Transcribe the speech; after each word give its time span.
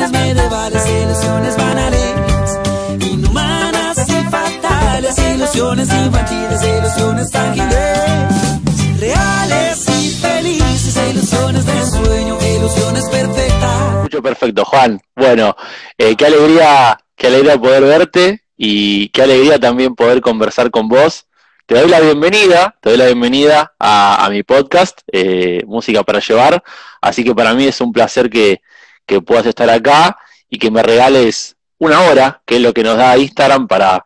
ilusiones 0.00 0.88
ilusiones 0.88 1.56
banales, 1.56 2.58
inhumanas 3.00 3.98
y 4.08 4.30
fatales, 4.30 5.18
ilusiones 5.18 5.88
infantiles, 5.90 6.62
ilusiones 6.62 7.30
tangibles, 7.30 8.98
reales 8.98 9.88
y 9.88 10.10
felices, 10.10 10.98
ilusiones 11.10 11.66
de 11.66 11.86
sueño, 11.86 12.38
ilusiones 12.56 13.08
perfectas. 13.10 14.02
Mucho 14.02 14.22
perfecto, 14.22 14.64
Juan. 14.64 15.00
Bueno, 15.14 15.54
eh, 15.98 16.16
qué 16.16 16.26
alegría, 16.26 16.98
qué 17.14 17.26
alegría 17.26 17.60
poder 17.60 17.82
verte 17.82 18.44
y 18.56 19.10
qué 19.10 19.22
alegría 19.22 19.58
también 19.58 19.94
poder 19.94 20.22
conversar 20.22 20.70
con 20.70 20.88
vos. 20.88 21.26
Te 21.66 21.78
doy 21.78 21.90
la 21.90 22.00
bienvenida, 22.00 22.74
te 22.80 22.88
doy 22.88 22.98
la 22.98 23.06
bienvenida 23.06 23.74
a, 23.78 24.24
a 24.24 24.30
mi 24.30 24.42
podcast, 24.44 25.00
eh, 25.12 25.62
Música 25.66 26.02
para 26.04 26.20
Llevar. 26.20 26.62
Así 27.02 27.22
que 27.22 27.34
para 27.34 27.52
mí 27.52 27.66
es 27.66 27.80
un 27.80 27.92
placer 27.92 28.30
que, 28.30 28.60
que 29.06 29.20
puedas 29.20 29.46
estar 29.46 29.68
acá 29.70 30.18
y 30.48 30.58
que 30.58 30.70
me 30.70 30.82
regales 30.82 31.56
una 31.78 32.00
hora, 32.02 32.42
que 32.46 32.56
es 32.56 32.62
lo 32.62 32.74
que 32.74 32.82
nos 32.82 32.96
da 32.96 33.16
Instagram 33.16 33.66
para, 33.66 34.04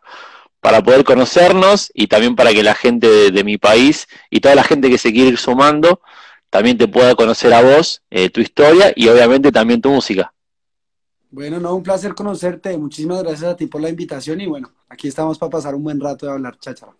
para 0.61 0.81
poder 0.81 1.03
conocernos 1.03 1.91
y 1.93 2.07
también 2.07 2.35
para 2.35 2.51
que 2.51 2.63
la 2.63 2.75
gente 2.75 3.07
de, 3.07 3.31
de 3.31 3.43
mi 3.43 3.57
país 3.57 4.07
y 4.29 4.39
toda 4.39 4.55
la 4.55 4.63
gente 4.63 4.89
que 4.89 4.97
se 4.97 5.11
quiere 5.11 5.29
ir 5.29 5.37
sumando 5.37 6.01
también 6.55 6.77
te 6.77 6.87
pueda 6.87 7.15
conocer 7.15 7.53
a 7.53 7.61
vos, 7.61 8.01
eh, 8.09 8.29
tu 8.29 8.39
historia 8.39 8.93
y 8.95 9.09
obviamente 9.09 9.51
también 9.51 9.81
tu 9.81 9.89
música. 9.89 10.33
Bueno, 11.29 11.59
no, 11.59 11.75
un 11.75 11.83
placer 11.83 12.15
conocerte. 12.15 12.77
Muchísimas 12.77 13.21
gracias 13.23 13.51
a 13.51 13.57
ti 13.57 13.67
por 13.67 13.81
la 13.81 13.89
invitación 13.89 14.39
y 14.39 14.47
bueno, 14.47 14.71
aquí 14.87 15.09
estamos 15.09 15.37
para 15.37 15.49
pasar 15.49 15.75
un 15.75 15.83
buen 15.83 15.99
rato 15.99 16.25
de 16.25 16.31
hablar 16.31 16.57
cháchara. 16.57 16.93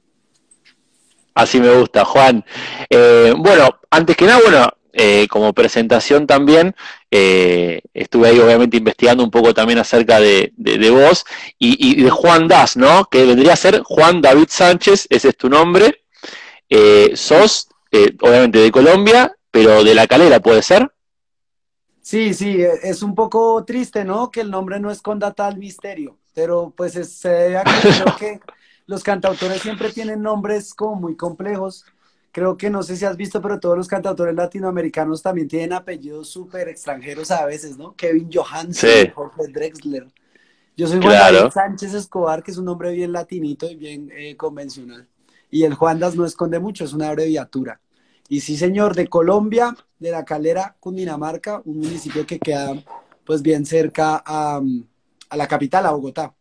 Así 1.34 1.62
me 1.62 1.74
gusta, 1.74 2.04
Juan. 2.04 2.44
Eh, 2.90 3.34
bueno, 3.38 3.80
antes 3.90 4.18
que 4.18 4.26
nada, 4.26 4.42
bueno, 4.44 4.70
eh, 4.98 5.28
como 5.30 5.52
presentación 5.52 6.26
también, 6.26 6.74
eh, 7.12 7.82
estuve 7.94 8.30
ahí 8.30 8.40
obviamente 8.40 8.78
investigando 8.78 9.26
un 9.26 9.30
poco 9.30 9.54
también 9.54 9.78
acerca 9.78 10.22
de, 10.22 10.54
de, 10.56 10.78
de 10.78 10.90
vos 10.90 11.26
y, 11.60 11.92
y, 11.92 12.02
de 12.02 12.10
Juan 12.10 12.48
Das, 12.48 12.78
¿no? 12.78 13.06
Que 13.06 13.26
vendría 13.26 13.54
a 13.54 13.58
ser 13.58 13.82
Juan 13.84 14.22
David 14.22 14.48
Sánchez, 14.48 15.08
ese 15.10 15.30
es 15.30 15.38
tu 15.38 15.50
nombre. 15.50 16.06
Eh, 16.70 17.12
sos, 17.16 17.68
eh, 17.92 18.16
obviamente, 18.22 18.60
de 18.60 18.72
Colombia, 18.72 19.36
pero 19.52 19.84
de 19.84 19.96
La 19.96 20.08
Calera, 20.08 20.40
¿puede 20.40 20.62
ser? 20.62 20.90
Sí, 22.02 22.34
sí, 22.34 22.62
e, 22.62 22.72
es 22.84 23.04
un 23.04 23.16
poco 23.16 23.66
triste, 23.66 24.06
¿no? 24.06 24.32
Que 24.32 24.42
el 24.42 24.50
nombre 24.50 24.80
no 24.80 24.92
esconda 24.92 25.34
tal 25.34 25.58
misterio, 25.58 26.18
pero 26.34 26.74
pues 26.76 26.96
es, 26.96 27.20
creo 27.22 28.16
que 28.18 28.40
los 28.86 29.04
cantautores 29.04 29.62
siempre 29.62 29.92
tienen 29.92 30.22
nombres 30.22 30.74
como 30.74 30.96
muy 30.96 31.18
complejos. 31.18 31.86
Creo 32.36 32.58
que 32.58 32.70
no 32.70 32.84
sé 32.84 32.98
si 32.98 33.06
has 33.06 33.16
visto, 33.16 33.42
pero 33.42 33.62
todos 33.62 33.78
los 33.78 33.88
cantautores 33.88 34.36
latinoamericanos 34.36 35.22
también 35.22 35.48
tienen 35.48 35.72
apellidos 35.72 36.28
súper 36.30 36.68
extranjeros 36.68 37.32
a 37.32 37.46
veces, 37.46 37.78
¿no? 37.78 37.96
Kevin 37.96 38.30
Johansen, 38.34 39.06
Sí. 39.06 39.12
Jorge 39.16 39.48
Drexler. 39.48 40.08
Yo 40.76 40.88
soy 40.88 41.00
Juan 41.00 41.18
Claro. 41.18 41.38
David 41.40 41.52
Sánchez 41.52 41.94
Escobar, 41.94 42.44
que 42.44 42.52
es 42.52 42.58
un 42.58 42.66
nombre 42.66 42.92
bien 42.92 43.14
latinito 43.14 43.70
y 43.72 43.76
bien 43.78 44.12
eh, 44.14 44.36
convencional. 44.36 45.08
Y 45.50 45.64
el 45.64 45.76
Juandas 45.76 46.16
no 46.18 46.26
esconde 46.26 46.60
mucho, 46.60 46.84
es 46.84 46.94
una 46.94 47.08
abreviatura. 47.10 47.80
Y 48.28 48.42
sí, 48.42 48.58
señor, 48.58 48.96
de 48.96 49.08
Colombia, 49.08 49.76
de 50.00 50.12
La 50.12 50.26
Calera, 50.26 50.76
Cundinamarca, 50.82 51.62
un 51.66 51.78
municipio 51.80 52.26
que 52.26 52.40
queda 52.40 52.74
pues 53.26 53.42
bien 53.42 53.66
cerca 53.66 54.22
a, 54.26 54.62
a 55.30 55.38
la 55.38 55.48
capital, 55.48 55.86
a 55.86 55.92
Bogotá. 55.92 56.34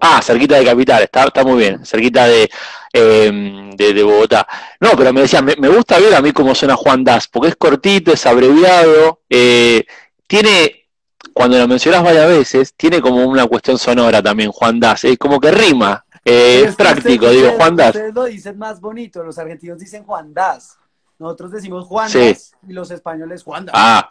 Ah, 0.00 0.20
cerquita 0.22 0.56
de 0.56 0.64
Capital, 0.64 1.02
está, 1.02 1.24
está 1.24 1.44
muy 1.44 1.58
bien, 1.58 1.84
cerquita 1.84 2.26
de, 2.26 2.48
eh, 2.92 3.70
de, 3.74 3.94
de 3.94 4.02
Bogotá. 4.02 4.46
No, 4.80 4.90
pero 4.96 5.12
me 5.12 5.22
decía, 5.22 5.42
me, 5.42 5.56
me 5.56 5.68
gusta 5.68 5.98
ver 5.98 6.14
a 6.14 6.22
mí 6.22 6.32
cómo 6.32 6.54
suena 6.54 6.76
Juan 6.76 7.02
Das, 7.02 7.26
porque 7.26 7.48
es 7.48 7.56
cortito, 7.56 8.12
es 8.12 8.24
abreviado, 8.24 9.22
eh, 9.28 9.84
tiene, 10.26 10.86
cuando 11.32 11.58
lo 11.58 11.66
mencionas 11.66 12.04
varias 12.04 12.28
veces, 12.28 12.74
tiene 12.76 13.00
como 13.00 13.24
una 13.26 13.46
cuestión 13.46 13.78
sonora 13.78 14.22
también, 14.22 14.52
Juan 14.52 14.78
Das, 14.78 15.02
es 15.04 15.18
como 15.18 15.40
que 15.40 15.50
rima, 15.50 16.04
eh, 16.24 16.64
es 16.68 16.76
práctico, 16.76 17.28
digo, 17.30 17.52
Juan 17.56 17.74
Das. 17.74 17.94
Ustedes 17.96 18.14
lo 18.14 18.24
dicen 18.24 18.58
más 18.58 18.80
bonito, 18.80 19.24
los 19.24 19.38
argentinos 19.38 19.78
dicen 19.78 20.04
Juan 20.04 20.32
Das, 20.32 20.78
nosotros 21.18 21.50
decimos 21.50 21.86
Juan 21.86 22.08
Sí. 22.08 22.18
Das 22.20 22.52
y 22.68 22.72
los 22.72 22.90
españoles 22.92 23.42
Juan 23.42 23.66
Das. 23.66 23.74
Ah, 23.76 24.10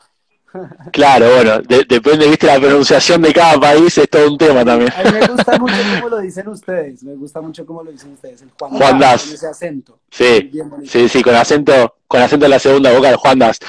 claro, 0.91 1.27
bueno, 1.35 1.59
de- 1.59 1.85
depende, 1.87 2.27
viste, 2.27 2.47
la 2.47 2.59
pronunciación 2.59 3.21
de 3.21 3.33
cada 3.33 3.59
país 3.59 3.97
es 3.97 4.09
todo 4.09 4.27
un 4.31 4.37
tema 4.37 4.63
también. 4.65 4.91
A 4.95 5.03
mí 5.03 5.11
me 5.19 5.27
gusta 5.27 5.57
mucho 5.59 5.75
cómo 5.95 6.09
lo 6.09 6.17
dicen 6.19 6.47
ustedes, 6.47 7.03
me 7.03 7.15
gusta 7.15 7.41
mucho 7.41 7.65
cómo 7.65 7.83
lo 7.83 7.91
dicen 7.91 8.13
ustedes, 8.13 8.41
el 8.41 8.49
Juan, 8.57 8.71
Juan 8.71 8.99
Das. 8.99 9.23
con 9.25 9.33
ese 9.33 9.47
acento. 9.47 9.99
Sí, 10.09 10.51
sí, 10.85 11.09
sí, 11.09 11.21
con 11.23 11.35
acento, 11.35 11.95
con 12.07 12.21
acento 12.21 12.45
en 12.45 12.51
la 12.51 12.59
segunda 12.59 12.91
vocal, 12.91 13.15
Juan 13.17 13.39
Das. 13.39 13.59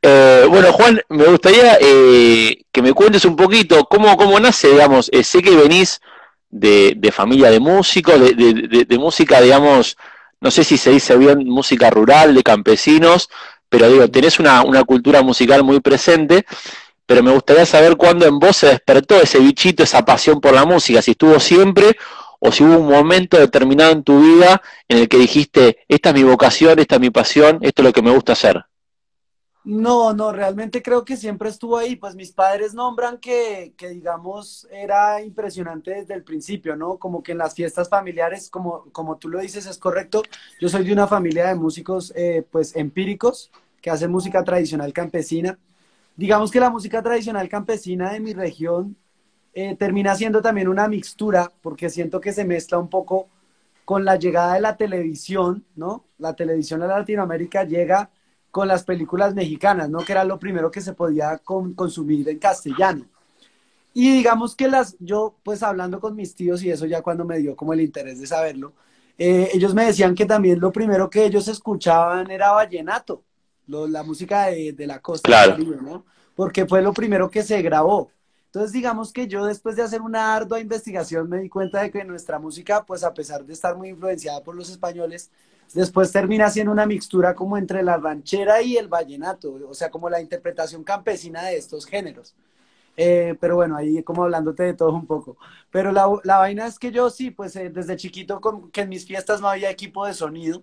Eh, 0.00 0.44
bueno, 0.48 0.72
Juan, 0.72 1.00
me 1.08 1.24
gustaría 1.24 1.76
eh, 1.80 2.62
que 2.72 2.82
me 2.82 2.92
cuentes 2.92 3.24
un 3.24 3.36
poquito 3.36 3.84
cómo, 3.86 4.16
cómo 4.16 4.38
nace, 4.40 4.68
digamos, 4.68 5.08
eh, 5.12 5.22
sé 5.24 5.42
que 5.42 5.54
venís 5.56 6.00
de, 6.50 6.94
de 6.96 7.12
familia 7.12 7.50
de 7.50 7.60
músicos, 7.60 8.20
de, 8.20 8.34
de, 8.34 8.54
de- 8.68 8.84
de 8.84 8.98
música, 8.98 9.40
digamos, 9.40 9.96
no 10.40 10.50
sé 10.50 10.64
si 10.64 10.76
se 10.76 10.90
dice 10.90 11.16
bien 11.16 11.44
música 11.48 11.88
rural, 11.88 12.34
de 12.34 12.42
campesinos, 12.42 13.28
pero 13.72 13.88
digo, 13.88 14.06
tenés 14.10 14.38
una, 14.38 14.62
una 14.62 14.84
cultura 14.84 15.22
musical 15.22 15.64
muy 15.64 15.80
presente, 15.80 16.44
pero 17.06 17.22
me 17.22 17.32
gustaría 17.32 17.64
saber 17.64 17.96
cuándo 17.96 18.26
en 18.26 18.38
vos 18.38 18.54
se 18.54 18.66
despertó 18.66 19.18
ese 19.18 19.38
bichito, 19.38 19.82
esa 19.82 20.04
pasión 20.04 20.42
por 20.42 20.52
la 20.52 20.66
música, 20.66 21.00
si 21.00 21.12
estuvo 21.12 21.40
siempre 21.40 21.96
o 22.38 22.52
si 22.52 22.64
hubo 22.64 22.76
un 22.76 22.86
momento 22.86 23.38
determinado 23.38 23.92
en 23.92 24.02
tu 24.02 24.20
vida 24.20 24.60
en 24.88 24.98
el 24.98 25.08
que 25.08 25.16
dijiste, 25.16 25.78
esta 25.88 26.10
es 26.10 26.14
mi 26.14 26.22
vocación, 26.22 26.80
esta 26.80 26.96
es 26.96 27.00
mi 27.00 27.08
pasión, 27.08 27.60
esto 27.62 27.80
es 27.80 27.86
lo 27.86 27.92
que 27.94 28.02
me 28.02 28.10
gusta 28.10 28.34
hacer. 28.34 28.62
No, 29.64 30.12
no, 30.12 30.32
realmente 30.32 30.82
creo 30.82 31.04
que 31.04 31.16
siempre 31.16 31.48
estuvo 31.48 31.76
ahí. 31.76 31.94
Pues 31.94 32.16
mis 32.16 32.32
padres 32.32 32.74
nombran 32.74 33.18
que, 33.18 33.74
que, 33.76 33.90
digamos, 33.90 34.66
era 34.72 35.22
impresionante 35.22 35.92
desde 35.92 36.14
el 36.14 36.24
principio, 36.24 36.74
¿no? 36.74 36.98
Como 36.98 37.22
que 37.22 37.32
en 37.32 37.38
las 37.38 37.54
fiestas 37.54 37.88
familiares, 37.88 38.50
como, 38.50 38.86
como 38.90 39.18
tú 39.18 39.28
lo 39.28 39.38
dices, 39.38 39.66
es 39.66 39.78
correcto. 39.78 40.22
Yo 40.60 40.68
soy 40.68 40.84
de 40.84 40.92
una 40.92 41.06
familia 41.06 41.46
de 41.46 41.54
músicos, 41.54 42.12
eh, 42.16 42.44
pues, 42.50 42.74
empíricos, 42.74 43.52
que 43.82 43.90
hacen 43.90 44.10
música 44.10 44.42
tradicional 44.42 44.92
campesina. 44.92 45.58
Digamos 46.16 46.50
que 46.50 46.60
la 46.60 46.70
música 46.70 47.02
tradicional 47.02 47.48
campesina 47.48 48.12
de 48.12 48.20
mi 48.20 48.32
región 48.32 48.96
eh, 49.52 49.76
termina 49.76 50.14
siendo 50.14 50.40
también 50.40 50.68
una 50.68 50.88
mixtura, 50.88 51.52
porque 51.60 51.90
siento 51.90 52.20
que 52.20 52.32
se 52.32 52.44
mezcla 52.44 52.78
un 52.78 52.88
poco 52.88 53.28
con 53.84 54.04
la 54.04 54.16
llegada 54.16 54.54
de 54.54 54.60
la 54.60 54.76
televisión, 54.76 55.66
¿no? 55.76 56.06
La 56.18 56.34
televisión 56.34 56.82
a 56.82 56.86
Latinoamérica 56.86 57.64
llega 57.64 58.10
con 58.50 58.68
las 58.68 58.84
películas 58.84 59.34
mexicanas, 59.34 59.90
¿no? 59.90 60.04
Que 60.04 60.12
era 60.12 60.24
lo 60.24 60.38
primero 60.38 60.70
que 60.70 60.80
se 60.80 60.92
podía 60.92 61.38
con, 61.38 61.74
consumir 61.74 62.28
en 62.28 62.38
castellano. 62.38 63.06
Y 63.94 64.12
digamos 64.12 64.56
que 64.56 64.68
las, 64.68 64.96
yo 65.00 65.36
pues 65.42 65.62
hablando 65.62 66.00
con 66.00 66.14
mis 66.14 66.34
tíos 66.34 66.62
y 66.62 66.70
eso 66.70 66.86
ya 66.86 67.02
cuando 67.02 67.24
me 67.24 67.38
dio 67.38 67.56
como 67.56 67.72
el 67.74 67.80
interés 67.80 68.20
de 68.20 68.26
saberlo, 68.26 68.72
eh, 69.18 69.50
ellos 69.52 69.74
me 69.74 69.84
decían 69.84 70.14
que 70.14 70.24
también 70.24 70.60
lo 70.60 70.72
primero 70.72 71.10
que 71.10 71.24
ellos 71.24 71.48
escuchaban 71.48 72.30
era 72.30 72.52
vallenato, 72.52 73.22
lo, 73.66 73.86
la 73.88 74.02
música 74.02 74.46
de, 74.46 74.72
de 74.72 74.86
la 74.86 75.00
costa 75.00 75.28
Claro. 75.28 75.52
Caribe, 75.52 75.78
¿no? 75.82 76.04
Porque 76.34 76.66
fue 76.66 76.82
lo 76.82 76.92
primero 76.92 77.30
que 77.30 77.42
se 77.42 77.60
grabó. 77.62 78.10
Entonces, 78.46 78.72
digamos 78.72 79.12
que 79.12 79.26
yo 79.28 79.46
después 79.46 79.76
de 79.76 79.82
hacer 79.82 80.02
una 80.02 80.34
ardua 80.34 80.60
investigación 80.60 81.28
me 81.28 81.38
di 81.40 81.48
cuenta 81.48 81.80
de 81.82 81.90
que 81.90 82.04
nuestra 82.04 82.38
música, 82.38 82.84
pues 82.84 83.02
a 83.02 83.14
pesar 83.14 83.44
de 83.44 83.52
estar 83.54 83.76
muy 83.76 83.88
influenciada 83.90 84.42
por 84.42 84.54
los 84.54 84.68
españoles, 84.70 85.30
después 85.74 86.12
termina 86.12 86.50
siendo 86.50 86.70
una 86.72 86.84
mixtura 86.86 87.34
como 87.34 87.56
entre 87.56 87.82
la 87.82 87.96
ranchera 87.96 88.60
y 88.62 88.76
el 88.76 88.88
vallenato, 88.88 89.54
o 89.68 89.74
sea, 89.74 89.90
como 89.90 90.10
la 90.10 90.20
interpretación 90.20 90.84
campesina 90.84 91.44
de 91.44 91.56
estos 91.56 91.86
géneros. 91.86 92.34
Eh, 92.96 93.36
pero 93.40 93.56
bueno, 93.56 93.76
ahí 93.76 94.02
como 94.02 94.24
hablándote 94.24 94.64
de 94.64 94.74
todo 94.74 94.92
un 94.92 95.06
poco. 95.06 95.38
Pero 95.70 95.92
la, 95.92 96.06
la 96.24 96.38
vaina 96.38 96.66
es 96.66 96.78
que 96.78 96.90
yo 96.92 97.08
sí, 97.10 97.30
pues 97.30 97.56
eh, 97.56 97.70
desde 97.70 97.96
chiquito, 97.96 98.40
con, 98.40 98.70
que 98.70 98.82
en 98.82 98.90
mis 98.90 99.06
fiestas 99.06 99.40
no 99.40 99.48
había 99.48 99.70
equipo 99.70 100.06
de 100.06 100.14
sonido, 100.14 100.62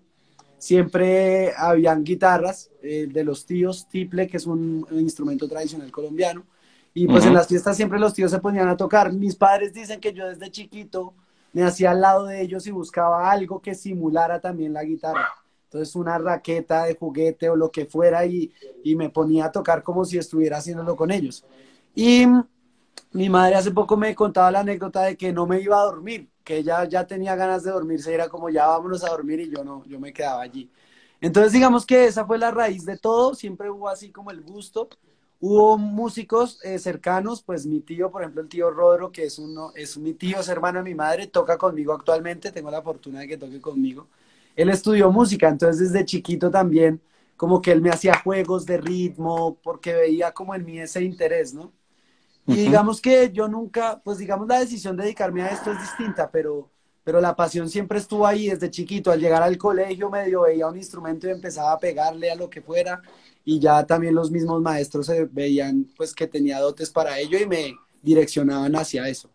siempre 0.59 1.53
habían 1.57 2.03
guitarras 2.03 2.69
eh, 2.83 3.07
de 3.11 3.23
los 3.23 3.45
tíos, 3.45 3.87
tiple, 3.87 4.27
que 4.27 4.37
es 4.37 4.45
un, 4.45 4.85
instrumento 4.91 5.47
tradicional 5.47 5.91
colombiano. 5.91 6.45
Y 6.93 7.07
pues 7.07 7.25
en 7.25 7.33
las 7.33 7.47
fiestas 7.47 7.77
siempre 7.77 7.99
los 7.99 8.13
tíos 8.13 8.31
se 8.31 8.39
ponían 8.39 8.67
a 8.67 8.77
tocar. 8.77 9.13
Mis 9.13 9.35
padres 9.35 9.73
dicen 9.73 9.99
que 9.99 10.11
yo 10.11 10.27
desde 10.27 10.51
chiquito 10.51 11.13
me 11.53 11.63
hacía 11.63 11.91
al 11.91 12.01
lado 12.01 12.25
de 12.25 12.41
ellos 12.41 12.67
y 12.67 12.71
buscaba 12.71 13.31
algo 13.31 13.61
que 13.61 13.73
simulara 13.73 14.39
también 14.39 14.73
la 14.73 14.83
guitarra. 14.83 15.29
Entonces 15.65 15.95
una 15.95 16.17
raqueta 16.17 16.85
de 16.85 16.95
juguete 16.95 17.49
o 17.49 17.55
lo 17.55 17.71
que 17.71 17.85
fuera 17.85 18.25
y, 18.25 18.51
y 18.83 18.95
me 18.95 19.09
ponía 19.09 19.45
a 19.45 19.51
tocar 19.51 19.83
como 19.83 20.03
si 20.03 20.17
estuviera 20.17 20.57
haciéndolo 20.57 20.95
con 20.95 21.11
ellos. 21.11 21.45
Y 21.95 22.25
mi 23.11 23.29
madre 23.29 23.55
hace 23.55 23.71
poco 23.71 23.95
me 23.95 24.13
contaba 24.15 24.51
la 24.51 24.59
anécdota 24.61 25.03
de 25.03 25.15
que 25.15 25.31
no 25.31 25.45
me 25.45 25.61
iba 25.61 25.79
a 25.79 25.85
dormir, 25.85 26.27
que 26.49 26.57
ella 26.57 26.83
ya 26.85 27.05
tenía 27.05 27.35
ganas 27.35 27.63
de 27.63 27.69
dormirse, 27.69 28.11
era 28.11 28.27
como 28.27 28.49
ya 28.49 28.65
vámonos 28.65 29.03
a 29.03 29.09
dormir 29.09 29.39
y 29.39 29.51
yo 29.51 29.63
no, 29.63 29.85
yo 29.85 29.99
me 29.99 30.11
quedaba 30.11 30.41
allí. 30.41 30.71
Entonces 31.21 31.53
digamos 31.53 31.85
que 31.85 32.05
esa 32.05 32.25
fue 32.25 32.39
la 32.39 32.49
raíz 32.49 32.85
de 32.85 32.97
todo, 32.97 33.35
siempre 33.35 33.69
hubo 33.69 33.87
así 33.87 34.11
como 34.11 34.31
el 34.31 34.41
gusto. 34.41 34.89
Hubo 35.39 35.77
músicos 35.77 36.59
eh, 36.63 36.79
cercanos, 36.79 37.43
pues 37.43 37.67
mi 37.67 37.81
tío, 37.81 38.09
por 38.11 38.23
ejemplo, 38.23 38.41
el 38.41 38.49
tío 38.49 38.71
Rodro, 38.71 39.11
que 39.11 39.25
es, 39.25 39.37
uno, 39.37 39.71
es 39.75 39.97
mi 39.99 40.13
tío, 40.15 40.39
es 40.39 40.49
hermano 40.49 40.79
de 40.79 40.85
mi 40.85 40.95
madre, 40.95 41.27
toca 41.27 41.55
conmigo 41.57 41.93
actualmente, 41.93 42.51
tengo 42.51 42.71
la 42.71 42.81
fortuna 42.81 43.19
de 43.19 43.27
que 43.27 43.37
toque 43.37 43.61
conmigo. 43.61 44.07
Él 44.55 44.69
estudió 44.69 45.11
música, 45.11 45.47
entonces 45.49 45.91
desde 45.93 46.03
chiquito 46.05 46.49
también, 46.51 46.99
como 47.37 47.61
que 47.61 47.71
él 47.71 47.81
me 47.81 47.91
hacía 47.91 48.15
juegos 48.23 48.65
de 48.65 48.77
ritmo, 48.79 49.59
porque 49.63 49.93
veía 49.93 50.31
como 50.33 50.55
en 50.55 50.65
mí 50.65 50.79
ese 50.79 51.03
interés, 51.03 51.53
¿no? 51.53 51.71
Y 52.49 52.55
digamos 52.55 52.99
que 52.99 53.31
yo 53.31 53.47
nunca, 53.47 54.01
pues 54.03 54.17
digamos 54.17 54.47
la 54.47 54.59
decisión 54.59 54.97
de 54.97 55.03
dedicarme 55.03 55.43
a 55.43 55.49
esto 55.49 55.71
es 55.71 55.79
distinta, 55.79 56.29
pero, 56.31 56.69
pero 57.03 57.21
la 57.21 57.35
pasión 57.35 57.69
siempre 57.69 57.99
estuvo 57.99 58.25
ahí 58.25 58.47
desde 58.47 58.71
chiquito. 58.71 59.11
Al 59.11 59.19
llegar 59.19 59.43
al 59.43 59.57
colegio 59.57 60.09
medio 60.09 60.41
veía 60.41 60.67
un 60.67 60.77
instrumento 60.77 61.27
y 61.27 61.31
empezaba 61.31 61.73
a 61.73 61.79
pegarle 61.79 62.31
a 62.31 62.35
lo 62.35 62.49
que 62.49 62.61
fuera 62.61 63.01
y 63.45 63.59
ya 63.59 63.85
también 63.85 64.15
los 64.15 64.31
mismos 64.31 64.61
maestros 64.61 65.05
se 65.05 65.25
veían 65.25 65.87
pues 65.95 66.13
que 66.13 66.27
tenía 66.27 66.59
dotes 66.59 66.89
para 66.89 67.19
ello 67.19 67.37
y 67.39 67.45
me 67.45 67.75
direccionaban 68.01 68.75
hacia 68.75 69.07
eso. 69.07 69.29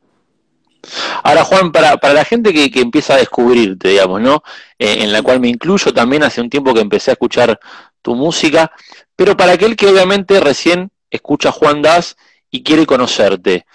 Ahora, 1.23 1.45
Juan, 1.45 1.73
para, 1.73 1.97
para 1.97 2.15
la 2.15 2.25
gente 2.25 2.53
que, 2.53 2.71
que 2.71 2.81
empieza 2.81 3.15
a 3.15 3.19
descubrirte, 3.19 3.89
digamos, 3.89 4.21
¿no? 4.21 4.43
Eh, 4.79 4.99
en 5.01 5.13
la 5.13 5.23
cual 5.23 5.41
me 5.41 5.49
incluyo 5.49 5.93
también 5.95 6.23
hace 6.23 6.41
un 6.41 6.51
tiempo 6.51 6.75
que 6.75 6.81
empecé 6.81 7.11
a 7.11 7.15
escuchar 7.15 7.59
tu 8.03 8.15
música, 8.15 8.71
pero 9.17 9.37
para 9.37 9.53
aquel 9.53 9.77
que 9.77 9.87
obviamente 9.87 10.39
recién 10.41 10.91
escucha 11.11 11.53
Juan 11.53 11.81
Das 11.81 12.17
y 12.55 12.63
quiere 12.63 12.87
conocerte, 12.87 13.67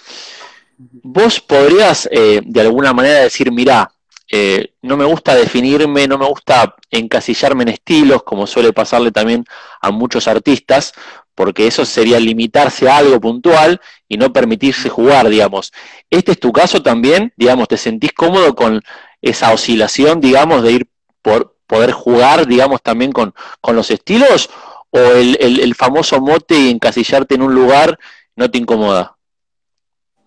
vos 0.78 1.42
podrías 1.42 2.08
eh, 2.14 2.40
de 2.46 2.62
alguna 2.62 2.94
manera 2.94 3.20
decir, 3.20 3.52
mirá, 3.52 3.92
eh, 4.32 4.72
no 4.84 4.96
me 4.96 5.04
gusta 5.04 5.36
definirme, 5.36 6.08
no 6.08 6.18
me 6.18 6.26
gusta 6.26 6.76
encasillarme 6.90 7.64
en 7.64 7.70
estilos, 7.70 8.24
como 8.24 8.48
suele 8.48 8.72
pasarle 8.72 9.12
también 9.12 9.44
a 9.82 9.92
muchos 9.92 10.30
artistas, 10.30 10.94
porque 11.36 11.68
eso 11.68 11.84
sería 11.84 12.22
limitarse 12.22 12.88
a 12.88 12.96
algo 12.96 13.20
puntual 13.20 13.82
y 14.08 14.16
no 14.16 14.32
permitirse 14.32 14.88
jugar, 14.88 15.28
digamos. 15.28 15.74
¿Este 16.10 16.32
es 16.32 16.40
tu 16.40 16.54
caso 16.54 16.82
también? 16.82 17.34
Digamos, 17.36 17.68
¿te 17.68 17.76
sentís 17.76 18.14
cómodo 18.14 18.56
con 18.56 18.82
esa 19.22 19.52
oscilación, 19.52 20.22
digamos, 20.22 20.64
de 20.64 20.72
ir 20.72 20.88
por 21.22 21.58
poder 21.68 21.92
jugar, 21.92 22.48
digamos, 22.48 22.82
también 22.82 23.12
con, 23.12 23.34
con 23.60 23.76
los 23.76 23.92
estilos? 23.92 24.50
¿O 24.92 25.00
el, 25.00 25.38
el, 25.42 25.60
el 25.60 25.76
famoso 25.76 26.22
mote 26.22 26.58
y 26.58 26.70
encasillarte 26.72 27.36
en 27.36 27.42
un 27.44 27.54
lugar 27.54 28.00
no 28.40 28.50
te 28.50 28.58
incomoda? 28.58 29.18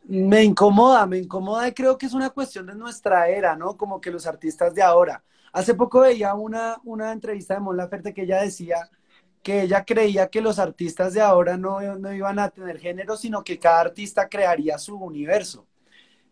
Me 0.05 0.45
incomoda, 0.45 1.07
me 1.07 1.17
incomoda 1.17 1.67
y 1.67 1.73
creo 1.73 1.97
que 1.97 2.05
es 2.05 2.13
una 2.13 2.29
cuestión 2.29 2.67
de 2.67 2.75
nuestra 2.75 3.29
era, 3.29 3.57
¿no? 3.57 3.79
Como 3.79 4.03
que 4.03 4.11
los 4.11 4.27
artistas 4.27 4.75
de 4.75 4.83
ahora. 4.83 5.25
Hace 5.51 5.75
poco 5.75 6.01
veía 6.01 6.35
una, 6.35 6.77
una 6.85 7.11
entrevista 7.11 7.55
de 7.55 7.61
Mon 7.61 7.75
Laferte 7.75 8.13
que 8.13 8.25
ella 8.25 8.43
decía 8.43 8.91
que 9.43 9.63
ella 9.63 9.85
creía 9.87 10.29
que 10.29 10.43
los 10.43 10.59
artistas 10.59 11.15
de 11.15 11.23
ahora 11.23 11.57
no, 11.57 11.81
no 11.99 12.13
iban 12.13 12.39
a 12.39 12.51
tener 12.51 12.79
género, 12.79 13.17
sino 13.17 13.43
que 13.43 13.59
cada 13.59 13.81
artista 13.81 14.29
crearía 14.29 14.77
su 14.77 14.97
universo. 14.97 15.67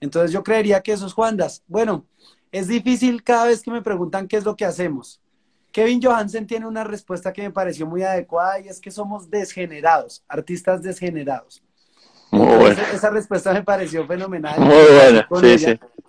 Entonces 0.01 0.33
yo 0.33 0.43
creería 0.43 0.83
que 0.83 0.93
eso 0.93 1.07
es 1.07 1.15
Juandas. 1.15 1.65
Bueno, 1.67 2.05
es 2.53 2.69
difícil 2.69 3.25
cada 3.25 3.47
vez 3.47 3.63
que 3.63 3.71
me 3.71 3.81
preguntan 3.81 4.29
qué 4.29 4.37
es 4.37 4.45
lo 4.45 4.55
que 4.55 4.67
hacemos. 4.67 5.21
Kevin 5.73 6.03
Johansen 6.03 6.47
tiene 6.47 6.67
una 6.67 6.85
respuesta 6.85 7.33
que 7.33 7.43
me 7.43 7.51
pareció 7.51 7.87
muy 7.87 8.03
adecuada 8.03 8.61
y 8.61 8.69
es 8.69 8.81
que 8.81 8.91
somos 8.91 9.31
desgenerados, 9.31 10.23
artistas 10.29 10.83
desgenerados. 10.83 11.63
Muy. 12.31 12.71
Esa, 12.71 12.93
esa 12.93 13.11
respuesta 13.11 13.53
me 13.53 13.63
pareció 13.63 14.07
fenomenal. 14.07 14.61
Muy 14.61 14.75
buena, 14.75 15.29
sí, 15.41 15.47
ella. 15.47 15.73
sí. 15.73 16.03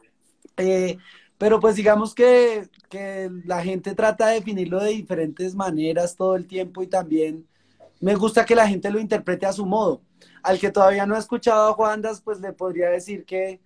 Eh, 0.57 0.97
pero 1.37 1.59
pues 1.59 1.75
digamos 1.75 2.13
que, 2.13 2.67
que 2.89 3.31
la 3.45 3.63
gente 3.63 3.95
trata 3.95 4.27
de 4.27 4.35
definirlo 4.35 4.79
de 4.79 4.91
diferentes 4.91 5.55
maneras 5.55 6.15
todo 6.15 6.35
el 6.35 6.45
tiempo 6.45 6.83
y 6.83 6.87
también 6.87 7.47
me 7.99 8.15
gusta 8.15 8.45
que 8.45 8.55
la 8.55 8.67
gente 8.67 8.91
lo 8.91 8.99
interprete 8.99 9.45
a 9.45 9.53
su 9.53 9.65
modo. 9.65 10.01
Al 10.43 10.59
que 10.59 10.71
todavía 10.71 11.05
no 11.05 11.15
ha 11.15 11.19
escuchado 11.19 11.69
a 11.69 11.73
Juandas, 11.73 12.21
pues 12.21 12.39
le 12.41 12.53
podría 12.53 12.89
decir 12.89 13.25
que 13.25 13.59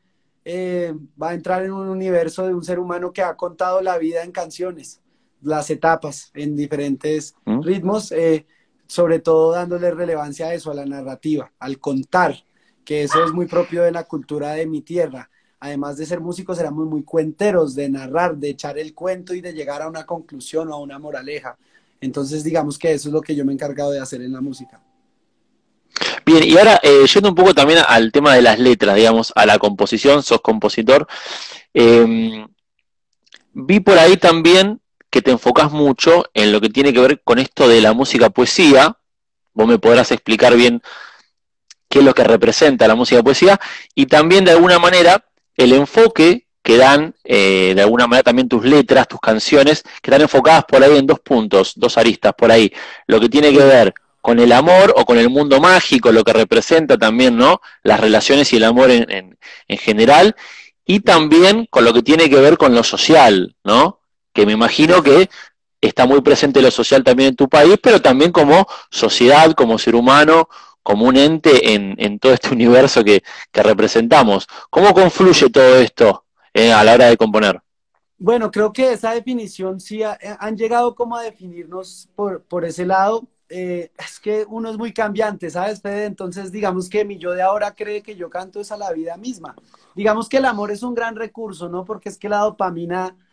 eh, 0.45 0.93
va 1.21 1.29
a 1.29 1.33
entrar 1.33 1.63
en 1.63 1.71
un 1.71 1.89
universo 1.89 2.45
de 2.45 2.53
un 2.53 2.63
ser 2.63 2.79
humano 2.79 3.11
que 3.11 3.21
ha 3.21 3.35
contado 3.35 3.81
la 3.81 3.97
vida 3.97 4.23
en 4.23 4.31
canciones, 4.31 5.01
las 5.41 5.69
etapas 5.69 6.31
en 6.33 6.55
diferentes 6.55 7.35
¿Mm? 7.45 7.61
ritmos, 7.61 8.11
eh, 8.11 8.45
sobre 8.87 9.19
todo 9.19 9.51
dándole 9.51 9.91
relevancia 9.91 10.47
a 10.47 10.53
eso, 10.53 10.71
a 10.71 10.75
la 10.75 10.85
narrativa, 10.85 11.51
al 11.59 11.79
contar, 11.79 12.43
que 12.83 13.03
eso 13.03 13.23
es 13.23 13.31
muy 13.31 13.47
propio 13.47 13.83
de 13.83 13.91
la 13.91 14.03
cultura 14.03 14.51
de 14.53 14.65
mi 14.65 14.81
tierra 14.81 15.29
además 15.65 15.97
de 15.97 16.05
ser 16.05 16.19
músicos, 16.19 16.59
éramos 16.59 16.85
muy 16.85 17.03
cuenteros 17.03 17.75
de 17.75 17.89
narrar, 17.89 18.37
de 18.37 18.49
echar 18.49 18.77
el 18.77 18.93
cuento 18.93 19.33
y 19.33 19.41
de 19.41 19.53
llegar 19.53 19.81
a 19.81 19.87
una 19.87 20.05
conclusión 20.05 20.69
o 20.69 20.73
a 20.73 20.79
una 20.79 20.99
moraleja. 20.99 21.57
Entonces, 22.01 22.43
digamos 22.43 22.77
que 22.77 22.91
eso 22.91 23.09
es 23.09 23.13
lo 23.13 23.21
que 23.21 23.35
yo 23.35 23.45
me 23.45 23.51
he 23.51 23.55
encargado 23.55 23.91
de 23.91 23.99
hacer 23.99 24.21
en 24.21 24.33
la 24.33 24.41
música. 24.41 24.79
Bien, 26.25 26.43
y 26.43 26.57
ahora 26.57 26.79
eh, 26.83 27.05
yendo 27.11 27.29
un 27.29 27.35
poco 27.35 27.53
también 27.53 27.79
al 27.87 28.11
tema 28.11 28.35
de 28.35 28.41
las 28.41 28.59
letras, 28.59 28.95
digamos, 28.95 29.31
a 29.35 29.45
la 29.45 29.57
composición, 29.57 30.23
sos 30.23 30.41
compositor. 30.41 31.07
eh, 31.73 32.45
vi 33.53 33.79
por 33.79 33.97
ahí 33.97 34.17
también 34.17 34.81
que 35.15 35.21
te 35.21 35.31
enfocás 35.31 35.71
mucho 35.71 36.25
en 36.33 36.51
lo 36.51 36.59
que 36.59 36.67
tiene 36.67 36.91
que 36.91 36.99
ver 36.99 37.21
con 37.23 37.39
esto 37.39 37.69
de 37.69 37.79
la 37.79 37.93
música 37.93 38.29
poesía. 38.31 38.97
Vos 39.53 39.65
me 39.65 39.79
podrás 39.79 40.11
explicar 40.11 40.53
bien 40.57 40.81
qué 41.87 41.99
es 41.99 42.05
lo 42.05 42.13
que 42.13 42.25
representa 42.25 42.85
la 42.85 42.95
música 42.95 43.23
poesía 43.23 43.57
y 43.93 44.07
también 44.07 44.43
de 44.43 44.51
alguna 44.51 44.77
manera 44.77 45.23
el 45.55 45.71
enfoque 45.71 46.47
que 46.61 46.75
dan 46.75 47.15
eh, 47.23 47.71
de 47.73 47.81
alguna 47.81 48.07
manera 48.07 48.23
también 48.23 48.49
tus 48.49 48.65
letras, 48.65 49.07
tus 49.07 49.21
canciones, 49.21 49.83
que 50.01 50.11
están 50.11 50.21
enfocadas 50.21 50.65
por 50.65 50.83
ahí 50.83 50.97
en 50.97 51.07
dos 51.07 51.21
puntos, 51.21 51.71
dos 51.77 51.97
aristas 51.97 52.33
por 52.37 52.51
ahí. 52.51 52.73
Lo 53.07 53.17
que 53.21 53.29
tiene 53.29 53.53
que 53.53 53.63
ver 53.63 53.93
con 54.19 54.37
el 54.41 54.51
amor 54.51 54.93
o 54.97 55.05
con 55.05 55.17
el 55.17 55.29
mundo 55.29 55.61
mágico, 55.61 56.11
lo 56.11 56.25
que 56.25 56.33
representa 56.33 56.97
también, 56.97 57.37
¿no? 57.37 57.61
Las 57.83 58.01
relaciones 58.01 58.51
y 58.51 58.57
el 58.57 58.65
amor 58.65 58.91
en, 58.91 59.09
en, 59.09 59.37
en 59.69 59.77
general, 59.77 60.35
y 60.85 60.99
también 60.99 61.67
con 61.69 61.85
lo 61.85 61.93
que 61.93 62.03
tiene 62.03 62.29
que 62.29 62.41
ver 62.41 62.57
con 62.57 62.75
lo 62.75 62.83
social, 62.83 63.55
¿no? 63.63 64.01
Que 64.35 64.45
me 64.45 64.51
imagino 64.51 65.01
que 65.01 65.29
está 65.79 66.05
muy 66.05 66.21
presente 66.21 66.61
lo 66.61 66.69
social 66.69 67.05
también 67.05 67.29
en 67.29 67.35
tu 67.37 67.47
país, 67.47 67.77
pero 67.81 68.01
también 68.01 68.33
como 68.33 68.67
sociedad, 68.91 69.53
como 69.53 69.79
ser 69.79 69.95
humano, 69.95 70.49
como 70.83 71.05
un 71.05 71.15
ente 71.15 71.73
en, 71.73 72.19
todo 72.19 72.33
este 72.33 72.49
universo 72.53 73.03
que, 73.03 73.23
representamos. 73.53 74.45
¿Cómo 74.69 74.93
confluye 74.93 75.49
todo 75.49 75.77
esto 75.77 76.25
eh, 76.53 76.71
a 76.71 76.83
la 76.83 76.93
hora 76.93 77.05
de 77.05 77.17
componer? 77.17 77.61
Bueno, 78.17 78.51
creo 78.51 78.73
que 78.73 78.91
esa 78.91 79.13
definición 79.13 79.79
sí 79.79 80.03
ha, 80.03 80.17
han 80.39 80.57
llegado 80.57 80.95
como 80.95 81.15
a 81.15 81.23
definirnos 81.23 82.09
por, 82.15 82.65
ese 82.65 82.85
lado. 82.85 83.27
Eh, 83.47 83.91
es 83.97 84.19
que 84.19 84.45
uno 84.49 84.69
es 84.69 84.77
muy 84.77 84.91
cambiante, 84.91 85.49
¿sabes, 85.49 85.81
Fede? 85.81 86.05
Entonces, 86.05 86.51
digamos 86.51 86.89
que 86.89 87.05
mi 87.05 87.17
yo 87.17 87.31
de 87.31 87.41
ahora 87.41 87.73
cree 87.73 88.01
que 88.01 88.17
yo 88.17 88.29
canto 88.29 88.59
es 88.59 88.71
a 88.71 88.77
la 88.77 88.91
vida 88.91 89.15
misma. 89.15 89.55
Digamos 89.95 90.27
que 90.27 90.37
el 90.37 90.45
amor 90.45 90.71
es 90.71 90.83
un 90.83 90.93
gran 90.93 91.15
recurso, 91.15 91.69
¿no? 91.69 91.85
Porque 91.85 92.09
es 92.09 92.17
que 92.17 92.27
la 92.27 92.39
dopamina 92.39 93.07
eh, 93.07 93.24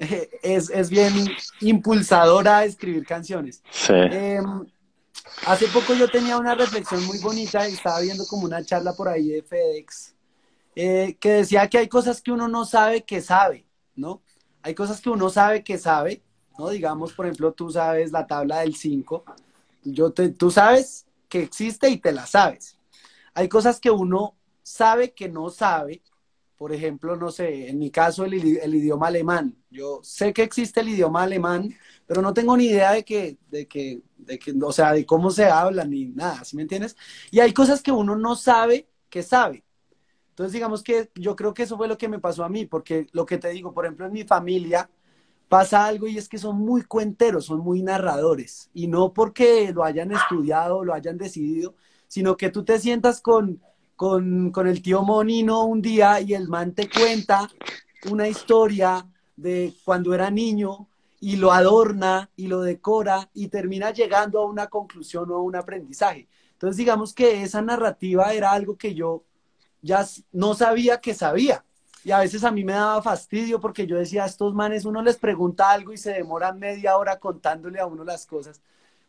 es, 0.42 0.70
es, 0.70 0.88
bien 0.88 1.12
impulsadora 1.60 2.58
a 2.58 2.64
escribir 2.64 3.04
canciones. 3.04 3.62
Sí. 3.70 3.92
Eh, 3.94 4.40
hace 5.46 5.66
poco 5.68 5.92
yo 5.92 6.08
tenía 6.08 6.38
una 6.38 6.54
reflexión 6.54 7.04
muy 7.06 7.18
bonita 7.18 7.68
y 7.68 7.74
estaba 7.74 8.00
viendo 8.00 8.24
como 8.26 8.44
una 8.44 8.64
charla 8.64 8.94
por 8.94 9.08
ahí 9.08 9.28
de 9.28 9.42
FedEx 9.42 10.14
eh, 10.74 11.16
que 11.20 11.30
decía 11.30 11.68
que 11.68 11.78
hay 11.78 11.88
cosas 11.88 12.22
que 12.22 12.32
uno 12.32 12.48
no 12.48 12.64
sabe 12.64 13.02
que 13.04 13.20
sabe, 13.20 13.66
¿no? 13.94 14.22
Hay 14.62 14.74
cosas 14.74 15.00
que 15.00 15.10
uno 15.10 15.28
sabe 15.28 15.62
que 15.64 15.76
sabe, 15.76 16.22
¿no? 16.58 16.70
Digamos, 16.70 17.12
por 17.12 17.26
ejemplo, 17.26 17.52
tú 17.52 17.70
sabes 17.70 18.12
la 18.12 18.26
tabla 18.26 18.60
del 18.60 18.74
5, 18.74 19.24
yo 19.84 20.12
te, 20.12 20.30
tú 20.30 20.50
sabes 20.50 21.06
que 21.28 21.42
existe 21.42 21.90
y 21.90 21.98
te 21.98 22.12
la 22.12 22.26
sabes. 22.26 22.78
Hay 23.34 23.48
cosas 23.48 23.80
que 23.80 23.90
uno 23.90 24.34
sabe 24.62 25.12
que 25.12 25.28
no 25.28 25.50
sabe, 25.50 26.02
por 26.60 26.74
ejemplo, 26.74 27.16
no 27.16 27.30
sé, 27.30 27.70
en 27.70 27.78
mi 27.78 27.90
caso 27.90 28.26
el, 28.26 28.34
el, 28.34 28.74
idioma 28.74 29.06
alemán. 29.06 29.56
Yo 29.70 30.00
sé 30.02 30.34
que 30.34 30.42
existe 30.42 30.80
el 30.80 30.90
idioma 30.90 31.22
alemán, 31.22 31.74
pero 32.06 32.20
no 32.20 32.34
tengo 32.34 32.54
ni 32.54 32.66
idea 32.66 32.92
de 32.92 33.02
que, 33.02 33.38
de 33.50 33.66
que, 33.66 34.02
de 34.18 34.38
que, 34.38 34.52
o 34.62 34.70
sea, 34.70 34.92
de 34.92 35.06
cómo 35.06 35.30
se 35.30 35.46
habla 35.46 35.86
ni 35.86 36.08
nada, 36.08 36.44
¿sí 36.44 36.56
me 36.56 36.62
entiendes? 36.62 36.98
Y 37.30 37.40
hay 37.40 37.54
cosas 37.54 37.82
que 37.82 37.90
uno 37.90 38.14
no 38.14 38.36
sabe 38.36 38.90
que 39.08 39.22
sabe. 39.22 39.64
Entonces, 40.28 40.52
digamos 40.52 40.82
que 40.82 41.10
yo 41.14 41.34
creo 41.34 41.54
que 41.54 41.62
eso 41.62 41.78
fue 41.78 41.88
lo 41.88 41.96
que 41.96 42.10
me 42.10 42.18
pasó 42.18 42.44
a 42.44 42.50
mí, 42.50 42.66
porque 42.66 43.06
lo 43.12 43.24
que 43.24 43.38
te 43.38 43.48
digo, 43.48 43.72
por 43.72 43.86
ejemplo, 43.86 44.04
en 44.04 44.12
mi 44.12 44.24
familia 44.24 44.90
pasa 45.48 45.86
algo 45.86 46.08
y 46.08 46.18
es 46.18 46.28
que 46.28 46.36
son 46.36 46.58
muy 46.58 46.82
cuenteros, 46.82 47.46
son 47.46 47.60
muy 47.60 47.82
narradores, 47.82 48.68
y 48.74 48.86
no 48.86 49.14
porque 49.14 49.72
lo 49.72 49.82
hayan 49.82 50.12
estudiado, 50.12 50.84
lo 50.84 50.92
hayan 50.92 51.16
decidido, 51.16 51.74
sino 52.06 52.36
que 52.36 52.50
tú 52.50 52.66
te 52.66 52.78
sientas 52.78 53.22
con, 53.22 53.62
con, 54.00 54.50
con 54.50 54.66
el 54.66 54.80
tío 54.80 55.02
Monino 55.02 55.64
un 55.64 55.82
día 55.82 56.22
y 56.22 56.32
el 56.32 56.48
man 56.48 56.72
te 56.72 56.88
cuenta 56.88 57.50
una 58.10 58.26
historia 58.26 59.06
de 59.36 59.74
cuando 59.84 60.14
era 60.14 60.30
niño 60.30 60.88
y 61.20 61.36
lo 61.36 61.52
adorna 61.52 62.30
y 62.34 62.46
lo 62.46 62.62
decora 62.62 63.28
y 63.34 63.48
termina 63.48 63.90
llegando 63.90 64.40
a 64.40 64.46
una 64.46 64.68
conclusión 64.68 65.30
o 65.30 65.34
a 65.34 65.42
un 65.42 65.54
aprendizaje. 65.54 66.28
Entonces 66.52 66.78
digamos 66.78 67.12
que 67.12 67.42
esa 67.42 67.60
narrativa 67.60 68.32
era 68.32 68.52
algo 68.52 68.74
que 68.78 68.94
yo 68.94 69.22
ya 69.82 70.06
no 70.32 70.54
sabía 70.54 70.98
que 70.98 71.12
sabía. 71.12 71.62
Y 72.02 72.12
a 72.12 72.20
veces 72.20 72.42
a 72.44 72.50
mí 72.50 72.64
me 72.64 72.72
daba 72.72 73.02
fastidio 73.02 73.60
porque 73.60 73.86
yo 73.86 73.98
decía, 73.98 74.24
a 74.24 74.28
estos 74.28 74.54
manes 74.54 74.86
uno 74.86 75.02
les 75.02 75.18
pregunta 75.18 75.68
algo 75.68 75.92
y 75.92 75.98
se 75.98 76.14
demoran 76.14 76.58
media 76.58 76.96
hora 76.96 77.18
contándole 77.18 77.80
a 77.80 77.84
uno 77.84 78.02
las 78.04 78.24
cosas. 78.24 78.62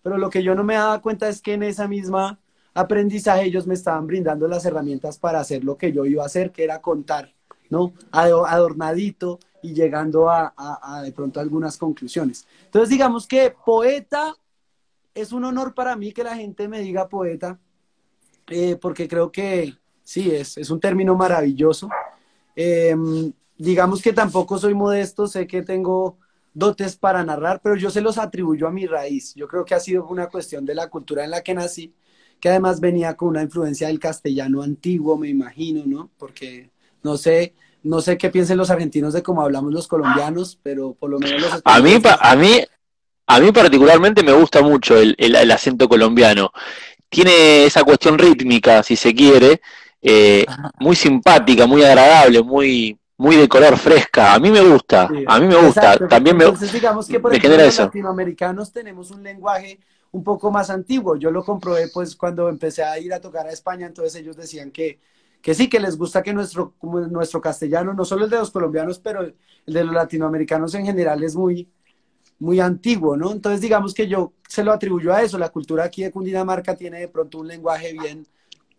Pero 0.03 0.17
lo 0.17 0.29
que 0.29 0.43
yo 0.43 0.53
no 0.53 0.65
me 0.65 0.73
daba 0.73 1.01
cuenta 1.01 1.29
es 1.29 1.41
que 1.41 1.53
en 1.53 1.63
esa 1.63 1.87
misma 1.87 2.40
aprendizaje 2.73 3.45
ellos 3.45 3.67
me 3.67 3.73
estaban 3.73 4.07
brindando 4.07 4.47
las 4.47 4.65
herramientas 4.65 5.17
para 5.17 5.39
hacer 5.39 5.63
lo 5.63 5.77
que 5.77 5.91
yo 5.91 6.05
iba 6.05 6.23
a 6.23 6.27
hacer, 6.27 6.51
que 6.51 6.63
era 6.63 6.81
contar, 6.81 7.33
¿no? 7.69 7.93
Adornadito 8.11 9.39
y 9.61 9.73
llegando 9.73 10.29
a, 10.29 11.01
de 11.03 11.11
pronto 11.11 11.39
algunas 11.39 11.77
conclusiones. 11.77 12.47
Entonces 12.65 12.89
digamos 12.89 13.27
que 13.27 13.53
poeta 13.65 14.35
es 15.13 15.31
un 15.31 15.43
honor 15.43 15.73
para 15.73 15.95
mí 15.95 16.11
que 16.11 16.23
la 16.23 16.35
gente 16.35 16.67
me 16.67 16.79
diga 16.79 17.09
poeta, 17.09 17.59
eh, 18.47 18.77
porque 18.77 19.07
creo 19.07 19.31
que, 19.31 19.75
sí, 20.03 20.31
es, 20.31 20.57
es 20.57 20.69
un 20.69 20.79
término 20.79 21.15
maravilloso. 21.15 21.89
Em, 22.55 23.31
digamos 23.57 24.01
que 24.01 24.13
tampoco 24.13 24.57
soy 24.57 24.73
modesto, 24.73 25.27
sé 25.27 25.47
que 25.47 25.61
tengo 25.61 26.17
dotes 26.53 26.95
para 26.95 27.23
narrar, 27.23 27.61
pero 27.61 27.75
yo 27.75 27.89
se 27.89 28.01
los 28.01 28.17
atribuyo 28.17 28.67
a 28.67 28.71
mi 28.71 28.87
raíz. 28.87 29.33
Yo 29.35 29.47
creo 29.47 29.63
que 29.65 29.75
ha 29.75 29.79
sido 29.79 30.07
una 30.07 30.27
cuestión 30.27 30.65
de 30.65 30.75
la 30.75 30.89
cultura 30.89 31.23
en 31.23 31.31
la 31.31 31.41
que 31.41 31.53
nací, 31.53 31.93
que 32.41 32.49
además 32.49 32.81
venía 32.81 33.15
con 33.15 33.29
una 33.29 33.43
influencia 33.43 33.87
del 33.87 33.99
castellano 33.99 34.63
antiguo, 34.63 35.15
me 35.17 35.29
imagino, 35.29 35.83
¿no? 35.85 36.09
Porque 36.17 36.71
no 37.03 37.15
sé, 37.15 37.53
no 37.83 38.01
sé 38.01 38.17
qué 38.17 38.29
piensen 38.31 38.57
los 38.57 38.71
argentinos 38.71 39.13
de 39.13 39.21
cómo 39.21 39.43
hablamos 39.43 39.71
los 39.71 39.87
colombianos, 39.87 40.57
pero 40.61 40.93
por 40.93 41.11
lo 41.11 41.19
menos 41.19 41.39
los 41.39 41.61
A 41.63 41.79
mí, 41.79 42.01
a 42.03 42.35
mí, 42.35 42.59
a 43.27 43.39
mí 43.39 43.51
particularmente 43.51 44.23
me 44.23 44.33
gusta 44.33 44.61
mucho 44.63 44.97
el, 44.97 45.15
el, 45.19 45.51
acento 45.51 45.87
colombiano. 45.87 46.51
Tiene 47.07 47.65
esa 47.65 47.83
cuestión 47.83 48.17
rítmica, 48.17 48.81
si 48.81 48.95
se 48.95 49.13
quiere, 49.13 49.61
eh, 50.01 50.45
muy 50.79 50.95
simpática, 50.95 51.67
muy 51.67 51.83
agradable, 51.83 52.41
muy, 52.41 52.97
muy 53.17 53.35
de 53.35 53.47
color 53.47 53.77
fresca. 53.77 54.33
A 54.33 54.39
mí 54.39 54.49
me 54.49 54.61
gusta, 54.61 55.07
a 55.27 55.39
mí 55.39 55.45
me 55.45 55.57
gusta. 55.57 55.95
También 56.07 56.37
me, 56.37 56.45
Entonces, 56.45 56.73
digamos 56.73 57.07
que 57.07 57.19
por 57.19 57.35
ejemplo, 57.35 57.63
los 57.63 57.77
latinoamericanos 57.77 58.71
tenemos 58.71 59.11
un 59.11 59.21
lenguaje 59.21 59.79
un 60.11 60.23
poco 60.23 60.51
más 60.51 60.69
antiguo. 60.69 61.15
Yo 61.15 61.31
lo 61.31 61.43
comprobé 61.43 61.87
pues 61.93 62.15
cuando 62.15 62.49
empecé 62.49 62.83
a 62.83 62.99
ir 62.99 63.13
a 63.13 63.21
tocar 63.21 63.47
a 63.47 63.51
España, 63.51 63.87
entonces 63.87 64.15
ellos 64.15 64.35
decían 64.37 64.71
que, 64.71 64.99
que 65.41 65.53
sí, 65.53 65.69
que 65.69 65.79
les 65.79 65.97
gusta 65.97 66.21
que 66.23 66.33
nuestro, 66.33 66.75
nuestro 66.81 67.41
castellano, 67.41 67.93
no 67.93 68.05
solo 68.05 68.25
el 68.25 68.31
de 68.31 68.37
los 68.37 68.51
colombianos, 68.51 68.99
pero 68.99 69.21
el 69.21 69.35
de 69.65 69.83
los 69.83 69.93
latinoamericanos 69.93 70.73
en 70.75 70.85
general 70.85 71.23
es 71.23 71.35
muy, 71.35 71.69
muy 72.39 72.59
antiguo, 72.59 73.17
¿no? 73.17 73.31
Entonces 73.31 73.61
digamos 73.61 73.93
que 73.93 74.07
yo 74.07 74.33
se 74.47 74.63
lo 74.63 74.71
atribuyo 74.71 75.13
a 75.13 75.21
eso. 75.21 75.37
La 75.37 75.49
cultura 75.49 75.85
aquí 75.85 76.03
de 76.03 76.11
Cundinamarca 76.11 76.75
tiene 76.75 76.99
de 76.99 77.07
pronto 77.07 77.39
un 77.39 77.47
lenguaje 77.47 77.93
bien 77.93 78.27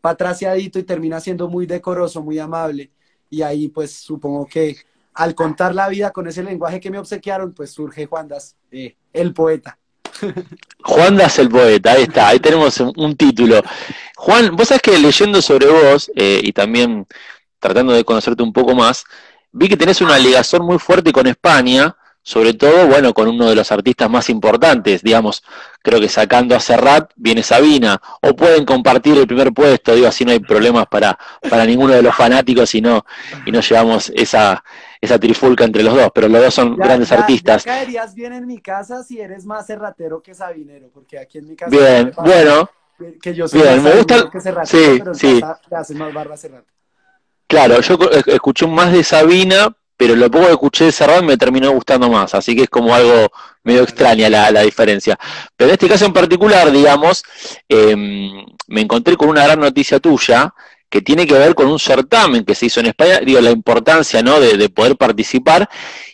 patraciadito 0.01 0.79
y 0.79 0.83
termina 0.85 1.21
siendo 1.21 1.49
muy 1.49 1.67
decoroso, 1.67 2.23
muy 2.23 2.39
amable 2.39 2.91
y 3.33 3.41
ahí 3.41 3.69
pues 3.69 3.93
supongo 3.93 4.47
que 4.47 4.77
al 5.15 5.35
contar 5.35 5.75
la 5.75 5.89
vida 5.89 6.11
con 6.11 6.27
ese 6.29 6.43
lenguaje 6.43 6.81
que 6.81 6.91
me 6.91 6.99
obsequiaron, 6.99 7.55
pues 7.55 7.71
surge 7.71 8.07
Juan 8.07 8.29
Das, 8.29 8.57
eh, 8.71 8.97
el 9.13 9.33
poeta. 9.33 9.79
Juan 10.85 11.17
Das 11.17 11.39
el 11.39 11.49
poeta, 11.49 11.93
ahí 11.93 12.03
está, 12.03 12.29
ahí 12.29 12.41
tenemos 12.41 12.79
un, 12.81 13.17
título. 13.17 13.63
Juan, 14.17 14.55
vos 14.57 14.69
sabés 14.69 14.83
que 14.83 14.99
leyendo 14.99 15.41
sobre 15.43 15.67
vos 15.67 16.11
eh, 16.15 16.41
y 16.43 16.53
también 16.53 17.07
tratando 17.59 17.93
de 17.93 18.05
conocerte 18.05 18.43
un 18.43 18.53
poco 18.53 18.75
más, 18.75 19.05
vi 19.53 19.69
que 19.69 19.77
tenés 19.77 20.01
una 20.01 20.19
ligación 20.19 20.65
muy 20.65 20.79
fuerte 20.79 21.13
con 21.13 21.27
España, 21.27 21.97
sobre 22.23 22.55
todo, 22.55 22.87
bueno, 22.87 23.13
con 23.13 23.29
uno 23.29 23.49
de 23.49 23.57
los 23.57 23.73
artistas 23.73 24.09
más 24.09 24.31
importantes, 24.31 25.03
digamos, 25.03 25.43
creo 25.83 26.01
que 26.01 26.09
sacando 26.09 26.55
a 26.55 26.61
Serrat 26.61 27.11
viene 27.17 27.43
Sabina, 27.43 28.01
o 28.21 28.35
pueden 28.37 28.65
compartir 28.65 29.19
el 29.19 29.27
primer 29.27 29.53
puesto, 29.53 29.95
digo, 29.95 30.07
así 30.07 30.25
no 30.25 30.31
hay 30.31 30.39
problemas 30.39 30.87
para, 30.87 31.19
para 31.49 31.65
ninguno 31.65 31.95
de 31.95 32.03
los 32.03 32.15
fanáticos 32.15 32.75
y 32.75 32.81
no, 32.81 33.05
y 33.45 33.51
no 33.51 33.61
llevamos 33.61 34.13
esa, 34.15 34.63
esa 35.01 35.19
trifulca 35.19 35.65
entre 35.65 35.83
los 35.83 35.95
dos, 35.95 36.11
pero 36.15 36.29
los 36.29 36.41
dos 36.43 36.55
son 36.55 36.77
grandes 36.77 37.11
artistas. 37.11 37.65
Ya 37.65 37.73
caerías 37.73 38.15
bien 38.15 38.33
en 38.33 38.47
mi 38.47 38.61
casa 38.61 39.03
si 39.03 39.21
eres 39.21 39.45
más 39.45 39.67
serratero 39.67 40.23
que 40.23 40.35
sabinero, 40.35 40.91
porque 40.95 41.19
aquí 41.19 41.39
en 41.39 41.49
mi 41.49 41.57
casa... 41.57 41.71
Bien, 41.71 42.13
bueno. 42.17 42.71
Que 43.21 43.35
yo 43.35 43.49
soy 43.49 43.63
bien, 43.63 43.83
me 43.83 43.91
gusta... 43.97 44.31
que 44.31 44.41
serratero, 44.41 45.15
sí, 45.15 45.41
pero 45.67 45.85
sí. 45.85 45.95
más 45.95 46.15
barba 46.15 46.37
Serrat. 46.37 46.65
Claro, 47.49 47.81
yo 47.81 47.99
escuché 48.27 48.67
más 48.67 48.93
de 48.93 49.03
Sabina, 49.03 49.77
pero 49.97 50.17
lo 50.17 50.31
poco 50.31 50.47
que 50.47 50.53
escuché 50.53 50.85
de 50.87 50.93
Serrat 50.93 51.23
me 51.23 51.37
terminó 51.37 51.71
gustando 51.71 52.09
más, 52.09 52.35
así 52.35 52.57
que 52.57 52.63
es 52.63 52.69
como 52.69 52.95
algo 52.95 53.31
medio 53.63 53.83
extraña 53.83 54.29
la, 54.29 54.51
la 54.51 54.63
diferencia. 54.63 55.19
Pero 55.57 55.71
en 55.71 55.75
este 55.75 55.89
caso 55.89 56.07
en 56.07 56.13
particular, 56.13 56.71
digamos, 56.71 57.23
em, 57.69 58.45
me 58.69 58.81
encontré 58.81 59.17
con 59.17 59.29
una 59.29 59.45
gran 59.45 59.61
noticia 59.61 60.01
tuya 60.01 60.53
que 60.93 61.01
tiene 61.01 61.27
que 61.27 61.39
ver 61.39 61.55
con 61.55 61.69
un 61.69 61.79
certamen 61.79 62.45
que 62.45 62.55
se 62.55 62.67
hizo 62.67 62.81
en 62.81 62.87
España, 62.87 63.21
digo, 63.21 63.41
la 63.41 63.51
importancia 63.51 64.23
¿no? 64.23 64.39
de, 64.41 64.69
poder 64.69 64.97
participar 64.97 65.67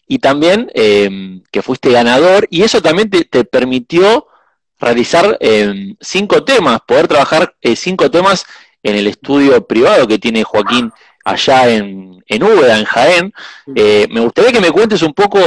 y 0.07 0.21
también 0.21 0.71
em, 0.73 1.43
que 1.51 1.63
fuiste 1.63 1.91
ganador 1.91 2.47
y 2.49 2.63
eso 2.63 2.81
también 2.81 3.11
te, 3.11 3.45
permitió 3.45 4.29
realizar 4.79 5.37
em, 5.41 5.97
cinco 6.01 6.45
temas, 6.45 6.79
poder 6.87 7.09
trabajar 7.09 7.57
eh, 7.61 7.75
cinco 7.75 8.09
temas 8.09 8.45
en 8.85 8.95
el 8.95 9.09
estudio 9.09 9.67
privado 9.67 10.07
que 10.07 10.21
tiene 10.21 10.45
Joaquín 10.45 10.93
allá 11.29 11.69
en, 11.69 12.23
en 12.27 12.43
Úbeda, 12.43 12.79
en 12.79 12.85
Jaén. 12.85 13.33
Eh, 13.75 14.07
me 14.11 14.21
gustaría 14.21 14.53
que 14.53 14.61
me 14.61 14.71
cuentes 14.71 15.03
un 15.03 15.13
poco 15.13 15.39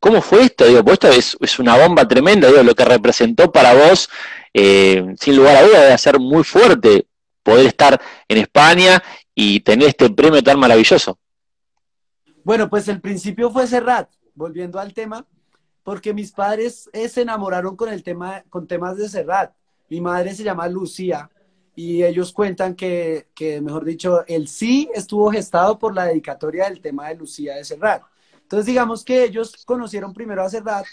cómo 0.00 0.20
fue 0.20 0.42
esto, 0.44 0.66
digo, 0.66 0.84
pues 0.84 0.94
esto 0.94 1.08
es, 1.08 1.36
es 1.40 1.58
una 1.58 1.76
bomba 1.76 2.06
tremenda, 2.06 2.48
digo, 2.48 2.62
lo 2.62 2.74
que 2.74 2.84
representó 2.84 3.50
para 3.50 3.74
vos, 3.74 4.08
eh, 4.52 5.14
sin 5.18 5.36
lugar 5.36 5.56
a 5.56 5.62
duda, 5.62 5.80
debe 5.82 5.98
ser 5.98 6.18
muy 6.18 6.44
fuerte 6.44 7.06
poder 7.42 7.66
estar 7.66 8.00
en 8.28 8.38
España 8.38 9.02
y 9.34 9.60
tener 9.60 9.88
este 9.88 10.10
premio 10.10 10.42
tan 10.42 10.58
maravilloso. 10.58 11.18
Bueno, 12.42 12.68
pues 12.68 12.88
el 12.88 13.00
principio 13.00 13.50
fue 13.50 13.66
Serrat, 13.66 14.08
volviendo 14.34 14.78
al 14.78 14.92
tema, 14.92 15.24
porque 15.82 16.12
mis 16.12 16.32
padres 16.32 16.90
eh, 16.92 17.08
se 17.08 17.22
enamoraron 17.22 17.76
con 17.76 17.88
el 17.88 18.02
tema, 18.02 18.42
con 18.50 18.66
temas 18.66 18.96
de 18.96 19.08
Serrat. 19.08 19.52
Mi 19.88 20.00
madre 20.00 20.34
se 20.34 20.42
llama 20.42 20.68
Lucía 20.68 21.30
y 21.76 22.02
ellos 22.02 22.32
cuentan 22.32 22.74
que, 22.74 23.28
que, 23.34 23.60
mejor 23.60 23.84
dicho, 23.84 24.26
el 24.26 24.48
sí 24.48 24.88
estuvo 24.94 25.30
gestado 25.30 25.78
por 25.78 25.94
la 25.94 26.06
dedicatoria 26.06 26.68
del 26.68 26.80
tema 26.80 27.08
de 27.08 27.16
Lucía 27.16 27.54
de 27.54 27.64
Serrat. 27.64 28.02
Entonces, 28.42 28.66
digamos 28.66 29.04
que 29.04 29.24
ellos 29.24 29.64
conocieron 29.66 30.14
primero 30.14 30.42
a 30.42 30.48
Serrat, 30.48 30.86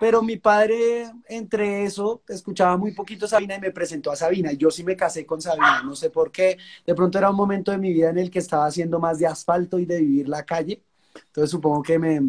pero 0.00 0.22
mi 0.22 0.38
padre, 0.38 1.10
entre 1.28 1.84
eso, 1.84 2.22
escuchaba 2.28 2.76
muy 2.78 2.92
poquito 2.92 3.26
a 3.26 3.28
Sabina 3.28 3.56
y 3.56 3.60
me 3.60 3.72
presentó 3.72 4.10
a 4.10 4.16
Sabina. 4.16 4.52
Yo 4.52 4.70
sí 4.70 4.84
me 4.84 4.96
casé 4.96 5.26
con 5.26 5.42
Sabina, 5.42 5.82
no 5.82 5.94
sé 5.94 6.08
por 6.08 6.32
qué. 6.32 6.56
De 6.86 6.94
pronto 6.94 7.18
era 7.18 7.30
un 7.30 7.36
momento 7.36 7.70
de 7.70 7.78
mi 7.78 7.92
vida 7.92 8.08
en 8.08 8.18
el 8.18 8.30
que 8.30 8.38
estaba 8.38 8.66
haciendo 8.66 8.98
más 9.00 9.18
de 9.18 9.26
asfalto 9.26 9.78
y 9.78 9.84
de 9.84 10.00
vivir 10.00 10.28
la 10.28 10.44
calle. 10.44 10.82
Entonces, 11.26 11.50
supongo 11.50 11.82
que 11.82 11.98
me, 11.98 12.20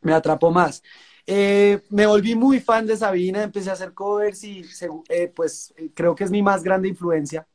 me 0.00 0.14
atrapó 0.14 0.50
más. 0.50 0.82
Eh, 1.28 1.80
me 1.90 2.06
volví 2.06 2.36
muy 2.36 2.60
fan 2.60 2.86
de 2.86 2.96
Sabina, 2.96 3.42
empecé 3.42 3.70
a 3.70 3.72
hacer 3.72 3.92
covers 3.92 4.44
y 4.44 4.64
eh, 5.08 5.32
pues 5.34 5.74
eh, 5.76 5.90
creo 5.92 6.14
que 6.14 6.22
es 6.22 6.30
mi 6.30 6.40
más 6.40 6.62
grande 6.62 6.88
influencia. 6.88 7.46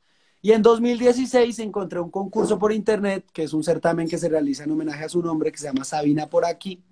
Y 0.42 0.52
en 0.52 0.62
2016 0.62 1.60
encontré 1.60 2.00
un 2.00 2.12
concurso 2.12 2.60
por 2.60 2.74
internet, 2.74 3.26
que 3.32 3.44
es 3.44 3.54
un 3.54 3.64
certamen 3.64 4.10
que 4.10 4.18
se 4.18 4.28
realiza 4.28 4.66
en 4.66 4.72
homenaje 4.72 5.06
a 5.06 5.10
su 5.10 5.22
nombre, 5.22 5.52
que 5.52 5.58
se 5.58 5.68
llama 5.68 5.86
Sabina 5.86 6.28
por 6.28 6.46
aquí. 6.46 6.84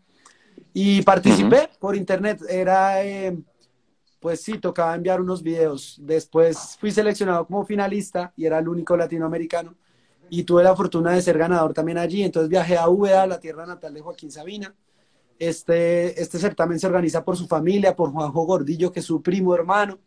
Y 0.74 1.02
participé 1.02 1.70
por 1.80 1.96
internet. 1.96 2.42
Era, 2.48 2.98
pues 4.20 4.42
sí, 4.42 4.60
tocaba 4.60 4.94
enviar 4.94 5.20
unos 5.20 5.42
videos. 5.42 5.98
Después 6.00 6.78
fui 6.80 6.92
seleccionado 6.92 7.48
como 7.48 7.66
finalista 7.66 8.32
y 8.38 8.46
era 8.46 8.60
el 8.60 8.68
único 8.70 8.96
latinoamericano. 8.96 9.76
Y 10.30 10.44
tuve 10.44 10.64
la 10.64 10.76
fortuna 10.76 11.12
de 11.14 11.22
ser 11.24 11.40
ganador 11.40 11.74
también 11.74 11.98
allí. 11.98 12.22
Entonces 12.22 12.50
viajé 12.50 12.78
a 12.78 12.88
Úbeda, 12.88 13.26
la 13.26 13.40
tierra 13.40 13.66
natal 13.66 13.96
de 13.96 14.02
Joaquín 14.02 14.32
Sabina 14.32 14.76
este, 15.40 16.22
este 16.22 16.38
certamen 16.38 16.80
se 16.80 16.88
organiza 16.88 17.24
por 17.24 17.38
su 17.38 17.48
familia, 17.48 17.96
por 17.96 18.12
Juanjo 18.12 18.46
Gordillo, 18.46 18.92
que 18.92 19.00
es 19.00 19.06
su 19.06 19.22
primo 19.22 19.56
hermano. 19.56 19.98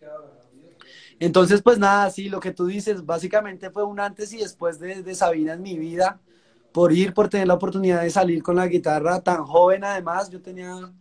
Entonces, 1.19 1.63
pues 1.63 1.79
nada, 1.79 2.11
sí, 2.11 2.29
lo 2.29 2.41
que 2.41 2.53
tú 2.53 2.67
dices, 2.67 3.05
básicamente 3.07 3.71
fue 3.71 3.85
un 3.85 4.01
antes 4.01 4.33
y 4.33 4.39
después 4.39 4.79
de, 4.79 5.03
de, 5.03 5.15
Sabina 5.15 5.55
en 5.55 5.63
mi 5.63 5.79
vida, 5.79 6.21
por 6.73 6.93
ir, 6.93 7.15
por 7.15 7.29
tener 7.29 7.47
la 7.47 7.55
oportunidad 7.55 8.03
de 8.03 8.11
salir 8.11 8.43
con 8.43 8.57
la 8.57 8.67
guitarra 8.67 9.21
tan 9.23 9.45
joven 9.45 9.85
además, 9.85 10.31
yo 10.31 10.43
tenía 10.43 10.93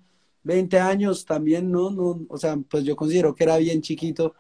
20 0.43 0.79
años 0.79 1.25
también, 1.25 1.71
¿no? 1.71 1.89
no 1.89 2.19
o 2.29 2.38
sea, 2.38 2.57
pues 2.69 2.83
yo 2.83 2.95
considero 2.95 3.33
que 3.35 3.43
era 3.43 3.57
bien 3.57 3.81
chiquito. 3.81 4.35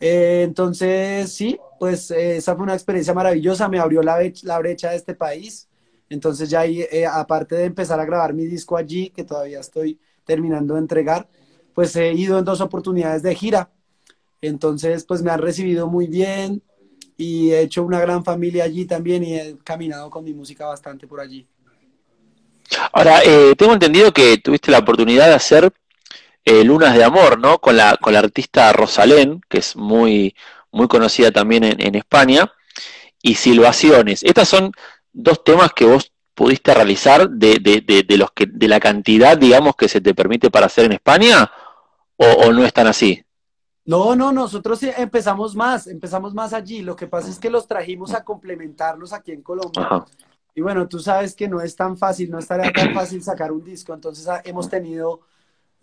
Eh, 0.00 0.42
entonces, 0.44 1.32
sí, 1.32 1.58
pues 1.78 2.10
eh, 2.10 2.36
esa 2.36 2.54
fue 2.54 2.64
una 2.64 2.74
experiencia 2.74 3.14
maravillosa, 3.14 3.68
me 3.68 3.78
abrió 3.78 4.02
la, 4.02 4.18
la 4.42 4.58
brecha 4.58 4.90
de 4.90 4.96
este 4.96 5.14
país. 5.14 5.68
Entonces 6.08 6.50
ya 6.50 6.60
ahí, 6.60 6.82
eh, 6.90 7.06
aparte 7.06 7.56
de 7.56 7.64
empezar 7.64 7.98
a 7.98 8.04
grabar 8.04 8.32
mi 8.32 8.46
disco 8.46 8.76
allí, 8.76 9.10
que 9.10 9.24
todavía 9.24 9.60
estoy 9.60 9.98
terminando 10.24 10.74
de 10.74 10.80
entregar, 10.80 11.28
pues 11.74 11.94
he 11.96 12.12
ido 12.12 12.38
en 12.38 12.44
dos 12.44 12.60
oportunidades 12.60 13.22
de 13.22 13.34
gira. 13.34 13.70
Entonces, 14.40 15.04
pues 15.04 15.22
me 15.22 15.30
han 15.30 15.40
recibido 15.40 15.88
muy 15.88 16.06
bien 16.06 16.62
y 17.16 17.50
he 17.50 17.60
hecho 17.60 17.82
una 17.82 18.00
gran 18.00 18.24
familia 18.24 18.64
allí 18.64 18.84
también 18.84 19.24
y 19.24 19.34
he 19.34 19.56
caminado 19.64 20.10
con 20.10 20.24
mi 20.24 20.32
música 20.34 20.66
bastante 20.66 21.06
por 21.06 21.20
allí. 21.20 21.46
Ahora, 22.92 23.20
eh, 23.24 23.54
tengo 23.56 23.72
entendido 23.72 24.12
que 24.12 24.38
tuviste 24.38 24.70
la 24.70 24.78
oportunidad 24.78 25.26
de 25.28 25.34
hacer 25.34 25.72
eh, 26.44 26.64
Lunas 26.64 26.94
de 26.94 27.04
Amor, 27.04 27.38
¿no? 27.38 27.58
Con 27.58 27.76
la, 27.76 27.96
con 27.96 28.12
la 28.12 28.20
artista 28.20 28.72
Rosalén, 28.72 29.40
que 29.48 29.58
es 29.58 29.76
muy, 29.76 30.34
muy 30.70 30.88
conocida 30.88 31.30
también 31.30 31.64
en, 31.64 31.80
en 31.80 31.94
España, 31.94 32.52
y 33.22 33.34
Silvaciones. 33.34 34.22
Estas 34.22 34.48
son 34.48 34.72
dos 35.16 35.42
temas 35.42 35.72
que 35.72 35.86
vos 35.86 36.12
pudiste 36.34 36.74
realizar 36.74 37.28
de, 37.30 37.58
de, 37.58 38.04
de, 38.06 38.16
los 38.18 38.30
que, 38.32 38.46
de 38.46 38.68
la 38.68 38.78
cantidad, 38.78 39.36
digamos, 39.36 39.74
que 39.74 39.88
se 39.88 40.02
te 40.02 40.14
permite 40.14 40.50
para 40.50 40.66
hacer 40.66 40.84
en 40.84 40.92
España? 40.92 41.50
¿O, 42.16 42.52
no 42.52 42.64
están 42.64 42.86
así? 42.86 43.24
No, 43.84 44.14
no, 44.14 44.32
nosotros 44.32 44.82
empezamos 44.82 45.54
más, 45.54 45.86
empezamos 45.86 46.34
más 46.34 46.52
allí. 46.52 46.82
Lo 46.82 46.96
que 46.96 47.06
pasa 47.06 47.30
es 47.30 47.38
que 47.38 47.50
los 47.50 47.66
trajimos 47.66 48.14
a 48.14 48.24
complementarlos 48.24 49.12
aquí 49.12 49.32
en 49.32 49.42
Colombia. 49.42 50.04
Y 50.54 50.60
bueno, 50.60 50.88
tú 50.88 50.98
sabes 50.98 51.34
que 51.34 51.48
no 51.48 51.60
es 51.60 51.76
tan 51.76 51.96
fácil, 51.96 52.30
no 52.30 52.38
estaría 52.38 52.72
tan 52.72 52.94
fácil 52.94 53.22
sacar 53.22 53.52
un 53.52 53.64
disco. 53.64 53.94
Entonces 53.94 54.26
ah, 54.28 54.42
hemos 54.44 54.68
tenido 54.68 55.20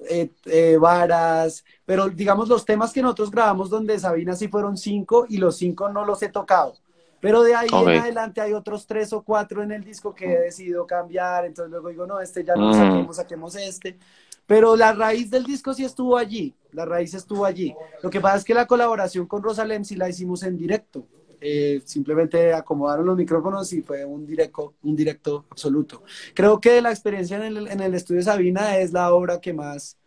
eh, 0.10 0.30
eh, 0.46 0.78
varas, 0.80 1.64
pero 1.86 2.10
digamos 2.10 2.50
los 2.50 2.66
temas 2.66 2.92
que 2.92 3.02
nosotros 3.02 3.32
grabamos 3.32 3.70
donde 3.70 3.98
Sabina 4.00 4.36
sí 4.36 4.48
fueron 4.48 4.78
cinco 4.78 5.26
y 5.30 5.38
los 5.38 5.56
cinco 5.58 5.90
no 5.90 6.06
los 6.06 6.22
he 6.24 6.30
tocado 6.30 6.76
Pero 7.24 7.42
de 7.42 7.56
ahí 7.56 7.70
en 7.72 7.88
adelante 8.02 8.42
hay 8.42 8.52
otros 8.52 8.86
tres 8.86 9.14
o 9.14 9.22
cuatro 9.22 9.64
en 9.64 9.72
el 9.72 9.82
disco 9.82 10.14
que 10.14 10.26
he 10.26 10.40
decidido 10.42 10.86
cambiar, 10.86 11.46
entonces 11.46 11.72
luego 11.72 11.88
digo, 11.88 12.06
no, 12.06 12.20
este 12.20 12.44
ya 12.44 12.54
no 12.54 12.68
lo 12.68 12.74
saquemos, 12.74 13.16
saquemos 13.16 13.56
este. 13.56 13.98
Pero 14.46 14.76
la 14.76 14.92
raíz 14.92 15.32
del 15.32 15.46
disco 15.46 15.74
sí 15.74 15.86
estuvo 15.86 16.18
allí, 16.18 16.54
la 16.74 16.84
raíz 16.84 17.14
estuvo 17.14 17.46
allí. 17.46 17.74
Lo 18.02 18.10
que 18.10 18.20
pasa 18.20 18.40
es 18.40 18.44
que 18.44 18.54
la 18.54 18.68
colaboración 18.68 19.26
con 19.26 19.42
Rosalem 19.42 19.86
sí 19.86 19.96
la 19.96 20.10
hicimos 20.10 20.44
en 20.44 20.58
directo. 20.58 21.08
Eh, 21.40 21.82
simplemente 21.86 22.52
acomodaron 22.52 23.06
los 23.06 23.16
micrófonos 23.16 23.72
y 23.72 23.82
fue 23.82 24.04
un 24.04 24.26
directo, 24.26 24.74
un 24.84 24.94
directo 24.94 25.46
absoluto. 25.50 26.04
Creo 26.34 26.60
que 26.60 26.82
la 26.82 26.90
experiencia 26.90 27.38
en 27.38 27.44
el, 27.44 27.68
en 27.70 27.80
el 27.80 27.94
estudio 27.94 28.22
Sabina 28.22 28.80
es 28.80 28.92
la 28.92 29.14
obra 29.14 29.40
que 29.40 29.54
más, 29.54 29.98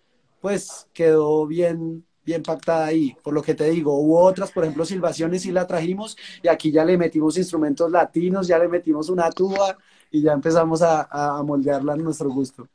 pues, 0.42 0.86
quedó 0.92 1.46
bien, 1.46 2.04
bien 2.26 2.42
pactada 2.42 2.86
ahí, 2.86 3.16
por 3.22 3.32
lo 3.32 3.40
que 3.40 3.54
te 3.54 3.70
digo, 3.70 3.94
hubo 3.94 4.20
otras, 4.20 4.50
por 4.50 4.64
ejemplo, 4.64 4.84
Silvaciones 4.84 5.46
y 5.46 5.52
la 5.52 5.66
trajimos 5.66 6.16
y 6.42 6.48
aquí 6.48 6.72
ya 6.72 6.84
le 6.84 6.98
metimos 6.98 7.38
instrumentos 7.38 7.90
latinos, 7.90 8.48
ya 8.48 8.58
le 8.58 8.68
metimos 8.68 9.08
una 9.08 9.30
tuba 9.30 9.78
y 10.10 10.22
ya 10.22 10.32
empezamos 10.32 10.82
a, 10.82 11.06
a 11.10 11.42
moldearla 11.44 11.92
a 11.92 11.96
nuestro 11.96 12.28
gusto. 12.28 12.68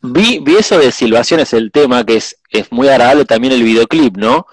Vi, 0.00 0.38
vi 0.38 0.56
eso 0.56 0.78
de 0.78 0.90
Silvaciones, 0.90 1.52
el 1.52 1.70
tema, 1.70 2.04
que 2.04 2.16
es, 2.16 2.38
es 2.50 2.72
muy 2.72 2.88
agradable 2.88 3.24
también 3.24 3.52
el 3.52 3.62
videoclip, 3.62 4.16
¿no? 4.16 4.46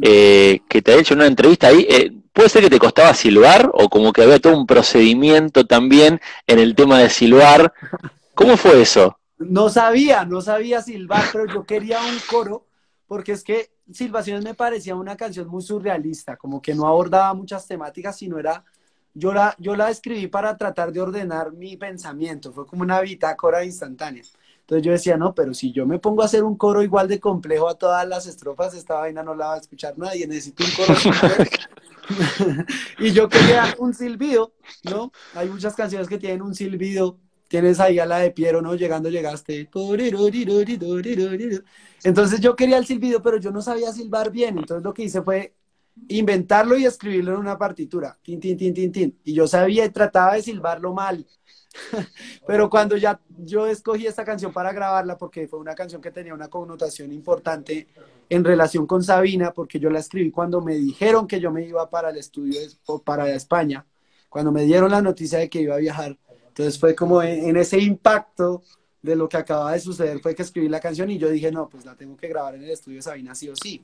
Eh, 0.00 0.60
que 0.68 0.82
te 0.82 0.92
ha 0.92 0.96
hecho 0.96 1.14
una 1.14 1.26
entrevista 1.26 1.68
ahí. 1.68 1.86
Eh, 1.88 2.12
¿Puede 2.32 2.48
ser 2.48 2.62
que 2.62 2.70
te 2.70 2.78
costaba 2.78 3.14
silbar 3.14 3.70
o 3.72 3.88
como 3.88 4.12
que 4.12 4.22
había 4.22 4.40
todo 4.40 4.56
un 4.56 4.66
procedimiento 4.66 5.66
también 5.66 6.20
en 6.46 6.58
el 6.58 6.74
tema 6.74 6.98
de 6.98 7.10
silbar? 7.10 7.72
¿Cómo 8.34 8.56
fue 8.56 8.82
eso? 8.82 9.18
No 9.38 9.68
sabía, 9.68 10.24
no 10.24 10.40
sabía 10.40 10.82
silbar, 10.82 11.24
pero 11.32 11.46
yo 11.46 11.64
quería 11.64 12.00
un 12.00 12.18
coro 12.28 12.66
porque 13.12 13.32
es 13.32 13.44
que 13.44 13.70
Silvaciones 13.92 14.42
me 14.42 14.54
parecía 14.54 14.94
una 14.94 15.18
canción 15.18 15.46
muy 15.46 15.60
surrealista, 15.60 16.38
como 16.38 16.62
que 16.62 16.74
no 16.74 16.86
abordaba 16.86 17.34
muchas 17.34 17.68
temáticas, 17.68 18.16
sino 18.16 18.38
era, 18.38 18.64
yo 19.12 19.34
la, 19.34 19.54
yo 19.58 19.76
la 19.76 19.90
escribí 19.90 20.28
para 20.28 20.56
tratar 20.56 20.90
de 20.90 21.02
ordenar 21.02 21.52
mi 21.52 21.76
pensamiento, 21.76 22.54
fue 22.54 22.66
como 22.66 22.84
una 22.84 23.02
bitácora 23.02 23.66
instantánea. 23.66 24.22
Entonces 24.60 24.86
yo 24.86 24.92
decía, 24.92 25.18
no, 25.18 25.34
pero 25.34 25.52
si 25.52 25.72
yo 25.72 25.84
me 25.84 25.98
pongo 25.98 26.22
a 26.22 26.24
hacer 26.24 26.42
un 26.42 26.56
coro 26.56 26.82
igual 26.82 27.06
de 27.06 27.20
complejo 27.20 27.68
a 27.68 27.74
todas 27.74 28.08
las 28.08 28.26
estrofas, 28.26 28.72
esta 28.72 28.94
vaina 28.94 29.22
no 29.22 29.34
la 29.34 29.48
va 29.48 29.54
a 29.56 29.58
escuchar 29.58 29.92
nadie, 29.98 30.26
necesito 30.26 30.64
un 30.64 30.70
coro. 30.70 30.98
y 32.98 33.12
yo 33.12 33.28
quería 33.28 33.74
un 33.76 33.92
silbido, 33.92 34.54
¿no? 34.84 35.12
Hay 35.34 35.50
muchas 35.50 35.74
canciones 35.74 36.08
que 36.08 36.16
tienen 36.16 36.40
un 36.40 36.54
silbido 36.54 37.18
tienes 37.52 37.80
ahí 37.80 37.98
a 37.98 38.06
la 38.06 38.20
de 38.20 38.30
Piero, 38.30 38.62
¿no? 38.62 38.74
Llegando, 38.74 39.10
llegaste. 39.10 39.68
Entonces 42.02 42.40
yo 42.40 42.56
quería 42.56 42.78
el 42.78 42.86
silbido, 42.86 43.20
pero 43.20 43.36
yo 43.36 43.50
no 43.50 43.60
sabía 43.60 43.92
silbar 43.92 44.30
bien. 44.30 44.56
Entonces 44.56 44.82
lo 44.82 44.94
que 44.94 45.02
hice 45.02 45.20
fue 45.20 45.54
inventarlo 46.08 46.78
y 46.78 46.86
escribirlo 46.86 47.34
en 47.34 47.40
una 47.40 47.58
partitura. 47.58 48.18
Tin, 48.22 48.40
tin, 48.40 48.56
tin, 48.56 48.72
tin, 48.72 48.90
tin. 48.90 49.20
Y 49.22 49.34
yo 49.34 49.46
sabía 49.46 49.84
y 49.84 49.90
trataba 49.90 50.32
de 50.32 50.42
silbarlo 50.42 50.94
mal. 50.94 51.26
pero 52.46 52.70
cuando 52.70 52.96
ya 52.96 53.20
yo 53.28 53.66
escogí 53.66 54.06
esta 54.06 54.24
canción 54.24 54.50
para 54.50 54.72
grabarla, 54.72 55.18
porque 55.18 55.46
fue 55.46 55.58
una 55.58 55.74
canción 55.74 56.00
que 56.00 56.10
tenía 56.10 56.32
una 56.32 56.48
connotación 56.48 57.12
importante 57.12 57.86
en 58.30 58.44
relación 58.44 58.86
con 58.86 59.04
Sabina, 59.04 59.52
porque 59.52 59.78
yo 59.78 59.90
la 59.90 59.98
escribí 59.98 60.30
cuando 60.30 60.62
me 60.62 60.76
dijeron 60.76 61.26
que 61.26 61.38
yo 61.38 61.50
me 61.50 61.66
iba 61.66 61.90
para 61.90 62.08
el 62.08 62.16
estudio 62.16 62.58
para 63.04 63.30
España, 63.30 63.84
cuando 64.30 64.52
me 64.52 64.64
dieron 64.64 64.90
la 64.90 65.02
noticia 65.02 65.38
de 65.38 65.50
que 65.50 65.60
iba 65.60 65.74
a 65.74 65.78
viajar 65.78 66.16
entonces 66.52 66.78
fue 66.78 66.94
como 66.94 67.22
en, 67.22 67.56
ese 67.56 67.78
impacto 67.78 68.62
de 69.00 69.16
lo 69.16 69.26
que 69.26 69.38
acaba 69.38 69.72
de 69.72 69.80
suceder, 69.80 70.20
fue 70.20 70.34
que 70.34 70.42
escribí 70.42 70.68
la 70.68 70.80
canción 70.80 71.10
y 71.10 71.16
yo 71.16 71.30
dije, 71.30 71.50
no, 71.50 71.66
pues 71.66 71.86
la 71.86 71.96
tengo 71.96 72.14
que 72.14 72.28
grabar 72.28 72.54
en 72.54 72.64
el 72.64 72.70
estudio 72.70 73.00
Sabina 73.00 73.34
sí 73.34 73.48
o 73.48 73.56
sí. 73.56 73.82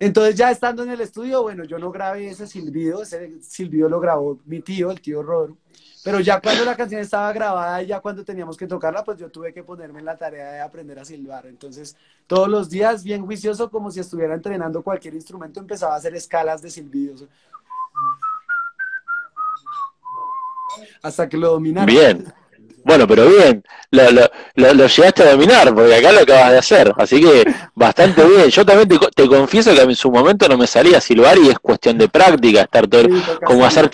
Entonces 0.00 0.34
ya 0.34 0.50
estando 0.50 0.82
en 0.82 0.90
el 0.90 1.02
estudio, 1.02 1.42
bueno, 1.42 1.64
yo 1.64 1.78
no 1.78 1.92
grabé 1.92 2.28
ese 2.28 2.46
silbido, 2.46 3.02
ese 3.02 3.38
silbido 3.42 3.90
lo 3.90 4.00
grabó 4.00 4.40
mi 4.46 4.60
tío, 4.60 4.90
el 4.90 5.00
tío 5.02 5.22
Rodro, 5.22 5.58
pero 6.02 6.20
ya 6.20 6.40
cuando 6.40 6.64
la 6.64 6.74
canción 6.74 7.02
estaba 7.02 7.30
grabada 7.34 7.82
ya 7.82 8.00
cuando 8.00 8.24
teníamos 8.24 8.56
que 8.56 8.66
tocarla, 8.66 9.04
pues 9.04 9.18
yo 9.18 9.30
tuve 9.30 9.52
que 9.52 9.62
ponerme 9.62 9.98
en 9.98 10.06
la 10.06 10.16
tarea 10.16 10.52
de 10.52 10.60
aprender 10.62 10.98
a 10.98 11.04
silbar. 11.04 11.46
Entonces, 11.46 11.96
todos 12.26 12.48
los 12.48 12.70
días, 12.70 13.04
bien 13.04 13.24
juicioso, 13.26 13.70
como 13.70 13.90
si 13.90 14.00
estuviera 14.00 14.34
entrenando 14.34 14.82
cualquier 14.82 15.14
instrumento, 15.14 15.60
empezaba 15.60 15.94
a 15.94 15.98
hacer 15.98 16.14
escalas 16.14 16.62
de 16.62 16.70
silbidos 16.70 17.28
hasta 21.04 21.28
que 21.28 21.36
lo 21.36 21.50
dominaron. 21.50 21.86
Bien. 21.86 22.24
Bueno, 22.82 23.06
pero 23.06 23.26
bien, 23.28 23.64
lo, 23.90 24.02
lo, 24.74 24.86
llegaste 24.86 25.22
a 25.22 25.30
dominar, 25.30 25.74
porque 25.74 25.94
acá 25.94 26.12
lo 26.12 26.20
acabas 26.20 26.52
de 26.52 26.58
hacer, 26.58 26.92
así 26.98 27.18
que 27.20 27.44
bastante 27.74 28.22
bien. 28.28 28.50
Yo 28.50 28.66
también 28.66 29.00
te, 29.14 29.26
confieso 29.26 29.74
que 29.74 29.80
en 29.80 29.96
su 29.96 30.10
momento 30.10 30.46
no 30.48 30.58
me 30.58 30.66
salía 30.66 30.98
a 30.98 31.00
silbar 31.00 31.38
y 31.38 31.48
es 31.48 31.58
cuestión 31.58 31.96
de 31.96 32.08
práctica, 32.08 32.62
estar 32.62 32.86
todo, 32.86 33.04
como 33.44 33.64
hacer 33.64 33.90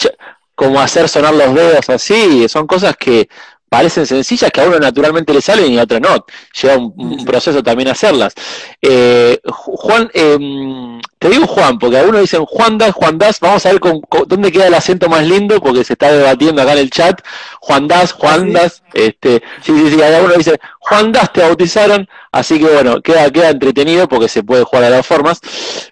como 0.56 0.80
hacer 0.80 1.08
sonar 1.08 1.34
los 1.34 1.54
dedos 1.54 1.88
así, 1.88 2.48
son 2.48 2.66
cosas 2.66 2.96
que 2.96 3.28
parecen 3.70 4.04
sencillas 4.04 4.50
que 4.50 4.60
a 4.60 4.64
uno 4.64 4.78
naturalmente 4.80 5.32
le 5.32 5.40
salen 5.40 5.72
y 5.72 5.78
a 5.78 5.84
otro 5.84 6.00
no. 6.00 6.26
Lleva 6.60 6.76
un, 6.76 7.24
proceso 7.24 7.62
también 7.62 7.88
hacerlas. 7.88 8.34
Eh, 8.82 9.40
Juan, 9.46 10.10
eh, 10.12 10.98
te 11.18 11.28
digo 11.28 11.46
Juan, 11.46 11.78
porque 11.78 11.96
algunos 11.96 12.20
dicen 12.20 12.44
Juan 12.44 12.78
Das, 12.78 12.92
Juan 12.92 13.16
Das, 13.16 13.38
vamos 13.38 13.64
a 13.64 13.70
ver 13.70 13.78
con, 13.78 14.02
dónde 14.26 14.50
queda 14.50 14.66
el 14.66 14.74
acento 14.74 15.08
más 15.08 15.24
lindo, 15.24 15.60
porque 15.60 15.84
se 15.84 15.92
está 15.92 16.10
debatiendo 16.10 16.60
acá 16.60 16.72
en 16.72 16.78
el 16.78 16.90
chat. 16.90 17.20
Juan 17.60 17.86
Das, 17.86 18.12
Juan 18.12 18.50
¿Ah, 18.56 18.62
Das, 18.62 18.82
este, 18.92 19.40
sí, 19.62 19.72
sí, 19.72 19.94
sí, 19.94 20.02
algunos 20.02 20.38
dicen 20.38 20.58
Juan 20.80 21.12
Das 21.12 21.32
te 21.32 21.40
bautizaron, 21.40 22.08
así 22.32 22.58
que 22.58 22.66
bueno, 22.66 23.00
queda, 23.00 23.30
queda 23.30 23.50
entretenido 23.50 24.08
porque 24.08 24.28
se 24.28 24.42
puede 24.42 24.64
jugar 24.64 24.84
de 24.84 24.90
las 24.90 25.06
formas. 25.06 25.40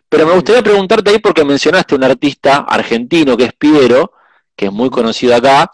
Pero 0.09 0.27
me 0.27 0.35
gustaría 0.35 0.63
preguntarte 0.63 1.11
ahí 1.11 1.21
porque 1.21 1.45
mencionaste 1.45 1.95
un 1.95 2.03
artista 2.03 2.67
argentino 2.69 3.37
que 3.37 3.45
es 3.45 3.53
Piero, 3.53 4.15
que 4.57 4.67
es 4.67 4.73
muy 4.73 4.91
conocido 4.91 5.37
acá. 5.37 5.71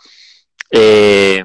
Eh, 0.71 1.45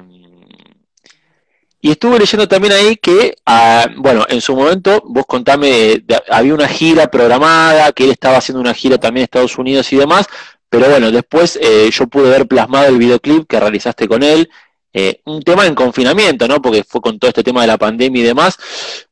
y 1.82 1.90
estuve 1.90 2.18
leyendo 2.18 2.46
también 2.46 2.74
ahí 2.74 2.96
que, 2.96 3.36
ah, 3.46 3.86
bueno, 3.96 4.26
en 4.28 4.40
su 4.40 4.54
momento, 4.54 5.02
vos 5.06 5.24
contame, 5.26 6.04
había 6.28 6.54
una 6.54 6.68
gira 6.68 7.10
programada, 7.10 7.92
que 7.92 8.04
él 8.04 8.10
estaba 8.10 8.36
haciendo 8.36 8.60
una 8.60 8.74
gira 8.74 8.98
también 8.98 9.22
en 9.22 9.24
Estados 9.24 9.56
Unidos 9.56 9.90
y 9.92 9.96
demás, 9.96 10.26
pero 10.68 10.88
bueno, 10.90 11.10
después 11.10 11.58
eh, 11.60 11.90
yo 11.90 12.06
pude 12.06 12.28
ver 12.28 12.46
plasmado 12.46 12.86
el 12.86 12.98
videoclip 12.98 13.48
que 13.48 13.58
realizaste 13.58 14.06
con 14.08 14.22
él, 14.22 14.50
eh, 14.92 15.20
un 15.24 15.42
tema 15.42 15.66
en 15.66 15.74
confinamiento, 15.74 16.46
¿no? 16.48 16.60
Porque 16.60 16.84
fue 16.84 17.00
con 17.00 17.18
todo 17.18 17.30
este 17.30 17.42
tema 17.42 17.62
de 17.62 17.68
la 17.68 17.78
pandemia 17.78 18.22
y 18.22 18.26
demás, 18.26 18.58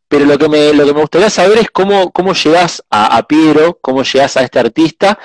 pero 0.07 0.26
lo 0.26 0.37
que 0.38 0.48
me, 0.48 0.72
lo 0.74 0.85
que 0.85 0.92
me 0.92 1.00
gustaría 1.00 1.31
saber 1.31 1.59
es 1.59 1.70
cómo, 1.70 2.11
cómo 2.12 2.35
llegás 2.35 2.83
a, 2.90 3.22
Piero, 3.26 3.78
cómo 3.81 4.02
llegás 4.02 4.37
a 4.37 4.42
este 4.42 4.59
artista 4.59 5.18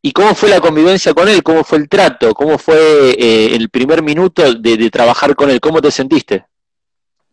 y 0.00 0.12
cómo 0.12 0.34
fue 0.34 0.48
la 0.48 0.60
convivencia 0.60 1.12
con 1.12 1.28
él, 1.28 1.42
cómo 1.42 1.64
fue 1.64 1.78
el 1.78 1.88
trato, 1.88 2.34
cómo 2.34 2.58
fue 2.58 3.10
eh, 3.18 3.54
el 3.54 3.68
primer 3.68 4.02
minuto 4.02 4.54
de 4.54 4.90
trabajar 4.90 5.34
con 5.34 5.50
él, 5.50 5.60
cómo 5.60 5.80
te 5.82 5.90
sentiste. 5.90 6.44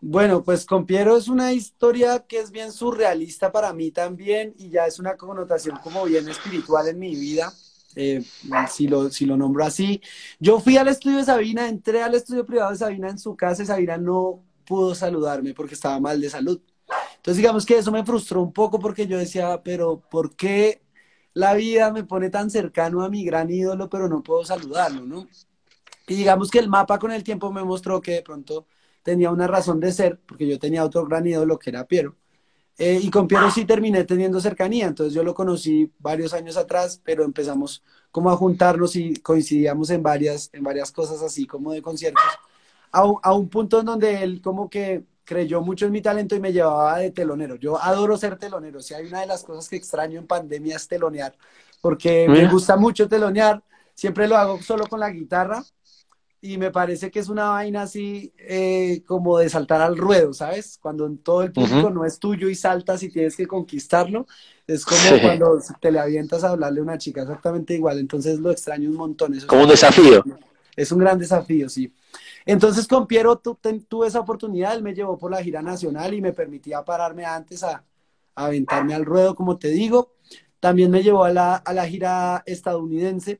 Bueno, 0.03 0.43
pues 0.43 0.65
con 0.65 0.87
Piero 0.87 1.15
es 1.15 1.27
una 1.27 1.53
historia 1.53 2.25
que 2.27 2.39
es 2.39 2.49
bien 2.49 2.71
surrealista 2.71 3.51
para 3.51 3.71
mí 3.71 3.91
también 3.91 4.55
y 4.57 4.69
ya 4.71 4.87
es 4.87 4.97
una 4.97 5.15
connotación 5.15 5.77
como 5.83 6.05
bien 6.05 6.27
espiritual 6.27 6.87
en 6.87 6.97
mi 6.97 7.15
vida, 7.15 7.53
eh, 7.95 8.23
si, 8.71 8.87
lo, 8.87 9.11
si 9.11 9.27
lo 9.27 9.37
nombro 9.37 9.63
así. 9.63 10.01
Yo 10.39 10.59
fui 10.59 10.77
al 10.77 10.87
estudio 10.87 11.17
de 11.17 11.25
Sabina, 11.25 11.69
entré 11.69 12.01
al 12.01 12.15
estudio 12.15 12.47
privado 12.47 12.71
de 12.71 12.77
Sabina 12.77 13.09
en 13.09 13.19
su 13.19 13.35
casa 13.35 13.61
y 13.61 13.67
Sabina 13.67 13.97
no 13.97 14.43
pudo 14.65 14.95
saludarme 14.95 15.53
porque 15.53 15.75
estaba 15.75 15.99
mal 15.99 16.19
de 16.19 16.31
salud. 16.31 16.59
Entonces 17.17 17.37
digamos 17.37 17.63
que 17.65 17.77
eso 17.77 17.91
me 17.91 18.03
frustró 18.03 18.41
un 18.41 18.53
poco 18.53 18.79
porque 18.79 19.05
yo 19.05 19.19
decía, 19.19 19.61
pero 19.63 20.01
¿por 20.09 20.35
qué 20.35 20.81
la 21.33 21.53
vida 21.53 21.91
me 21.91 22.03
pone 22.03 22.31
tan 22.31 22.49
cercano 22.49 23.03
a 23.03 23.09
mi 23.09 23.23
gran 23.23 23.51
ídolo 23.51 23.87
pero 23.89 24.09
no 24.09 24.23
puedo 24.23 24.43
saludarlo, 24.45 25.05
¿no? 25.05 25.27
Y 26.07 26.15
digamos 26.15 26.49
que 26.49 26.59
el 26.59 26.69
mapa 26.69 26.97
con 26.99 27.11
el 27.11 27.23
tiempo 27.23 27.51
me 27.51 27.63
mostró 27.63 28.01
que 28.01 28.13
de 28.13 28.21
pronto 28.23 28.65
tenía 29.03 29.31
una 29.31 29.47
razón 29.47 29.79
de 29.79 29.91
ser, 29.91 30.19
porque 30.25 30.47
yo 30.47 30.59
tenía 30.59 30.83
otro 30.83 31.05
gran 31.05 31.25
ídolo 31.25 31.57
que 31.59 31.69
era 31.69 31.85
Piero. 31.85 32.15
Eh, 32.77 32.99
y 33.01 33.09
con 33.09 33.27
Piero 33.27 33.51
sí 33.51 33.65
terminé 33.65 34.03
teniendo 34.05 34.39
cercanía, 34.39 34.87
entonces 34.87 35.13
yo 35.13 35.23
lo 35.23 35.33
conocí 35.35 35.91
varios 35.99 36.33
años 36.33 36.57
atrás, 36.57 37.01
pero 37.03 37.23
empezamos 37.23 37.83
como 38.11 38.31
a 38.31 38.37
juntarnos 38.37 38.95
y 38.95 39.15
coincidíamos 39.15 39.89
en 39.89 40.01
varias, 40.01 40.49
en 40.53 40.63
varias 40.63 40.91
cosas 40.91 41.21
así 41.21 41.45
como 41.45 41.73
de 41.73 41.81
conciertos, 41.81 42.23
a 42.91 43.05
un, 43.05 43.19
a 43.21 43.33
un 43.33 43.49
punto 43.49 43.79
en 43.79 43.85
donde 43.85 44.23
él 44.23 44.41
como 44.41 44.69
que 44.69 45.03
creyó 45.23 45.61
mucho 45.61 45.85
en 45.85 45.91
mi 45.91 46.01
talento 46.01 46.35
y 46.35 46.39
me 46.39 46.51
llevaba 46.51 46.97
de 46.97 47.11
telonero. 47.11 47.55
Yo 47.55 47.81
adoro 47.81 48.17
ser 48.17 48.37
telonero, 48.37 48.81
si 48.81 48.93
hay 48.93 49.05
una 49.05 49.21
de 49.21 49.27
las 49.27 49.43
cosas 49.43 49.69
que 49.69 49.75
extraño 49.75 50.19
en 50.19 50.27
pandemia 50.27 50.75
es 50.75 50.87
telonear, 50.87 51.35
porque 51.81 52.27
me 52.27 52.47
gusta 52.49 52.77
mucho 52.77 53.07
telonear, 53.07 53.63
siempre 53.93 54.27
lo 54.27 54.37
hago 54.37 54.61
solo 54.61 54.87
con 54.87 54.99
la 54.99 55.09
guitarra 55.09 55.63
y 56.43 56.57
me 56.57 56.71
parece 56.71 57.11
que 57.11 57.19
es 57.19 57.29
una 57.29 57.49
vaina 57.51 57.83
así 57.83 58.33
eh, 58.39 59.03
como 59.05 59.37
de 59.37 59.47
saltar 59.47 59.79
al 59.79 59.95
ruedo, 59.95 60.33
¿sabes? 60.33 60.79
Cuando 60.81 61.09
todo 61.17 61.43
el 61.43 61.51
público 61.51 61.91
no 61.91 62.03
es 62.03 62.17
tuyo 62.17 62.49
y 62.49 62.55
saltas 62.55 63.03
y 63.03 63.09
tienes 63.09 63.35
que 63.35 63.45
conquistarlo, 63.45 64.25
es 64.65 64.83
como 64.83 64.99
cuando 65.21 65.59
te 65.79 65.91
le 65.91 65.99
avientas 65.99 66.43
a 66.43 66.49
hablarle 66.49 66.79
a 66.79 66.83
una 66.83 66.97
chica, 66.97 67.21
exactamente 67.21 67.75
igual, 67.75 67.99
entonces 67.99 68.39
lo 68.39 68.49
extraño 68.49 68.89
un 68.89 68.95
montón. 68.95 69.35
Eso 69.35 69.45
como 69.45 69.63
un 69.63 69.69
desafío. 69.69 70.23
Es 70.75 70.91
un 70.91 70.99
gran 70.99 71.19
desafío, 71.19 71.69
sí. 71.69 71.93
Entonces 72.43 72.87
con 72.87 73.05
Piero 73.05 73.37
tuve 73.37 74.07
esa 74.07 74.19
oportunidad, 74.19 74.73
él 74.73 74.81
me 74.81 74.95
llevó 74.95 75.19
por 75.19 75.29
la 75.29 75.43
gira 75.43 75.61
nacional 75.61 76.11
y 76.15 76.21
me 76.21 76.33
permitía 76.33 76.83
pararme 76.83 77.23
antes 77.23 77.63
a, 77.63 77.83
a 78.33 78.45
aventarme 78.45 78.95
al 78.95 79.05
ruedo, 79.05 79.35
como 79.35 79.59
te 79.59 79.67
digo. 79.67 80.13
También 80.59 80.89
me 80.89 81.03
llevó 81.03 81.23
a 81.23 81.31
la, 81.31 81.55
a 81.55 81.73
la 81.73 81.87
gira 81.87 82.41
estadounidense 82.47 83.39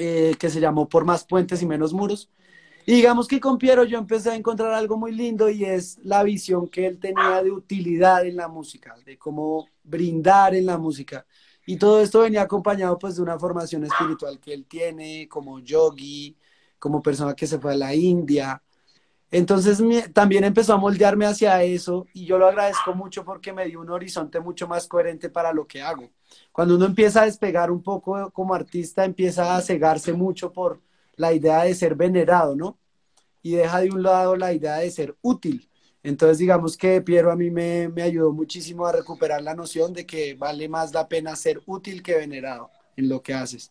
eh, 0.00 0.34
que 0.38 0.48
se 0.48 0.60
llamó 0.60 0.88
Por 0.88 1.04
más 1.04 1.24
puentes 1.24 1.60
y 1.60 1.66
menos 1.66 1.92
muros. 1.92 2.30
Y 2.86 2.94
digamos 2.94 3.28
que 3.28 3.38
con 3.38 3.58
Piero 3.58 3.84
yo 3.84 3.98
empecé 3.98 4.30
a 4.30 4.34
encontrar 4.34 4.72
algo 4.72 4.96
muy 4.96 5.12
lindo 5.12 5.50
y 5.50 5.66
es 5.66 5.98
la 6.02 6.22
visión 6.22 6.68
que 6.68 6.86
él 6.86 6.98
tenía 6.98 7.42
de 7.42 7.50
utilidad 7.50 8.24
en 8.24 8.36
la 8.36 8.48
música, 8.48 8.96
de 9.04 9.18
cómo 9.18 9.68
brindar 9.84 10.54
en 10.54 10.64
la 10.64 10.78
música. 10.78 11.26
Y 11.66 11.76
todo 11.76 12.00
esto 12.00 12.20
venía 12.20 12.40
acompañado 12.40 12.98
pues 12.98 13.16
de 13.16 13.22
una 13.22 13.38
formación 13.38 13.84
espiritual 13.84 14.40
que 14.40 14.54
él 14.54 14.64
tiene 14.64 15.28
como 15.28 15.60
yogi, 15.60 16.34
como 16.78 17.02
persona 17.02 17.34
que 17.34 17.46
se 17.46 17.58
fue 17.58 17.74
a 17.74 17.76
la 17.76 17.94
India. 17.94 18.62
Entonces 19.30 19.82
también 20.14 20.44
empezó 20.44 20.72
a 20.72 20.78
moldearme 20.78 21.26
hacia 21.26 21.62
eso 21.62 22.06
y 22.14 22.24
yo 22.24 22.38
lo 22.38 22.48
agradezco 22.48 22.94
mucho 22.94 23.22
porque 23.22 23.52
me 23.52 23.66
dio 23.66 23.80
un 23.80 23.90
horizonte 23.90 24.40
mucho 24.40 24.66
más 24.66 24.88
coherente 24.88 25.28
para 25.28 25.52
lo 25.52 25.66
que 25.66 25.82
hago. 25.82 26.10
Cuando 26.52 26.76
uno 26.76 26.86
empieza 26.86 27.22
a 27.22 27.26
despegar 27.26 27.70
un 27.70 27.82
poco 27.82 28.30
como 28.32 28.54
artista, 28.54 29.04
empieza 29.04 29.56
a 29.56 29.60
cegarse 29.62 30.12
mucho 30.12 30.52
por 30.52 30.80
la 31.16 31.32
idea 31.32 31.62
de 31.64 31.74
ser 31.74 31.94
venerado, 31.94 32.56
¿no? 32.56 32.78
Y 33.42 33.52
deja 33.52 33.80
de 33.80 33.90
un 33.90 34.02
lado 34.02 34.36
la 34.36 34.52
idea 34.52 34.76
de 34.76 34.90
ser 34.90 35.16
útil. 35.22 35.68
Entonces, 36.02 36.38
digamos 36.38 36.76
que 36.76 37.00
Piero 37.02 37.30
a 37.30 37.36
mí 37.36 37.50
me, 37.50 37.88
me 37.88 38.02
ayudó 38.02 38.32
muchísimo 38.32 38.86
a 38.86 38.92
recuperar 38.92 39.42
la 39.42 39.54
noción 39.54 39.92
de 39.92 40.06
que 40.06 40.34
vale 40.34 40.68
más 40.68 40.94
la 40.94 41.08
pena 41.08 41.36
ser 41.36 41.60
útil 41.66 42.02
que 42.02 42.16
venerado 42.16 42.70
en 42.96 43.08
lo 43.08 43.22
que 43.22 43.34
haces. 43.34 43.70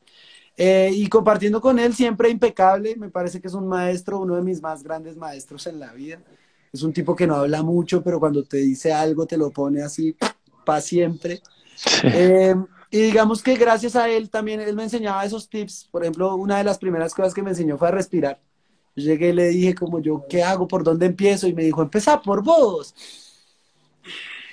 Eh, 0.62 0.92
y 0.94 1.08
compartiendo 1.08 1.62
con 1.62 1.80
él 1.80 1.94
siempre 1.96 2.30
impecable, 2.30 2.96
me 2.98 3.10
parece 3.10 3.40
que 3.40 3.48
es 3.48 3.54
un 3.54 3.66
maestro, 3.68 4.20
uno 4.20 4.36
de 4.36 4.42
mis 4.42 4.62
más 4.62 4.84
grandes 4.84 5.16
maestros 5.16 5.66
en 5.68 5.80
la 5.80 5.94
vida. 5.94 6.22
Es 6.74 6.84
un 6.84 6.92
tipo 6.92 7.16
que 7.16 7.26
no 7.26 7.36
habla 7.36 7.64
mucho, 7.64 8.04
pero 8.04 8.20
cuando 8.20 8.44
te 8.44 8.58
dice 8.58 8.92
algo 8.92 9.26
te 9.26 9.38
lo 9.38 9.52
pone 9.52 9.82
así 9.82 10.16
para 10.66 10.82
siempre. 10.82 11.42
Eh, 12.04 12.56
y 12.92 13.00
digamos 13.00 13.44
que 13.44 13.56
gracias 13.56 13.96
a 13.96 14.10
él 14.10 14.30
también, 14.30 14.60
él 14.62 14.76
me 14.76 14.84
enseñaba 14.84 15.24
esos 15.24 15.48
tips. 15.50 15.88
Por 15.92 16.04
ejemplo, 16.04 16.36
una 16.36 16.58
de 16.58 16.64
las 16.64 16.78
primeras 16.78 17.14
cosas 17.14 17.34
que 17.34 17.44
me 17.44 17.52
enseñó 17.52 17.78
fue 17.78 17.88
a 17.88 17.92
respirar. 17.92 18.40
Yo 18.96 19.04
llegué 19.04 19.30
y 19.30 19.34
le 19.34 19.48
dije 19.50 19.76
como 19.76 20.00
yo, 20.00 20.26
¿qué 20.28 20.44
hago? 20.44 20.68
¿Por 20.68 20.84
dónde 20.84 21.06
empiezo? 21.06 21.48
Y 21.48 21.54
me 21.54 21.64
dijo, 21.64 21.82
empieza 21.82 22.22
por 22.22 22.44
vos. 22.44 22.96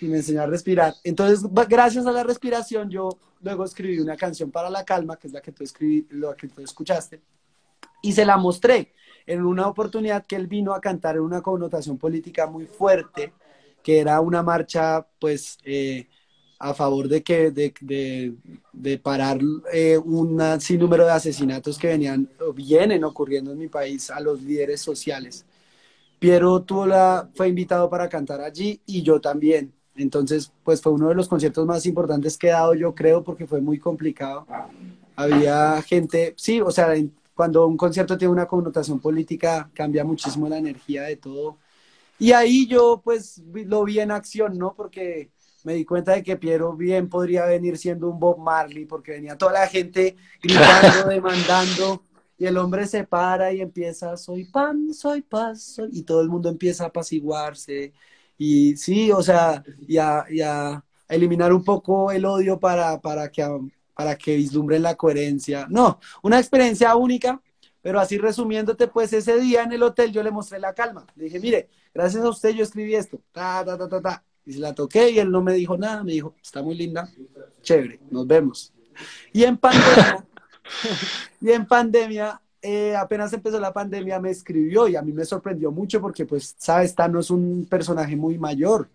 Y 0.01 0.07
me 0.07 0.19
enseñó 0.19 0.43
a 0.43 0.47
respirar. 0.47 0.95
Entonces, 1.03 1.49
gracias 1.69 2.07
a 2.07 2.13
la 2.13 2.23
respiración, 2.23 2.91
yo 2.91 3.09
luego 3.41 3.65
escribí 3.65 3.99
una 3.99 4.17
canción 4.17 4.51
para 4.51 4.69
la 4.69 4.85
calma, 4.85 5.17
que 5.17 5.29
es 5.29 5.33
la 5.33 5.41
que 5.41 5.53
tú, 5.53 5.65
escribí, 5.65 6.07
lo 6.11 6.37
que 6.37 6.49
tú 6.49 6.61
escuchaste, 6.61 7.21
y 8.03 8.13
se 8.13 8.25
la 8.25 8.37
mostré 8.37 8.93
en 9.27 9.45
una 9.45 9.67
oportunidad 9.67 10.27
que 10.27 10.37
él 10.37 10.47
vino 10.47 10.75
a 10.75 10.81
cantar 10.81 11.17
en 11.17 11.23
una 11.23 11.41
connotación 11.41 11.97
política 11.97 12.47
muy 12.47 12.67
fuerte, 12.67 13.33
que 13.83 14.01
era 14.01 14.21
una 14.21 14.43
marcha, 14.43 15.07
pues, 15.19 15.59
eh, 15.65 16.07
a 16.59 16.75
favor 16.75 17.09
de 17.09 17.23
que 17.23 17.51
de, 17.51 18.35
de, 18.73 18.99
parar 18.99 19.39
eh, 19.73 19.99
un 19.99 20.41
sinnúmero 20.61 21.05
de 21.05 21.13
asesinatos 21.13 21.79
que 21.79 21.89
venían 21.89 22.29
o 22.41 22.53
vienen 22.53 23.05
ocurriendo 23.05 23.53
en 23.53 23.59
mi 23.59 23.69
país 23.69 24.11
a 24.11 24.21
los 24.21 24.43
líderes 24.43 24.81
sociales. 24.81 25.45
Piero 26.19 26.63
tuvo 26.63 26.87
fue 27.35 27.49
invitado 27.49 27.91
para 27.91 28.09
cantar 28.09 28.41
allí 28.41 28.81
y 28.87 29.03
yo 29.03 29.21
también. 29.21 29.73
Entonces, 29.97 30.53
pues 30.65 30.81
fue 30.81 30.93
uno 30.93 31.09
de 31.09 31.15
los 31.15 31.29
conciertos 31.29 31.67
más 31.67 31.87
importantes 31.87 32.37
que 32.39 32.49
he 32.49 32.51
dado, 32.51 32.75
yo 32.75 32.95
creo, 32.95 33.23
porque 33.23 33.47
fue 33.47 33.61
muy 33.61 33.79
complicado. 33.79 34.47
Había 35.15 35.81
gente, 35.83 36.35
sí, 36.37 36.61
o 36.61 36.71
sea, 36.71 36.95
cuando 37.35 37.67
un 37.67 37.77
concierto 37.77 38.17
tiene 38.19 38.33
una 38.33 38.47
connotación 38.47 39.01
política, 39.01 39.71
cambia 39.75 40.05
muchísimo 40.05 40.49
la 40.49 40.59
energía 40.59 41.03
de 41.03 41.17
todo. 41.17 41.59
Y 42.19 42.33
ahí 42.33 42.67
yo, 42.67 43.01
pues, 43.05 43.43
lo 43.53 43.85
vi 43.85 44.01
en 44.01 44.11
acción, 44.11 44.59
¿no? 44.59 44.75
Porque 44.75 45.31
me 45.67 45.75
di 45.75 45.85
cuenta 45.85 46.13
de 46.13 46.23
que 46.23 46.37
Piero 46.37 46.77
bien 46.77 47.09
podría 47.09 47.45
venir 47.45 47.77
siendo 47.77 48.09
un 48.09 48.21
Bob 48.21 48.39
Marley, 48.39 48.85
porque 48.85 49.11
venía 49.11 49.37
toda 49.37 49.53
la 49.53 49.67
gente 49.67 50.15
gritando, 50.41 51.09
demandando, 51.09 52.05
y 52.39 52.47
el 52.47 52.57
hombre 52.57 52.87
se 52.87 53.03
para 53.03 53.53
y 53.53 53.61
empieza, 53.61 54.17
soy 54.17 54.45
pan, 54.45 54.95
soy 54.95 55.23
paz, 55.23 55.81
y 55.91 56.05
todo 56.05 56.21
el 56.21 56.29
mundo 56.29 56.49
empieza 56.49 56.85
a 56.85 56.87
apaciguarse, 56.87 57.93
y 58.39 58.77
sí, 58.77 59.11
o 59.11 59.21
sea, 59.25 59.65
y 59.89 59.99
a, 59.99 60.85
eliminar 61.09 61.53
un 61.53 61.65
poco 61.65 62.13
el 62.13 62.25
odio 62.27 62.61
para, 62.61 63.01
para, 63.01 63.29
que, 63.33 63.45
para 63.93 64.17
que 64.17 64.37
vislumbren 64.37 64.83
la 64.83 64.95
coherencia. 64.95 65.67
No, 65.69 65.99
una 66.23 66.39
experiencia 66.39 66.95
única, 66.95 67.43
pero 67.83 67.99
así 67.99 68.19
resumiéndote, 68.19 68.87
pues 68.87 69.13
ese 69.13 69.37
día 69.41 69.65
en 69.65 69.73
el 69.73 69.83
hotel 69.83 70.13
yo 70.13 70.23
le 70.23 70.31
mostré 70.31 70.61
la 70.61 70.75
calma. 70.75 71.05
Le 71.17 71.25
dije, 71.25 71.41
mire, 71.41 71.69
gracias 71.93 72.25
a 72.25 72.29
usted 72.29 72.51
yo 72.51 72.63
escribí 72.63 72.95
esto, 72.95 73.21
ta, 73.33 73.65
ta, 73.65 73.77
ta, 73.77 73.89
ta, 73.89 74.01
ta 74.01 74.25
y 74.47 74.53
se 74.53 74.61
la 74.61 74.75
toqué 74.75 75.11
y 75.11 75.19
él 75.19 75.31
no 75.31 75.43
me 75.43 75.53
dijo 75.55 75.77
nada, 75.77 76.05
me 76.05 76.13
dijo, 76.13 76.35
está 76.41 76.63
muy 76.63 76.77
linda, 76.77 77.11
chévere, 77.63 77.99
nos 78.11 78.27
vemos. 78.27 78.73
Y 79.33 79.43
en 79.43 79.59
pandemia, 79.59 80.25
y 81.41 81.51
en 81.51 81.67
pandemia, 81.67 82.41
eh, 82.63 82.95
apenas 82.97 83.33
empezó 83.33 83.59
la 83.59 83.73
pandemia, 83.73 84.21
me 84.21 84.31
escribió 84.31 84.89
y 84.89 84.97
a 84.97 85.03
mí 85.03 85.13
me 85.13 85.25
sorprendió 85.25 85.73
mucho 85.73 86.01
porque, 86.01 86.25
pues, 86.25 86.55
sabes, 86.57 86.95
Tano 86.95 87.19
es 87.21 87.31
un 87.31 87.67
personaje 87.69 88.17
muy 88.17 88.39
mayor. 88.39 88.89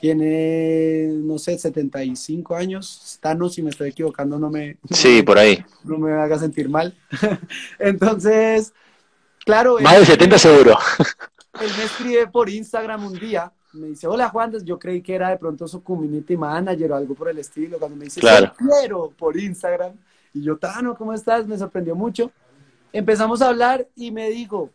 Tiene, 0.00 1.08
no 1.12 1.38
sé, 1.38 1.56
75 1.56 2.56
años. 2.56 3.18
Tano, 3.20 3.48
si 3.48 3.62
me 3.62 3.70
estoy 3.70 3.90
equivocando, 3.90 4.38
no 4.38 4.50
me... 4.50 4.76
Sí, 4.90 5.22
por 5.22 5.38
ahí. 5.38 5.64
No 5.84 5.96
me 5.98 6.12
haga 6.12 6.38
sentir 6.38 6.68
mal. 6.68 6.94
Entonces, 7.78 8.74
claro... 9.46 9.78
Más 9.80 10.00
de 10.00 10.06
70 10.06 10.38
seguro. 10.38 10.76
Él 11.60 11.70
me 11.78 11.84
escribe 11.84 12.26
por 12.26 12.50
Instagram 12.50 13.06
un 13.06 13.18
día 13.18 13.50
me 13.74 13.88
dice, 13.88 14.06
hola 14.06 14.28
Juan, 14.28 14.52
yo 14.64 14.78
creí 14.78 15.02
que 15.02 15.14
era 15.14 15.30
de 15.30 15.36
pronto 15.36 15.66
su 15.68 15.82
community 15.82 16.36
manager 16.36 16.92
o 16.92 16.96
algo 16.96 17.14
por 17.14 17.28
el 17.28 17.38
estilo. 17.38 17.78
Cuando 17.78 17.96
me 17.96 18.04
dice, 18.04 18.20
claro. 18.20 18.52
quiero 18.56 19.10
por 19.10 19.36
Instagram. 19.36 19.92
Y 20.32 20.42
yo, 20.42 20.56
Tano, 20.56 20.96
¿cómo 20.96 21.12
estás? 21.12 21.46
Me 21.46 21.58
sorprendió 21.58 21.94
mucho. 21.94 22.30
Empezamos 22.92 23.42
a 23.42 23.48
hablar 23.48 23.86
y 23.96 24.10
me 24.10 24.30
dijo, 24.30 24.70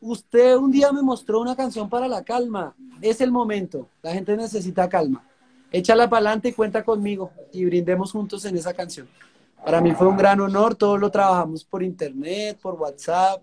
usted 0.00 0.56
un 0.56 0.70
día 0.70 0.92
me 0.92 1.02
mostró 1.02 1.40
una 1.40 1.56
canción 1.56 1.88
para 1.88 2.08
la 2.08 2.22
calma. 2.22 2.74
Es 3.00 3.20
el 3.20 3.32
momento. 3.32 3.88
La 4.02 4.12
gente 4.12 4.36
necesita 4.36 4.88
calma. 4.88 5.24
Échala 5.70 6.08
para 6.08 6.18
adelante 6.18 6.48
y 6.48 6.52
cuenta 6.52 6.84
conmigo 6.84 7.30
y 7.52 7.64
brindemos 7.64 8.12
juntos 8.12 8.44
en 8.44 8.56
esa 8.56 8.74
canción. 8.74 9.08
Para 9.64 9.80
mí 9.80 9.92
fue 9.92 10.06
un 10.06 10.16
gran 10.16 10.40
honor. 10.40 10.74
Todo 10.74 10.98
lo 10.98 11.10
trabajamos 11.10 11.64
por 11.64 11.82
internet, 11.82 12.58
por 12.60 12.74
WhatsApp 12.74 13.42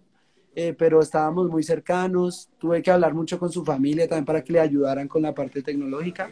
eh, 0.61 0.75
pero 0.77 1.01
estábamos 1.01 1.49
muy 1.49 1.63
cercanos, 1.63 2.49
tuve 2.59 2.81
que 2.81 2.91
hablar 2.91 3.13
mucho 3.13 3.39
con 3.39 3.49
su 3.49 3.63
familia 3.63 4.09
también 4.09 4.25
para 4.25 4.43
que 4.43 4.51
le 4.51 4.59
ayudaran 4.59 5.07
con 5.07 5.21
la 5.21 5.33
parte 5.33 5.61
tecnológica 5.61 6.29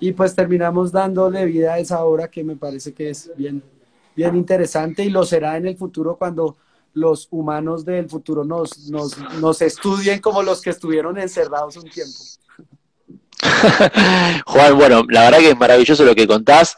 y 0.00 0.10
pues 0.10 0.34
terminamos 0.34 0.90
dándole 0.90 1.44
vida 1.44 1.74
a 1.74 1.78
esa 1.78 2.02
obra 2.02 2.26
que 2.26 2.42
me 2.42 2.56
parece 2.56 2.92
que 2.92 3.10
es 3.10 3.30
bien, 3.36 3.62
bien 4.16 4.34
interesante 4.34 5.04
y 5.04 5.08
lo 5.08 5.24
será 5.24 5.56
en 5.56 5.68
el 5.68 5.76
futuro 5.76 6.16
cuando 6.16 6.56
los 6.94 7.28
humanos 7.30 7.84
del 7.84 8.08
futuro 8.08 8.42
nos, 8.42 8.88
nos, 8.88 9.62
estudien 9.62 10.20
como 10.20 10.42
los 10.42 10.60
que 10.60 10.70
estuvieron 10.70 11.16
encerrados 11.16 11.76
un 11.76 11.88
tiempo. 11.88 12.18
Juan, 14.46 14.76
bueno, 14.76 15.04
la 15.08 15.26
verdad 15.26 15.38
que 15.38 15.50
es 15.50 15.56
maravilloso 15.56 16.04
lo 16.04 16.16
que 16.16 16.26
contás. 16.26 16.76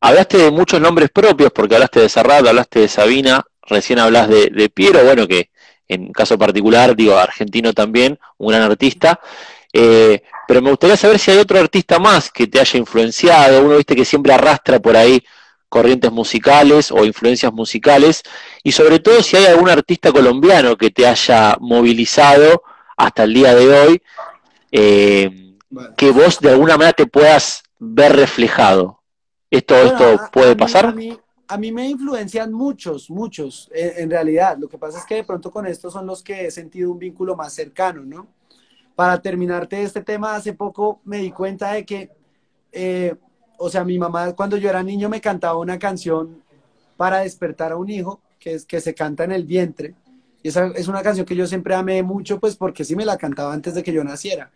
Hablaste 0.00 0.36
de 0.36 0.50
muchos 0.50 0.82
nombres 0.82 1.08
propios, 1.08 1.50
porque 1.50 1.76
hablaste 1.76 2.00
de 2.00 2.10
Serrat, 2.10 2.46
hablaste 2.46 2.80
de 2.80 2.88
Sabina, 2.88 3.42
recién 3.62 4.00
hablas 4.00 4.28
de, 4.28 4.50
de 4.50 4.68
Piero, 4.68 5.02
bueno, 5.02 5.26
que 5.26 5.48
en 5.88 6.12
caso 6.12 6.38
particular, 6.38 6.96
digo, 6.96 7.16
argentino 7.16 7.72
también, 7.72 8.18
un 8.38 8.48
gran 8.48 8.62
artista. 8.62 9.20
Eh, 9.72 10.22
pero 10.46 10.62
me 10.62 10.70
gustaría 10.70 10.96
saber 10.96 11.18
si 11.18 11.30
hay 11.30 11.38
otro 11.38 11.58
artista 11.58 11.98
más 11.98 12.30
que 12.30 12.46
te 12.46 12.60
haya 12.60 12.78
influenciado, 12.78 13.62
uno 13.62 13.76
viste 13.76 13.96
que 13.96 14.04
siempre 14.04 14.32
arrastra 14.32 14.78
por 14.78 14.96
ahí 14.96 15.22
corrientes 15.68 16.12
musicales 16.12 16.92
o 16.92 17.04
influencias 17.04 17.52
musicales, 17.52 18.22
y 18.62 18.70
sobre 18.70 19.00
todo 19.00 19.22
si 19.22 19.36
hay 19.36 19.46
algún 19.46 19.68
artista 19.68 20.12
colombiano 20.12 20.76
que 20.76 20.90
te 20.90 21.06
haya 21.06 21.56
movilizado 21.58 22.62
hasta 22.96 23.24
el 23.24 23.34
día 23.34 23.54
de 23.54 23.80
hoy, 23.80 24.02
eh, 24.70 25.56
que 25.96 26.12
vos 26.12 26.38
de 26.38 26.50
alguna 26.50 26.76
manera 26.76 26.92
te 26.92 27.06
puedas 27.06 27.64
ver 27.80 28.14
reflejado. 28.14 29.00
¿Esto, 29.50 29.76
esto 29.76 30.20
puede 30.32 30.54
pasar? 30.54 30.86
a 30.86 30.92
mí 30.92 31.16
me 31.58 31.88
influencian 31.88 32.52
muchos, 32.52 33.10
muchos, 33.10 33.70
en, 33.72 34.10
realidad. 34.10 34.56
Lo 34.58 34.68
que 34.68 34.78
pasa 34.78 34.98
es 34.98 35.04
que 35.04 35.16
de 35.16 35.24
pronto 35.24 35.50
con 35.50 35.66
estos 35.66 35.92
son 35.92 36.06
los 36.06 36.22
que 36.22 36.46
he 36.46 36.50
sentido 36.50 36.90
un 36.90 36.98
vínculo 36.98 37.36
más 37.36 37.52
cercano, 37.52 38.02
¿no? 38.02 38.26
Para 38.94 39.20
terminarte 39.20 39.82
este 39.82 40.02
tema, 40.02 40.36
hace 40.36 40.52
poco 40.52 41.00
me 41.04 41.18
di 41.18 41.30
cuenta 41.32 41.72
de 41.72 41.84
que, 41.84 42.10
eh, 42.72 43.14
o 43.58 43.68
sea, 43.68 43.84
mi 43.84 43.98
mamá 43.98 44.34
cuando 44.34 44.56
yo 44.56 44.68
era 44.68 44.82
niño 44.82 45.08
me 45.08 45.20
cantaba 45.20 45.58
una 45.58 45.78
canción 45.78 46.42
para 46.96 47.20
despertar 47.20 47.72
a 47.72 47.76
un 47.76 47.90
hijo, 47.90 48.20
que, 48.38 48.54
es, 48.54 48.64
que 48.64 48.80
se 48.80 48.94
canta 48.94 49.24
en 49.24 49.32
el 49.32 49.44
vientre. 49.44 49.94
Y 50.42 50.48
esa 50.48 50.66
es 50.68 50.88
una 50.88 51.02
canción 51.02 51.26
que 51.26 51.36
yo 51.36 51.46
siempre 51.46 51.74
amé 51.74 52.02
mucho, 52.02 52.38
pues 52.38 52.56
porque 52.56 52.84
sí 52.84 52.94
me 52.94 53.04
la 53.04 53.16
cantaba 53.16 53.52
antes 53.52 53.74
de 53.74 53.82
que 53.82 53.92
yo 53.92 54.04
naciera. 54.04 54.50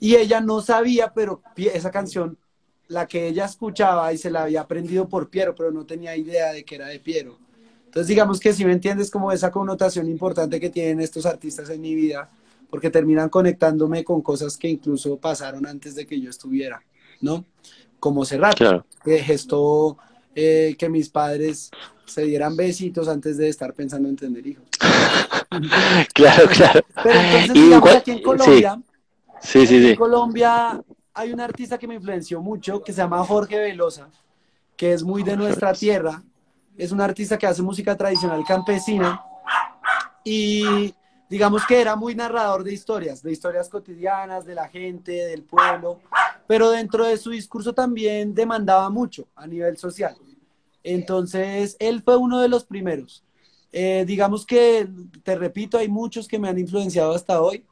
Y 0.00 0.16
ella 0.16 0.40
no 0.40 0.60
sabía, 0.60 1.12
pero 1.14 1.42
esa 1.56 1.90
canción 1.90 2.38
la 2.88 3.06
que 3.06 3.28
ella 3.28 3.46
escuchaba 3.46 4.12
y 4.12 4.18
se 4.18 4.30
la 4.30 4.44
había 4.44 4.62
aprendido 4.62 5.08
por 5.08 5.28
Piero, 5.28 5.54
pero 5.54 5.70
no 5.70 5.86
tenía 5.86 6.16
idea 6.16 6.52
de 6.52 6.64
que 6.64 6.74
era 6.74 6.88
de 6.88 7.00
Piero. 7.00 7.38
Entonces, 7.86 8.08
digamos 8.08 8.40
que 8.40 8.52
si 8.52 8.64
me 8.64 8.72
entiendes 8.72 9.10
como 9.10 9.30
esa 9.32 9.50
connotación 9.50 10.08
importante 10.08 10.60
que 10.60 10.70
tienen 10.70 11.00
estos 11.00 11.26
artistas 11.26 11.70
en 11.70 11.80
mi 11.80 11.94
vida, 11.94 12.28
porque 12.68 12.90
terminan 12.90 13.28
conectándome 13.28 14.02
con 14.02 14.20
cosas 14.20 14.56
que 14.56 14.68
incluso 14.68 15.16
pasaron 15.16 15.66
antes 15.66 15.94
de 15.94 16.06
que 16.06 16.20
yo 16.20 16.28
estuviera, 16.28 16.82
¿no? 17.20 17.44
Como 18.00 18.24
Serrat, 18.24 18.58
que 19.04 19.18
gestó 19.20 19.96
eh, 20.34 20.74
que 20.76 20.88
mis 20.88 21.08
padres 21.08 21.70
se 22.04 22.22
dieran 22.24 22.56
besitos 22.56 23.08
antes 23.08 23.36
de 23.36 23.48
estar 23.48 23.72
pensando 23.74 24.08
en 24.08 24.16
tener 24.16 24.46
hijos. 24.46 24.64
claro, 26.14 26.48
claro. 26.48 26.80
Pero 27.02 27.20
entonces, 27.20 27.54
digamos, 27.54 27.90
aquí 27.90 28.10
en 28.10 28.22
Colombia, 28.22 28.82
sí. 29.40 29.60
Sí, 29.60 29.66
sí, 29.66 29.90
en 29.90 29.96
Colombia 29.96 30.82
hay 31.14 31.32
un 31.32 31.40
artista 31.40 31.78
que 31.78 31.86
me 31.86 31.94
influenció 31.94 32.42
mucho 32.42 32.82
que 32.82 32.92
se 32.92 33.00
llama 33.00 33.24
Jorge 33.24 33.58
Velosa, 33.58 34.10
que 34.76 34.92
es 34.92 35.02
muy 35.04 35.22
de 35.22 35.36
nuestra 35.36 35.72
tierra. 35.72 36.22
Es 36.76 36.90
un 36.90 37.00
artista 37.00 37.38
que 37.38 37.46
hace 37.46 37.62
música 37.62 37.96
tradicional 37.96 38.42
campesina 38.44 39.22
y 40.24 40.92
digamos 41.30 41.64
que 41.66 41.80
era 41.80 41.94
muy 41.94 42.16
narrador 42.16 42.64
de 42.64 42.72
historias, 42.72 43.22
de 43.22 43.30
historias 43.30 43.68
cotidianas, 43.68 44.44
de 44.44 44.56
la 44.56 44.68
gente, 44.68 45.12
del 45.12 45.44
pueblo, 45.44 46.00
pero 46.48 46.70
dentro 46.70 47.04
de 47.04 47.16
su 47.16 47.30
discurso 47.30 47.72
también 47.72 48.34
demandaba 48.34 48.90
mucho 48.90 49.28
a 49.36 49.46
nivel 49.46 49.76
social. 49.76 50.16
Entonces, 50.82 51.76
él 51.78 52.02
fue 52.02 52.16
uno 52.16 52.40
de 52.40 52.48
los 52.48 52.64
primeros. 52.64 53.24
Eh, 53.72 54.04
digamos 54.06 54.44
que, 54.44 54.88
te 55.22 55.36
repito, 55.36 55.78
hay 55.78 55.88
muchos 55.88 56.28
que 56.28 56.38
me 56.38 56.48
han 56.48 56.58
influenciado 56.58 57.14
hasta 57.14 57.40
hoy, 57.40 57.64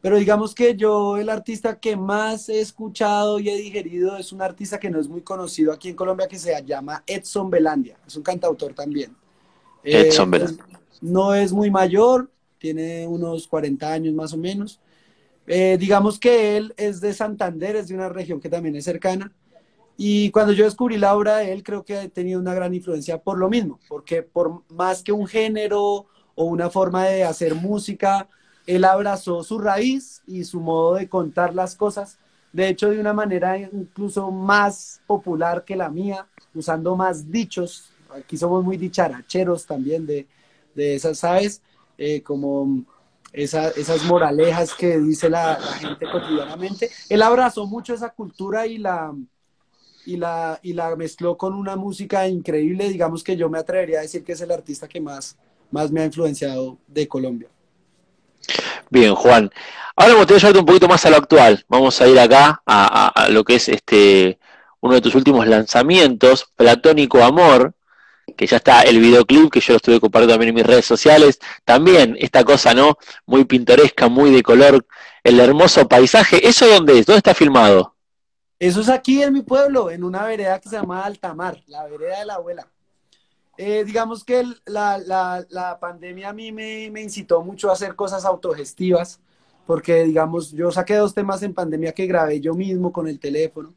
pero 0.00 0.18
digamos 0.18 0.54
que 0.54 0.76
yo 0.76 1.16
el 1.16 1.28
artista 1.28 1.78
que 1.78 1.96
más 1.96 2.48
he 2.48 2.60
escuchado 2.60 3.38
y 3.38 3.48
he 3.48 3.56
digerido 3.56 4.16
es 4.16 4.32
un 4.32 4.42
artista 4.42 4.78
que 4.78 4.90
no 4.90 5.00
es 5.00 5.08
muy 5.08 5.22
conocido 5.22 5.72
aquí 5.72 5.88
en 5.88 5.96
Colombia 5.96 6.28
que 6.28 6.38
se 6.38 6.54
llama 6.64 7.02
Edson 7.06 7.50
Belandia, 7.50 7.98
es 8.06 8.16
un 8.16 8.22
cantautor 8.22 8.72
también. 8.72 9.16
Edson 9.82 10.28
eh, 10.28 10.38
Belandia. 10.38 10.64
No 11.00 11.34
es 11.34 11.52
muy 11.52 11.70
mayor, 11.70 12.30
tiene 12.58 13.06
unos 13.06 13.46
40 13.46 13.92
años 13.92 14.14
más 14.14 14.32
o 14.32 14.36
menos. 14.36 14.80
Eh, 15.46 15.76
digamos 15.78 16.18
que 16.18 16.56
él 16.56 16.74
es 16.76 17.00
de 17.00 17.12
Santander, 17.12 17.76
es 17.76 17.88
de 17.88 17.94
una 17.94 18.08
región 18.08 18.40
que 18.40 18.48
también 18.48 18.76
es 18.76 18.84
cercana. 18.84 19.32
Y 19.96 20.30
cuando 20.30 20.52
yo 20.52 20.64
descubrí 20.64 20.98
la 20.98 21.14
obra 21.14 21.38
de 21.38 21.52
él, 21.52 21.62
creo 21.62 21.84
que 21.84 21.96
ha 21.96 22.08
tenido 22.08 22.38
una 22.38 22.54
gran 22.54 22.74
influencia 22.74 23.18
por 23.18 23.38
lo 23.38 23.48
mismo, 23.48 23.80
porque 23.88 24.22
por 24.22 24.62
más 24.68 25.02
que 25.02 25.12
un 25.12 25.26
género 25.26 26.06
o 26.34 26.44
una 26.44 26.68
forma 26.68 27.06
de 27.06 27.24
hacer 27.24 27.54
música, 27.54 28.28
él 28.66 28.84
abrazó 28.84 29.42
su 29.42 29.58
raíz 29.58 30.22
y 30.26 30.44
su 30.44 30.60
modo 30.60 30.94
de 30.94 31.08
contar 31.08 31.54
las 31.54 31.76
cosas, 31.76 32.18
de 32.52 32.68
hecho 32.68 32.90
de 32.90 33.00
una 33.00 33.12
manera 33.12 33.58
incluso 33.58 34.30
más 34.30 35.00
popular 35.06 35.64
que 35.64 35.76
la 35.76 35.88
mía, 35.88 36.26
usando 36.54 36.96
más 36.96 37.30
dichos. 37.30 37.90
Aquí 38.10 38.36
somos 38.36 38.64
muy 38.64 38.76
dicharacheros 38.76 39.66
también 39.66 40.06
de, 40.06 40.26
de 40.74 40.94
esas, 40.94 41.18
¿sabes? 41.18 41.62
Eh, 41.98 42.22
como 42.22 42.84
esas 43.32 44.04
moralejas 44.04 44.72
que 44.74 44.98
dice 44.98 45.28
la, 45.28 45.56
gente 45.56 46.06
cotidianamente. 46.10 46.90
Él 47.08 47.22
abrazó 47.22 47.66
mucho 47.66 47.92
esa 47.92 48.10
cultura 48.10 48.66
y 48.66 48.78
la, 48.78 49.14
y, 50.06 50.16
la, 50.16 50.58
y 50.62 50.72
la 50.72 50.96
mezcló 50.96 51.36
con 51.36 51.52
una 51.52 51.76
música 51.76 52.26
increíble. 52.26 52.88
Digamos 52.88 53.22
que 53.22 53.36
yo 53.36 53.50
me 53.50 53.58
atrevería 53.58 53.98
a 53.98 54.02
decir 54.02 54.24
que 54.24 54.32
es 54.32 54.40
el 54.40 54.50
artista 54.50 54.88
que 54.88 55.00
más, 55.00 55.36
más 55.70 55.92
me 55.92 56.00
ha 56.00 56.06
influenciado 56.06 56.78
de 56.86 57.06
Colombia. 57.06 57.48
Bien, 58.90 59.14
Juan. 59.14 59.50
Ahora 59.96 60.12
me 60.12 60.18
gustaría 60.18 60.40
llevarte 60.40 60.60
un 60.60 60.66
poquito 60.66 60.88
más 60.88 61.06
a 61.06 61.10
lo 61.10 61.16
actual. 61.16 61.64
Vamos 61.68 62.00
a 62.00 62.06
ir 62.06 62.18
acá 62.18 62.62
a, 62.66 63.28
lo 63.30 63.44
que 63.44 63.56
es 63.56 63.68
este 63.68 64.38
uno 64.80 64.94
de 64.94 65.00
tus 65.00 65.14
últimos 65.14 65.46
lanzamientos, 65.46 66.52
Platónico 66.54 67.24
Amor, 67.24 67.74
que 68.36 68.46
ya 68.46 68.58
está 68.58 68.82
el 68.82 69.00
videoclip, 69.00 69.50
que 69.50 69.60
yo 69.60 69.72
lo 69.72 69.76
estuve 69.78 69.98
compartiendo 69.98 70.34
también 70.34 70.50
en 70.50 70.54
mis 70.56 70.66
redes 70.66 70.84
sociales. 70.84 71.40
También 71.64 72.16
esta 72.20 72.44
cosa, 72.44 72.74
¿no? 72.74 72.98
Muy 73.24 73.46
pintoresca, 73.46 74.08
muy 74.08 74.30
de 74.30 74.42
color, 74.42 74.86
el 75.24 75.40
hermoso 75.40 75.88
paisaje. 75.88 76.46
¿Eso 76.46 76.68
dónde 76.68 76.98
es? 76.98 77.06
¿Dónde 77.06 77.18
está 77.18 77.34
filmado? 77.34 77.94
Eso 78.58 78.80
es 78.80 78.88
aquí 78.88 79.22
en 79.22 79.32
mi 79.32 79.42
pueblo, 79.42 79.90
en 79.90 80.04
una 80.04 80.24
vereda 80.24 80.60
que 80.60 80.68
se 80.68 80.76
llama 80.76 81.04
Altamar, 81.04 81.62
la 81.66 81.84
vereda 81.84 82.20
de 82.20 82.26
la 82.26 82.34
abuela. 82.34 82.66
Eh, 83.58 83.84
digamos 83.84 84.22
que 84.22 84.44
la, 84.66 84.98
la, 84.98 85.44
la, 85.48 85.78
pandemia 85.78 86.28
a 86.28 86.32
mí 86.32 86.52
me, 86.52 86.90
me, 86.90 87.02
incitó 87.02 87.42
mucho 87.42 87.70
a 87.70 87.72
hacer 87.72 87.94
cosas 87.94 88.24
autogestivas, 88.26 89.18
porque 89.66 90.04
digamos, 90.04 90.52
yo 90.52 90.70
saqué 90.70 90.96
dos 90.96 91.14
temas 91.14 91.42
en 91.42 91.54
pandemia 91.54 91.92
que 91.92 92.06
grabé 92.06 92.40
yo 92.40 92.54
mismo 92.54 92.92
con 92.92 93.08
el 93.08 93.18
teléfono. 93.18 93.72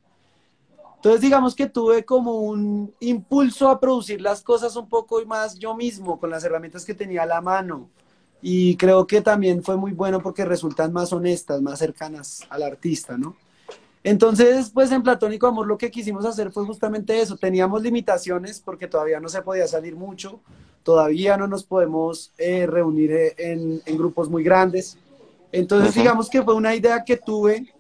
Entonces, 0.98 1.22
digamos 1.22 1.56
que 1.56 1.68
tuve 1.68 2.04
como 2.04 2.42
un 2.42 2.94
impulso 3.00 3.70
a 3.70 3.80
producir 3.80 4.20
las 4.20 4.42
cosas 4.42 4.76
un 4.76 4.90
poco 4.90 5.24
más 5.26 5.58
yo 5.58 5.74
mismo, 5.74 6.20
con 6.20 6.30
las 6.30 6.44
herramientas 6.44 6.84
que 6.84 6.94
tenía 6.94 7.24
a 7.24 7.26
la 7.26 7.40
mano. 7.40 7.90
Y 8.42 8.76
creo 8.76 9.08
que 9.08 9.22
también 9.22 9.64
fue 9.64 9.78
muy 9.78 9.94
bueno 9.94 10.22
porque 10.22 10.44
resultan 10.44 10.92
más 10.92 11.14
honestas, 11.14 11.62
más 11.62 11.80
cercanas 11.80 12.46
al 12.50 12.64
artista, 12.64 13.18
¿no? 13.18 13.38
Entonces, 14.04 14.72
pues 14.74 14.92
en 14.92 15.04
Platónico 15.04 15.48
Amor 15.48 15.68
lo 15.68 15.78
que 15.78 15.92
quisimos 15.92 16.26
hacer 16.26 16.52
fue 16.52 16.66
justamente 16.66 17.20
eso. 17.20 17.36
Teníamos 17.36 17.82
limitaciones 17.82 18.60
porque 18.60 18.88
todavía 18.88 19.20
no 19.20 19.28
se 19.28 19.42
podía 19.42 19.68
salir 19.68 19.96
mucho, 19.96 20.40
todavía 20.84 21.36
no 21.38 21.48
nos 21.48 21.64
podemos 21.64 22.32
eh, 22.38 22.66
reunir 22.66 23.12
eh, 23.12 23.36
en, 23.38 23.82
en, 23.86 23.98
grupos 23.98 24.30
muy 24.30 24.44
grandes. 24.44 24.98
Entonces, 25.52 25.94
digamos 25.96 26.30
que 26.30 26.42
fue 26.44 26.54
una 26.54 26.76
idea 26.76 27.04
que 27.04 27.18
tuve 27.18 27.74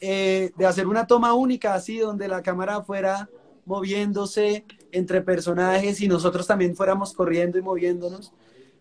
eh, 0.00 0.52
de 0.56 0.66
hacer 0.66 0.86
una 0.86 1.06
toma 1.06 1.34
única 1.34 1.74
así, 1.74 1.98
donde 1.98 2.28
la 2.28 2.42
cámara 2.42 2.82
fuera 2.82 3.28
moviéndose 3.64 4.64
entre 4.92 5.22
personajes 5.22 6.00
y 6.00 6.08
nosotros 6.08 6.46
también 6.46 6.76
fuéramos 6.76 7.12
corriendo 7.12 7.58
y 7.58 7.62
moviéndonos. 7.62 8.32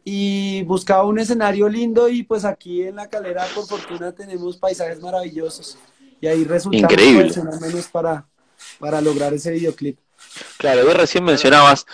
Y 0.04 0.64
buscaba 0.64 1.06
un 1.06 1.18
escenario 1.18 1.68
lindo 1.68 2.08
y 2.10 2.24
pues 2.24 2.46
aquí 2.46 2.84
en 2.84 2.96
la 2.96 3.10
calera 3.10 3.46
por 3.56 3.66
fortuna 3.66 4.12
tenemos 4.12 4.58
paisajes 4.58 5.02
maravillosos. 5.02 5.78
Y 6.22 6.28
ahí 6.28 6.44
resultamos 6.44 6.92
Increíble. 6.92 7.34
menos 7.62 7.88
para, 7.88 8.26
para 8.80 9.02
lograr 9.02 9.34
ese 9.34 9.52
videoclip. 9.52 9.98
Claro, 10.58 10.86
vos 10.86 10.96
recién 10.96 11.24
mencionabas 11.24 11.86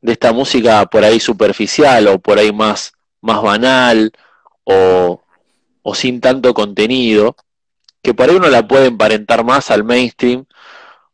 de 0.00 0.12
esta 0.12 0.32
música 0.32 0.86
por 0.86 1.04
ahí 1.04 1.20
superficial 1.20 2.08
o 2.08 2.18
por 2.18 2.38
ahí 2.38 2.52
más, 2.52 2.92
más 3.20 3.42
banal 3.42 4.12
o, 4.64 5.22
o 5.82 5.94
sin 5.94 6.20
tanto 6.20 6.54
contenido 6.54 7.36
que 8.04 8.12
por 8.12 8.28
ahí 8.28 8.36
uno 8.36 8.48
la 8.48 8.68
puede 8.68 8.86
emparentar 8.86 9.44
más 9.44 9.70
al 9.70 9.82
mainstream 9.82 10.44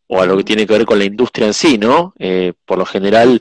o 0.09 0.21
a 0.21 0.27
lo 0.27 0.37
que 0.37 0.43
tiene 0.43 0.67
que 0.67 0.73
ver 0.73 0.85
con 0.85 0.99
la 0.99 1.05
industria 1.05 1.47
en 1.47 1.55
sí, 1.55 1.79
¿no? 1.79 2.13
Eh, 2.19 2.53
por 2.67 2.79
lo 2.79 2.85
general 2.85 3.41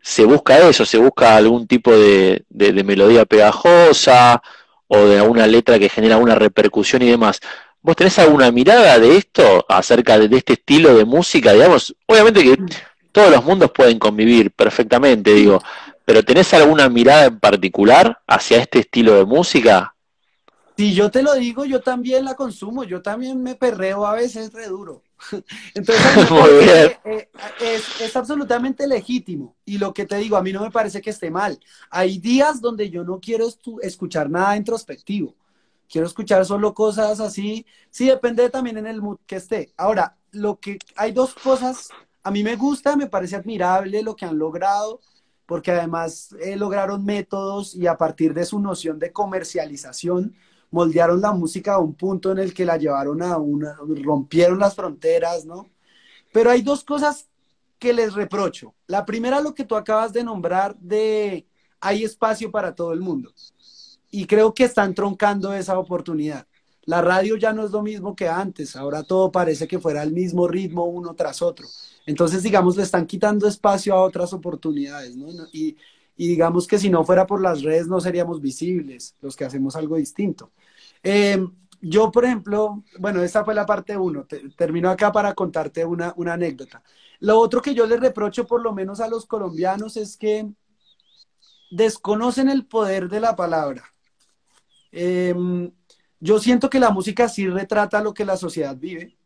se 0.00 0.24
busca 0.24 0.58
eso, 0.58 0.86
se 0.86 0.96
busca 0.96 1.36
algún 1.36 1.66
tipo 1.66 1.92
de, 1.92 2.46
melodía 2.48 3.26
pegajosa 3.26 4.42
o 4.86 5.04
de 5.04 5.18
alguna 5.18 5.46
letra 5.46 5.78
que 5.78 5.90
genera 5.90 6.16
una 6.16 6.34
repercusión 6.34 7.02
y 7.02 7.10
demás. 7.10 7.40
¿Vos 7.80 7.96
tenés 7.96 8.18
alguna 8.18 8.50
mirada 8.50 8.98
de 8.98 9.16
esto 9.16 9.64
acerca 9.68 10.18
de, 10.18 10.36
este 10.36 10.54
estilo 10.54 10.96
de 10.96 11.04
música? 11.04 11.52
Digamos, 11.52 11.94
obviamente 12.06 12.42
que 12.42 12.56
todos 13.12 13.30
los 13.30 13.44
mundos 13.44 13.70
pueden 13.70 13.98
convivir 13.98 14.50
perfectamente, 14.50 15.32
digo, 15.32 15.60
pero 16.04 16.22
¿tenés 16.24 16.52
alguna 16.54 16.88
mirada 16.88 17.26
en 17.26 17.38
particular 17.38 18.20
hacia 18.26 18.58
este 18.58 18.80
estilo 18.80 19.14
de 19.14 19.24
música? 19.24 19.94
Si 20.76 20.94
yo 20.94 21.10
te 21.10 21.22
lo 21.22 21.34
digo, 21.34 21.64
yo 21.64 21.80
también 21.80 22.24
la 22.24 22.34
consumo, 22.34 22.84
yo 22.84 23.02
también 23.02 23.42
me 23.42 23.56
perreo 23.56 24.06
a 24.06 24.14
veces 24.14 24.52
re 24.52 24.68
duro. 24.68 25.02
Entonces, 25.74 26.06
eh, 27.04 27.28
es, 27.60 28.00
es, 28.00 28.16
absolutamente 28.16 28.86
legítimo. 28.86 29.56
Y 29.64 29.78
lo 29.78 29.92
que 29.92 30.06
te 30.06 30.16
digo, 30.18 30.36
a 30.36 30.42
mí 30.42 30.52
no 30.52 30.62
me 30.62 30.70
parece 30.70 31.00
que 31.00 31.10
esté 31.10 31.30
mal. 31.30 31.58
Hay 31.90 32.18
días 32.18 32.60
donde 32.60 32.90
yo 32.90 33.02
no 33.02 33.18
quiero 33.18 33.48
escuchar 33.82 34.30
nada 34.30 34.56
introspectivo. 34.56 35.34
Quiero 35.88 36.06
escuchar 36.06 36.44
solo 36.44 36.74
cosas 36.74 37.20
así. 37.20 37.66
Sí, 37.90 38.06
depende 38.06 38.50
también 38.50 38.76
en 38.78 38.86
el 38.86 39.00
mood 39.00 39.18
que 39.26 39.36
esté. 39.36 39.72
Ahora, 39.76 40.18
lo 40.32 40.60
que 40.60 40.78
hay 40.96 41.12
dos 41.12 41.34
cosas. 41.34 41.88
A 42.22 42.30
mí 42.30 42.42
me 42.42 42.56
gusta, 42.56 42.96
me 42.96 43.06
parece 43.06 43.36
admirable 43.36 44.02
lo 44.02 44.14
que 44.14 44.26
han 44.26 44.38
logrado, 44.38 45.00
porque 45.46 45.70
además 45.70 46.34
eh, 46.40 46.56
lograron 46.56 47.04
métodos 47.04 47.74
y 47.74 47.86
a 47.86 47.96
partir 47.96 48.34
de 48.34 48.44
su 48.44 48.60
noción 48.60 48.98
de 48.98 49.12
comercialización, 49.12 50.34
moldearon 50.70 51.22
la 51.22 51.32
música 51.32 51.74
a 51.74 51.78
un 51.78 51.94
punto 51.94 52.32
en 52.32 52.38
el 52.38 52.52
que 52.52 52.66
la 52.66 52.76
llevaron 52.76 53.22
a 53.22 53.38
una, 53.38 53.78
rompieron 54.04 54.58
las 54.58 54.74
fronteras, 54.74 55.46
¿no? 55.46 55.70
Pero 56.32 56.50
hay 56.50 56.60
dos 56.60 56.84
cosas 56.84 57.28
que 57.78 57.94
les 57.94 58.12
reprocho. 58.12 58.74
La 58.86 59.06
primera, 59.06 59.40
lo 59.40 59.54
que 59.54 59.64
tú 59.64 59.76
acabas 59.76 60.12
de 60.12 60.24
nombrar 60.24 60.76
de 60.76 61.46
hay 61.80 62.04
espacio 62.04 62.50
para 62.50 62.74
todo 62.74 62.92
el 62.92 63.00
mundo. 63.00 63.32
Y 64.10 64.26
creo 64.26 64.54
que 64.54 64.64
están 64.64 64.94
troncando 64.94 65.52
esa 65.52 65.78
oportunidad. 65.78 66.46
La 66.88 67.02
radio 67.02 67.36
ya 67.36 67.52
no 67.52 67.66
es 67.66 67.70
lo 67.70 67.82
mismo 67.82 68.16
que 68.16 68.28
antes, 68.28 68.74
ahora 68.74 69.02
todo 69.02 69.30
parece 69.30 69.68
que 69.68 69.78
fuera 69.78 70.02
el 70.02 70.12
mismo 70.12 70.48
ritmo 70.48 70.86
uno 70.86 71.14
tras 71.14 71.42
otro. 71.42 71.66
Entonces, 72.06 72.42
digamos, 72.42 72.78
le 72.78 72.82
están 72.82 73.06
quitando 73.06 73.46
espacio 73.46 73.94
a 73.94 74.02
otras 74.02 74.32
oportunidades, 74.32 75.14
¿no? 75.14 75.28
Y, 75.52 75.76
digamos 76.16 76.66
que 76.66 76.78
si 76.78 76.88
no 76.88 77.04
fuera 77.04 77.26
por 77.26 77.42
las 77.42 77.62
redes 77.62 77.86
no 77.86 78.00
seríamos 78.00 78.40
visibles 78.40 79.14
los 79.20 79.36
que 79.36 79.44
hacemos 79.44 79.76
algo 79.76 79.96
distinto. 79.96 80.50
Em, 81.02 81.52
yo, 81.82 82.10
por 82.10 82.24
ejemplo, 82.24 82.82
bueno, 82.98 83.22
esta 83.22 83.44
fue 83.44 83.54
la 83.54 83.66
parte 83.66 83.96
uno, 83.96 84.26
termino 84.56 84.88
acá 84.88 85.12
para 85.12 85.34
contarte 85.34 85.84
una, 85.84 86.14
una 86.16 86.32
anécdota. 86.32 86.82
Lo 87.20 87.38
otro 87.38 87.60
que 87.60 87.74
yo 87.74 87.86
le 87.86 87.98
reprocho 87.98 88.46
por 88.46 88.62
lo 88.62 88.72
menos 88.72 89.00
a 89.00 89.08
los 89.08 89.26
colombianos 89.26 89.98
es 89.98 90.16
que 90.16 90.48
desconocen 91.70 92.48
el 92.48 92.64
poder 92.64 93.10
de 93.10 93.20
la 93.20 93.36
palabra. 93.36 93.84
Em, 94.92 95.70
yo 96.20 96.38
siento 96.38 96.70
que 96.70 96.80
la 96.80 96.90
música 96.90 97.28
sí 97.28 97.48
retrata 97.48 98.00
lo 98.02 98.14
que 98.14 98.24
la 98.24 98.36
sociedad 98.36 98.76
vive, 98.76 99.16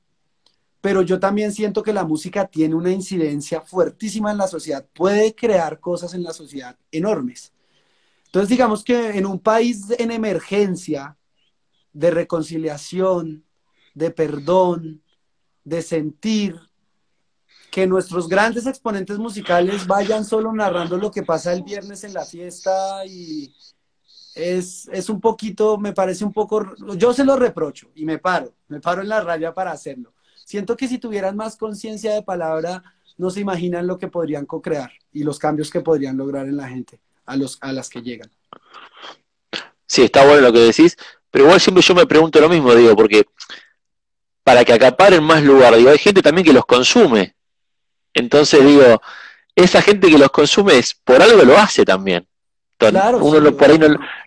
pero 0.80 1.02
yo 1.02 1.20
también 1.20 1.52
siento 1.52 1.82
que 1.82 1.92
la 1.92 2.04
música 2.04 2.46
tiene 2.46 2.74
una 2.74 2.90
incidencia 2.90 3.60
fuertísima 3.60 4.32
en 4.32 4.38
la 4.38 4.48
sociedad, 4.48 4.86
puede 4.92 5.34
crear 5.34 5.80
cosas 5.80 6.14
en 6.14 6.22
la 6.22 6.32
sociedad 6.32 6.76
enormes. 6.90 7.52
Entonces, 8.26 8.48
digamos 8.48 8.82
que 8.82 9.10
en 9.18 9.26
un 9.26 9.38
país 9.38 9.86
en 9.98 10.10
emergencia, 10.10 11.16
de 11.92 12.10
reconciliación, 12.10 13.44
de 13.94 14.10
perdón, 14.10 15.02
de 15.64 15.82
sentir, 15.82 16.56
que 17.70 17.86
nuestros 17.86 18.28
grandes 18.28 18.66
exponentes 18.66 19.18
musicales 19.18 19.86
vayan 19.86 20.26
solo 20.26 20.52
narrando 20.52 20.98
lo 20.98 21.10
que 21.10 21.22
pasa 21.22 21.54
el 21.54 21.62
viernes 21.62 22.04
en 22.04 22.12
la 22.12 22.26
fiesta 22.26 23.06
y 23.06 23.54
es, 24.34 24.88
es, 24.92 25.08
un 25.08 25.20
poquito, 25.20 25.78
me 25.78 25.92
parece 25.92 26.24
un 26.24 26.32
poco, 26.32 26.74
yo 26.96 27.12
se 27.12 27.24
lo 27.24 27.36
reprocho 27.36 27.90
y 27.94 28.04
me 28.04 28.18
paro, 28.18 28.54
me 28.68 28.80
paro 28.80 29.02
en 29.02 29.08
la 29.08 29.20
raya 29.20 29.52
para 29.54 29.72
hacerlo. 29.72 30.14
Siento 30.44 30.76
que 30.76 30.88
si 30.88 30.98
tuvieran 30.98 31.36
más 31.36 31.56
conciencia 31.56 32.14
de 32.14 32.22
palabra, 32.22 32.82
no 33.18 33.30
se 33.30 33.40
imaginan 33.40 33.86
lo 33.86 33.98
que 33.98 34.08
podrían 34.08 34.46
co-crear 34.46 34.90
y 35.12 35.24
los 35.24 35.38
cambios 35.38 35.70
que 35.70 35.80
podrían 35.80 36.16
lograr 36.16 36.46
en 36.46 36.56
la 36.56 36.68
gente, 36.68 37.00
a, 37.26 37.36
los, 37.36 37.58
a 37.60 37.72
las 37.72 37.88
que 37.88 38.02
llegan. 38.02 38.30
Sí, 39.86 40.02
está 40.02 40.24
bueno 40.24 40.40
lo 40.40 40.52
que 40.52 40.60
decís, 40.60 40.96
pero 41.30 41.44
igual 41.44 41.60
siempre 41.60 41.82
yo 41.82 41.94
me 41.94 42.06
pregunto 42.06 42.40
lo 42.40 42.48
mismo, 42.48 42.74
digo, 42.74 42.96
porque 42.96 43.26
para 44.42 44.64
que 44.64 44.72
acaparen 44.72 45.22
más 45.22 45.42
lugar, 45.42 45.76
digo, 45.76 45.90
hay 45.90 45.98
gente 45.98 46.22
también 46.22 46.46
que 46.46 46.52
los 46.52 46.66
consume, 46.66 47.36
entonces 48.14 48.64
digo, 48.64 49.00
esa 49.54 49.82
gente 49.82 50.10
que 50.10 50.18
los 50.18 50.30
consume 50.30 50.78
es 50.78 50.94
por 50.94 51.22
algo 51.22 51.42
lo 51.42 51.56
hace 51.58 51.84
también. 51.84 52.26
Uno 53.20 53.56
por 53.56 53.70
ahí 53.70 53.78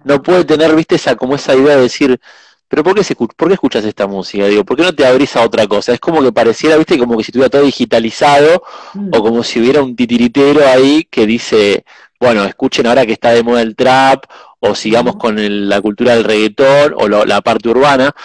no, 0.03 0.21
puede 0.23 0.45
tener, 0.45 0.75
viste, 0.75 0.95
esa 0.95 1.15
como 1.15 1.35
esa 1.35 1.55
idea 1.55 1.75
de 1.75 1.83
decir, 1.83 2.19
pero 2.67 2.83
¿por 2.83 2.95
qué, 2.95 3.03
se, 3.03 3.15
¿por 3.15 3.47
qué 3.47 3.53
escuchas 3.53 3.85
esta 3.85 4.07
música? 4.07 4.47
Digo, 4.47 4.65
¿por 4.65 4.77
qué 4.77 4.83
no 4.83 4.93
te 4.93 5.05
abrís 5.05 5.35
a 5.35 5.41
otra 5.43 5.67
cosa? 5.67 5.93
Es 5.93 5.99
como 5.99 6.21
que 6.21 6.31
pareciera, 6.31 6.77
viste, 6.77 6.97
como 6.97 7.17
que 7.17 7.23
si 7.23 7.31
estuviera 7.31 7.49
todo 7.49 7.63
digitalizado 7.63 8.63
mm. 8.93 9.09
o 9.13 9.23
como 9.23 9.43
si 9.43 9.59
hubiera 9.59 9.81
un 9.81 9.95
titiritero 9.95 10.67
ahí 10.67 11.07
que 11.09 11.25
dice, 11.25 11.85
bueno, 12.19 12.43
escuchen 12.43 12.87
ahora 12.87 13.05
que 13.05 13.13
está 13.13 13.31
de 13.31 13.43
moda 13.43 13.61
el 13.61 13.75
trap 13.75 14.25
o 14.59 14.73
sigamos 14.73 15.15
con 15.17 15.69
la 15.69 15.81
cultura 15.81 16.15
del 16.15 16.23
reggaetón 16.23 16.95
o 16.97 17.07
la 17.07 17.41
parte 17.41 17.69
urbana. 17.69 18.15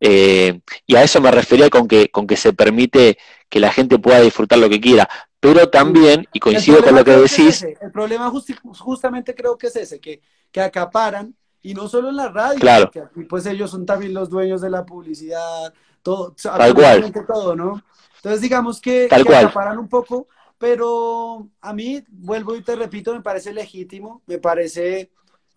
Eh, 0.00 0.60
y 0.86 0.96
a 0.96 1.02
eso 1.02 1.20
me 1.20 1.30
refería 1.30 1.70
con 1.70 1.88
que, 1.88 2.10
con 2.10 2.26
que 2.26 2.36
se 2.36 2.52
permite 2.52 3.18
que 3.48 3.60
la 3.60 3.72
gente 3.72 3.98
pueda 3.98 4.20
disfrutar 4.20 4.58
lo 4.58 4.68
que 4.68 4.80
quiera. 4.80 5.08
Pero 5.40 5.68
también, 5.68 6.26
y 6.32 6.40
coincido 6.40 6.82
con 6.82 6.94
lo 6.94 7.04
que 7.04 7.16
decís... 7.16 7.62
el 7.62 7.92
problema 7.92 8.32
justamente 8.78 9.34
creo 9.34 9.56
que 9.56 9.68
es 9.68 9.76
ese, 9.76 10.00
que, 10.00 10.20
que 10.50 10.60
acaparan, 10.60 11.34
y 11.62 11.74
no 11.74 11.88
solo 11.88 12.08
en 12.08 12.16
la 12.16 12.28
radio, 12.28 12.58
claro. 12.58 12.90
pues 13.28 13.46
ellos 13.46 13.70
son 13.70 13.84
también 13.86 14.14
los 14.14 14.30
dueños 14.30 14.60
de 14.60 14.70
la 14.70 14.84
publicidad, 14.84 15.72
todo, 16.02 16.34
Tal 16.40 16.74
cual. 16.74 17.12
todo, 17.26 17.54
¿no? 17.54 17.82
Entonces 18.16 18.40
digamos 18.40 18.80
que, 18.80 19.08
acaparan 19.10 19.78
un 19.78 19.88
poco, 19.88 20.28
pero 20.58 21.48
a 21.60 21.72
mí, 21.72 22.02
vuelvo 22.08 22.56
y 22.56 22.62
te 22.62 22.74
repito, 22.74 23.14
me 23.14 23.22
parece 23.22 23.52
legítimo, 23.52 24.22
me 24.26 24.38
parece 24.38 25.10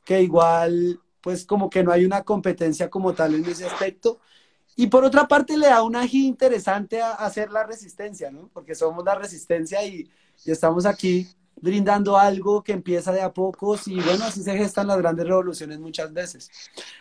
que 0.04 0.22
igual, 0.22 1.00
pues 1.22 1.46
como 1.46 1.70
que 1.70 1.84
no 1.84 1.92
hay 1.92 2.06
una 2.06 2.24
competencia 2.24 2.90
como 2.90 3.14
tal 3.14 3.36
en 3.36 3.46
ese 3.46 3.66
aspecto, 3.66 4.20
y 4.76 4.88
por 4.88 5.04
otra 5.04 5.28
parte 5.28 5.58
le 5.58 5.68
da 5.68 5.84
un 5.84 5.96
ají 5.96 6.28
interesante 6.28 7.02
a, 7.02 7.12
hacer 7.14 7.52
la 7.52 7.64
resistencia, 7.64 8.32
¿no? 8.32 8.50
Porque 8.54 8.76
somos 8.76 9.04
la 9.04 9.16
resistencia 9.16 9.84
y, 9.86 10.10
estamos 10.44 10.88
aquí 10.88 11.28
brindando 11.56 12.18
algo 12.18 12.64
que 12.64 12.72
empieza 12.72 13.12
de 13.12 13.22
a 13.22 13.32
pocos 13.32 13.88
y 13.88 14.00
bueno, 14.02 14.26
así 14.26 14.42
se 14.42 14.58
gestan 14.58 14.88
las 14.88 14.98
grandes 14.98 15.28
revoluciones 15.28 15.80
muchas 15.80 16.12
veces. 16.12 16.50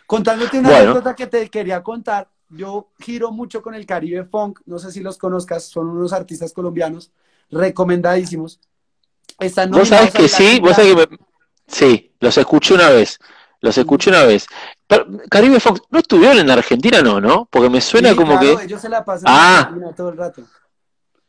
Contándote 0.05 0.59
una 0.59 0.77
anécdota 0.77 1.15
que 1.15 1.25
te 1.25 1.49
quería 1.49 1.81
contar, 1.81 2.29
yo 2.49 2.89
giro 2.99 3.31
mucho 3.31 3.63
con 3.63 3.73
el 3.73 3.87
Caribe 3.87 4.25
Funk, 4.25 4.59
no 4.65 4.77
sé 4.77 4.91
si 4.91 4.99
los 4.99 5.17
conozcas, 5.17 5.63
son 5.63 5.89
unos 5.89 6.13
artistas 6.13 6.53
colombianos 6.53 7.11
recomendadísimos. 7.49 8.59
Están 9.39 9.71
vos 9.71 9.87
sabés 9.87 10.13
que 10.13 10.27
sí, 10.27 10.59
vos 10.59 10.75
sabés 10.75 11.07
que 11.07 11.17
sí, 11.67 12.11
los 12.19 12.37
escuché 12.37 12.75
una 12.75 12.89
vez. 12.89 13.17
Los 13.61 13.77
escuché 13.77 14.09
una 14.09 14.23
vez. 14.23 14.47
Caribe 15.29 15.59
Fox, 15.59 15.81
¿no 15.89 15.99
estuvieron 15.99 16.39
en 16.39 16.49
Argentina 16.49 17.01
no, 17.01 17.21
no? 17.21 17.47
Porque 17.49 17.69
me 17.69 17.79
suena 17.79 18.15
como 18.15 18.39
que... 18.39 18.51
Ellos 18.63 18.81
se 18.81 18.89
la 18.89 19.05
pasan 19.05 19.25
ah, 19.27 19.71
todo 19.95 20.09
el 20.09 20.17
rato. 20.17 20.43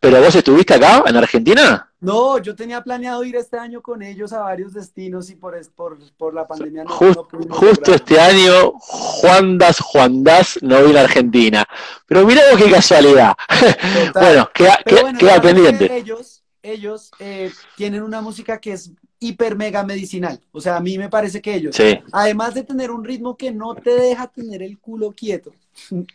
¿Pero 0.00 0.20
vos 0.20 0.34
estuviste 0.34 0.74
acá, 0.74 1.04
en 1.06 1.16
Argentina? 1.16 1.88
No, 2.00 2.38
yo 2.38 2.56
tenía 2.56 2.82
planeado 2.82 3.22
ir 3.22 3.36
este 3.36 3.56
año 3.56 3.80
con 3.80 4.02
ellos 4.02 4.32
a 4.32 4.40
varios 4.40 4.72
destinos 4.72 5.30
y 5.30 5.36
por, 5.36 5.54
por, 5.76 5.96
por 6.16 6.34
la 6.34 6.48
pandemia 6.48 6.82
no, 6.82 6.90
Justo 6.90 7.94
este 7.94 8.18
año, 8.18 8.72
Juan 8.80 9.58
Das, 9.58 9.78
Juan 9.78 10.24
Das 10.24 10.58
no 10.60 10.82
vino 10.82 10.98
a 10.98 11.02
Argentina. 11.02 11.64
Pero 12.08 12.26
mirá 12.26 12.42
qué 12.58 12.68
casualidad. 12.68 13.34
bueno, 14.14 14.50
queda, 14.52 14.82
queda, 14.84 15.40
pendiente. 15.40 15.96
Ellos, 15.96 16.42
ellos 16.60 17.12
eh, 17.20 17.52
tienen 17.76 18.02
una 18.02 18.20
música 18.20 18.58
que 18.58 18.72
es 18.72 18.90
hiper 19.22 19.56
mega 19.56 19.84
medicinal. 19.84 20.40
O 20.50 20.60
sea, 20.60 20.76
a 20.76 20.80
mí 20.80 20.98
me 20.98 21.08
parece 21.08 21.40
que 21.40 21.54
ellos, 21.54 21.76
además 22.10 22.54
de 22.54 22.64
tener 22.64 22.90
un 22.90 23.04
ritmo 23.04 23.36
que 23.36 23.52
no 23.52 23.74
te 23.74 23.90
deja 23.90 24.26
tener 24.26 24.62
el 24.62 24.78
culo 24.78 25.12
quieto, 25.12 25.52
eh, 25.90 26.06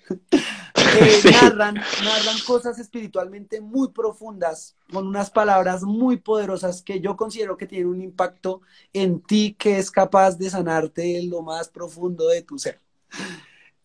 narran, 1.41 1.75
narran 1.75 2.37
cosas 2.45 2.77
espiritualmente 2.79 3.61
muy 3.61 3.89
profundas, 3.89 4.75
con 4.91 5.07
unas 5.07 5.31
palabras 5.31 5.83
muy 5.83 6.17
poderosas 6.17 6.81
que 6.81 6.99
yo 6.99 7.15
considero 7.15 7.57
que 7.57 7.65
tienen 7.65 7.87
un 7.87 8.01
impacto 8.01 8.61
en 8.91 9.21
ti 9.21 9.55
que 9.57 9.79
es 9.79 9.89
capaz 9.89 10.37
de 10.37 10.49
sanarte 10.49 11.17
en 11.17 11.29
lo 11.29 11.41
más 11.41 11.69
profundo 11.69 12.27
de 12.27 12.41
tu 12.41 12.59
ser. 12.59 12.81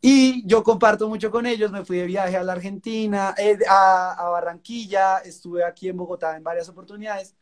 Y 0.05 0.45
yo 0.49 0.65
comparto 0.65 1.09
mucho 1.09 1.31
con 1.31 1.47
ellos, 1.47 1.71
me 1.71 1.85
fui 1.85 1.99
de 1.99 2.07
viaje 2.07 2.37
a 2.37 2.43
la 2.43 2.55
Argentina, 2.55 3.37
eh, 3.39 3.57
a, 3.69 4.15
a 4.15 4.31
Barranquilla, 4.31 5.19
estuve 5.19 5.65
aquí 5.65 5.89
en 5.89 5.97
Bogotá 5.97 6.37
en 6.37 6.43
varias 6.43 6.69
oportunidades 6.69 7.37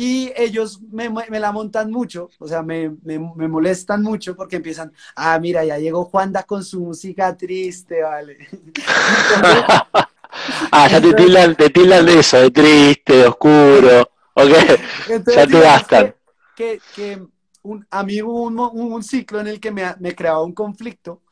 y 0.00 0.32
ellos 0.36 0.80
me, 0.92 1.10
me, 1.10 1.40
la 1.40 1.50
montan 1.50 1.90
mucho, 1.90 2.30
o 2.38 2.46
sea, 2.46 2.62
me, 2.62 2.94
me, 3.02 3.18
molestan 3.18 4.00
mucho 4.00 4.36
porque 4.36 4.54
empiezan, 4.54 4.92
ah, 5.16 5.36
mira, 5.40 5.64
ya 5.64 5.76
llegó 5.76 6.04
Juanda 6.04 6.44
con 6.44 6.62
su 6.62 6.78
música 6.78 7.36
triste, 7.36 8.04
vale. 8.04 8.46
ah, 10.70 10.88
ya 10.88 11.00
te 11.00 11.12
tildan, 11.14 11.56
te 11.56 11.70
tildan 11.70 12.06
de 12.06 12.20
eso, 12.20 12.36
de 12.36 12.50
triste, 12.52 13.12
de 13.12 13.26
oscuro, 13.26 14.08
ok, 14.34 14.50
ya 15.34 15.46
te 15.48 15.60
gastan. 15.60 16.14
Que, 16.54 16.80
que, 16.94 17.20
un, 17.62 17.84
a 17.90 18.04
mí 18.04 18.22
hubo 18.22 18.42
un, 18.42 18.56
un, 18.60 19.02
ciclo 19.02 19.40
en 19.40 19.48
el 19.48 19.58
que 19.58 19.72
me, 19.72 19.82
me 19.98 20.14
creaba 20.14 20.44
un 20.44 20.52
conflicto 20.52 21.22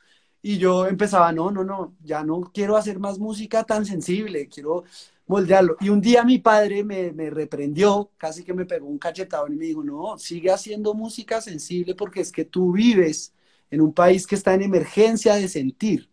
y 0.43 0.59
yo 0.59 0.89
empezaba, 0.89 1.31
no, 1.31 1.53
no, 1.53 1.63
no, 1.63 1.95
ya 2.03 2.25
no 2.25 2.41
quiero 2.53 2.77
hacer 2.77 2.99
más 2.99 3.21
música 3.21 3.63
tan 3.63 3.87
sensible, 3.87 4.49
quiero 4.49 4.83
moldearlo. 5.27 5.77
Y 5.81 5.89
un 5.89 6.01
día 6.01 6.25
mi 6.25 6.39
padre 6.39 6.85
me, 6.85 7.13
me, 7.13 7.31
reprendió, 7.31 8.11
casi 8.17 8.45
que 8.45 8.55
me 8.55 8.65
pegó 8.65 8.87
un 8.87 8.99
cachetado 8.99 9.49
y 9.49 9.57
me 9.57 9.67
dijo, 9.67 9.83
no, 9.83 10.19
sigue 10.19 10.51
haciendo 10.51 10.95
música 10.95 11.41
sensible 11.41 11.95
porque 11.95 12.21
es 12.21 12.33
que 12.33 12.45
tú 12.45 12.73
vives 12.73 13.35
en 13.71 13.81
un 13.81 13.93
país 13.93 14.27
que 14.27 14.37
está 14.37 14.55
en 14.55 14.63
emergencia 14.63 15.35
de 15.35 15.49
sentir. 15.49 16.09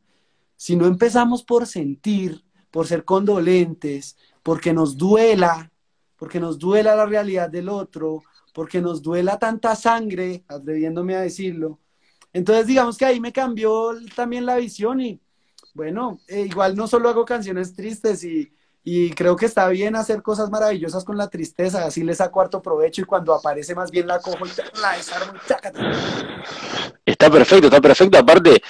Si 0.56 0.76
no 0.76 0.88
empezamos 0.88 1.43
por 1.43 1.67
sentir, 1.67 2.43
por 2.71 2.88
ser 2.88 3.06
condolentes, 3.06 4.17
porque 4.41 4.73
nos 4.73 4.97
duela, 4.97 5.71
porque 6.17 6.39
nos 6.39 6.58
duela 6.58 6.95
la 6.95 7.06
realidad 7.06 7.49
del 7.49 7.69
otro, 7.69 8.23
porque 8.54 8.82
nos 8.82 9.02
duela 9.02 9.38
tanta 9.38 9.76
sangre, 9.76 10.43
atreviéndome 10.47 11.15
a 11.15 11.21
decirlo. 11.21 11.80
Entonces 12.32 12.65
digamos 12.65 12.97
que 12.97 13.06
ahí 13.06 13.19
me 13.19 13.32
cambió 13.32 13.91
también 14.15 14.45
la 14.45 14.56
visión 14.56 15.02
y 15.02 15.21
bueno, 15.76 16.19
eh, 16.28 16.41
igual 16.41 16.76
no 16.76 16.88
solo 16.88 17.10
hago 17.10 17.26
canciones 17.26 17.73
tristes 17.76 18.23
y, 18.23 18.52
y 18.84 19.12
creo 19.12 19.36
que 19.36 19.46
está 19.46 19.67
bien 19.69 19.96
hacer 19.96 20.22
cosas 20.22 20.50
maravillosas 20.50 21.06
con 21.06 21.17
la 21.17 21.30
tristeza, 21.30 21.86
así 21.86 22.04
le 22.04 22.13
saco 22.13 22.41
harto 22.41 22.62
provecho 22.62 23.02
y 23.02 23.06
cuando 23.06 23.34
aparece 23.34 23.74
más 23.74 23.89
bien 23.89 24.08
la 24.08 24.19
cojo 24.19 24.46
y 24.46 24.82
la 24.82 24.98
desarmo 24.98 25.34
Está 27.06 27.30
perfecto, 27.30 27.67
está 27.67 27.80
perfecto. 27.80 28.17
Aparte, 28.17 28.62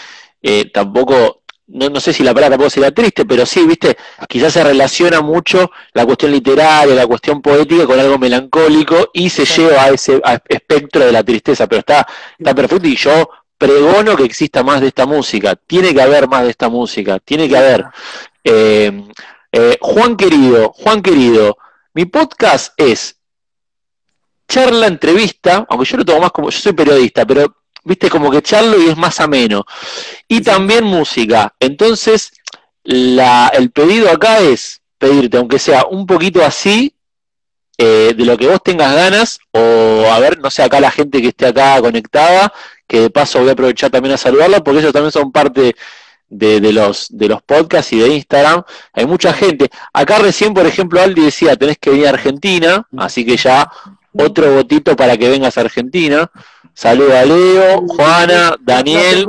eh, 0.42 0.70
tampoco, 0.72 1.42
no, 1.68 1.90
no, 1.90 2.00
sé 2.00 2.14
si 2.14 2.22
la 2.22 2.34
palabra 2.34 2.58
puede 2.58 2.70
ser 2.70 2.92
triste, 2.92 3.26
pero 3.26 3.46
sí, 3.46 3.66
viste, 3.66 3.98
quizás 4.30 4.54
se 4.54 4.64
relaciona 4.64 5.22
mucho 5.22 5.72
la 5.94 6.06
cuestión 6.06 6.32
literaria, 6.32 6.94
la 6.94 7.08
cuestión 7.08 7.42
poética 7.42 7.88
con 7.88 8.00
algo 8.00 8.20
melancólico 8.20 9.10
y 9.14 9.32
se 9.32 9.46
lleva 9.46 9.86
a 9.86 9.90
ese 9.90 10.22
espectro 10.48 11.06
de 11.06 11.12
la 11.12 11.24
tristeza, 11.24 11.66
pero 11.66 11.80
está, 11.80 12.08
está 12.38 12.54
perfecto 12.54 12.88
y 12.88 12.96
yo 12.96 13.30
pregono 13.58 14.16
que 14.16 14.26
exista 14.26 14.62
más 14.62 14.82
de 14.82 14.88
esta 14.88 15.08
música, 15.08 15.56
tiene 15.56 15.92
que 15.94 16.02
haber 16.02 16.28
más 16.28 16.44
de 16.44 16.52
esta 16.52 16.70
música, 16.70 17.18
tiene 17.20 17.50
que 17.50 17.58
haber. 17.58 17.86
Eh, 18.44 18.92
eh, 19.54 19.78
Juan 19.80 20.18
querido, 20.18 20.74
Juan 20.74 21.04
querido, 21.04 21.58
mi 21.94 22.06
podcast 22.06 22.74
es 22.76 23.18
charla, 24.48 24.88
entrevista, 24.88 25.66
aunque 25.70 25.86
yo 25.86 25.98
lo 25.98 26.06
tomo 26.06 26.22
más 26.22 26.32
como, 26.32 26.50
yo 26.50 26.60
soy 26.60 26.74
periodista, 26.74 27.24
pero 27.24 27.56
viste 27.84 28.10
como 28.10 28.32
que 28.32 28.42
charlo 28.42 28.82
y 28.82 28.90
es 28.90 28.98
más 28.98 29.20
ameno. 29.20 29.64
Y 30.28 30.42
también 30.42 30.84
música. 30.84 31.54
Entonces, 31.60 32.32
la, 32.84 33.52
el 33.54 33.70
pedido 33.70 34.10
acá 34.10 34.40
es 34.40 34.82
pedirte, 34.98 35.38
aunque 35.38 35.60
sea 35.60 35.86
un 35.86 36.08
poquito 36.08 36.44
así, 36.44 36.96
eh, 37.78 38.14
de 38.18 38.26
lo 38.26 38.36
que 38.38 38.48
vos 38.48 38.62
tengas 38.64 38.96
ganas, 38.96 39.40
o 39.52 39.60
a 40.12 40.20
ver, 40.20 40.40
no 40.40 40.50
sé, 40.50 40.64
acá 40.64 40.80
la 40.80 40.92
gente 40.92 41.22
que 41.22 41.28
esté 41.28 41.46
acá 41.46 41.80
conectada, 41.80 42.52
que 42.88 43.02
de 43.02 43.10
paso 43.12 43.40
voy 43.40 43.50
a 43.50 43.54
aprovechar 43.54 43.92
también 43.92 44.16
a 44.16 44.18
saludarla, 44.18 44.64
porque 44.64 44.80
ellos 44.80 44.94
también 44.94 45.12
son 45.12 45.32
parte 45.32 45.76
de, 46.34 46.60
de, 46.60 46.74
los, 46.74 47.08
de 47.10 47.28
los 47.28 47.42
podcasts 47.42 47.94
y 47.94 48.00
de 48.00 48.08
Instagram. 48.16 48.64
Hay 48.94 49.06
mucha 49.06 49.34
gente. 49.34 49.70
Acá 49.94 50.20
recién, 50.20 50.54
por 50.54 50.66
ejemplo, 50.66 51.02
Aldi 51.02 51.26
decía, 51.26 51.56
tenés 51.56 51.78
que 51.78 51.92
venir 51.92 52.08
a 52.08 52.12
Argentina, 52.12 52.88
así 52.98 53.26
que 53.26 53.38
ya 53.38 53.72
otro 54.14 54.54
votito 54.54 54.96
para 54.96 55.18
que 55.18 55.30
vengas 55.30 55.58
a 55.58 55.62
Argentina. 55.62 56.30
Saludos 56.74 57.14
a 57.14 57.26
Leo, 57.26 57.88
Juana, 57.88 58.56
Daniel. 58.62 59.28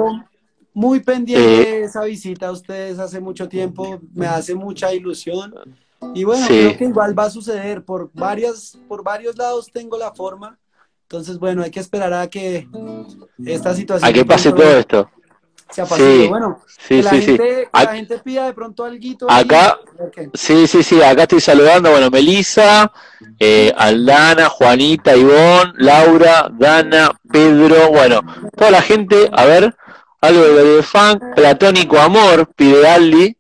Muy 0.73 1.01
pendiente 1.01 1.63
eh, 1.63 1.81
de 1.81 1.85
esa 1.85 2.03
visita 2.05 2.49
a 2.49 2.53
ustedes 2.53 2.99
hace 2.99 3.21
mucho 3.21 3.49
tiempo, 3.49 4.01
me 4.13 4.27
hace 4.27 4.55
mucha 4.55 4.93
ilusión. 4.93 5.55
Y 6.15 6.25
bueno, 6.25 6.47
creo 6.47 6.77
que 6.77 6.85
igual 6.85 7.19
va 7.19 7.25
a 7.25 7.31
suceder. 7.31 7.85
Por, 7.85 8.11
varias, 8.13 8.77
por 8.89 9.03
varios 9.05 9.37
lados 9.37 9.71
tengo 9.73 9.97
la 9.97 10.13
forma. 10.13 10.59
Entonces, 11.03 11.39
bueno, 11.39 11.63
hay 11.63 11.71
que 11.71 11.81
esperar 11.81 12.13
a 12.13 12.27
que 12.29 12.67
esta 13.45 13.75
situación... 13.75 14.11
A 14.11 14.13
que 14.13 14.25
pase 14.25 14.53
todo 14.53 14.79
esto. 14.79 15.09
Se 15.75 15.85
sí, 15.87 16.27
bueno, 16.29 16.63
sí, 16.87 17.03
la, 17.03 17.11
gente, 17.11 17.69
la 17.73 17.87
gente 17.89 18.19
pida 18.19 18.47
de 18.47 18.53
pronto 18.53 18.85
algo. 18.85 19.27
Acá, 19.29 19.79
sí, 20.33 20.69
sí, 20.69 20.85
sí, 20.85 21.03
acá 21.03 21.23
estoy 21.23 21.41
saludando, 21.41 21.91
bueno, 21.91 22.11
Melisa, 22.11 22.93
eh, 23.41 23.73
Aldana, 23.77 24.49
Juanita, 24.49 25.17
Ivonne, 25.17 25.73
Laura, 25.79 26.49
Dana, 26.53 27.11
Pedro, 27.29 27.91
bueno, 27.91 28.21
toda 28.57 28.71
la 28.71 28.83
gente, 28.83 29.29
a 29.33 29.47
ver, 29.47 29.75
algo 30.21 30.43
de 30.45 30.83
fan, 30.85 31.19
Platónico 31.35 31.99
Amor, 31.99 32.49
pide 32.55 32.87
Aldi, 32.87 33.37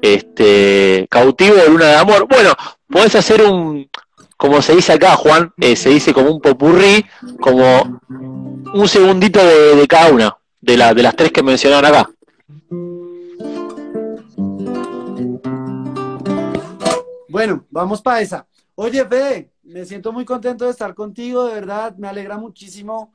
este, 0.00 1.06
cautivo 1.10 1.56
de 1.56 1.68
luna 1.68 1.86
de 1.86 1.96
amor. 1.96 2.26
Bueno, 2.28 2.52
podés 2.88 3.14
hacer 3.16 3.42
un, 3.42 3.88
como 4.36 4.62
se 4.62 4.76
dice 4.76 4.92
acá, 4.92 5.16
Juan, 5.16 5.52
eh, 5.58 5.76
se 5.76 5.88
dice 5.88 6.12
como 6.12 6.30
un 6.30 6.40
popurrí, 6.40 7.04
como 7.40 8.00
un 8.08 8.88
segundito 8.88 9.40
de, 9.44 9.86
cada 9.88 10.12
una, 10.12 10.36
de, 10.64 10.76
la, 10.76 10.94
de 10.94 11.02
las 11.02 11.14
tres 11.14 11.30
que 11.30 11.42
mencionaron 11.42 11.84
acá. 11.84 12.10
Bueno, 17.28 17.66
vamos 17.70 18.00
para 18.00 18.20
esa. 18.20 18.46
Oye, 18.74 19.04
Fede, 19.04 19.52
me 19.62 19.84
siento 19.84 20.12
muy 20.12 20.24
contento 20.24 20.64
de 20.64 20.70
estar 20.70 20.94
contigo, 20.94 21.44
de 21.44 21.54
verdad, 21.54 21.96
me 21.96 22.08
alegra 22.08 22.38
muchísimo 22.38 23.12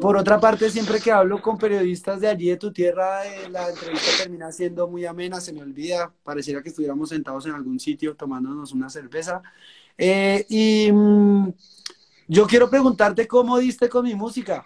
por 0.00 0.16
otra 0.16 0.40
parte, 0.40 0.68
siempre 0.68 1.00
que 1.00 1.12
hablo 1.12 1.40
con 1.40 1.56
periodistas 1.56 2.20
de 2.20 2.26
allí, 2.26 2.48
de 2.48 2.56
tu 2.56 2.72
tierra, 2.72 3.24
eh, 3.24 3.48
la 3.48 3.70
entrevista 3.70 4.10
termina 4.18 4.50
siendo 4.50 4.88
muy 4.88 5.06
amena, 5.06 5.40
se 5.40 5.52
me 5.52 5.62
olvida, 5.62 6.12
pareciera 6.24 6.60
que 6.60 6.70
estuviéramos 6.70 7.10
sentados 7.10 7.46
en 7.46 7.52
algún 7.52 7.78
sitio 7.78 8.16
tomándonos 8.16 8.72
una 8.72 8.90
cerveza. 8.90 9.42
Eh, 9.96 10.44
y 10.48 10.90
mm, 10.92 11.52
yo 12.26 12.46
quiero 12.48 12.68
preguntarte 12.68 13.28
cómo 13.28 13.56
diste 13.58 13.88
con 13.88 14.04
mi 14.04 14.16
música. 14.16 14.64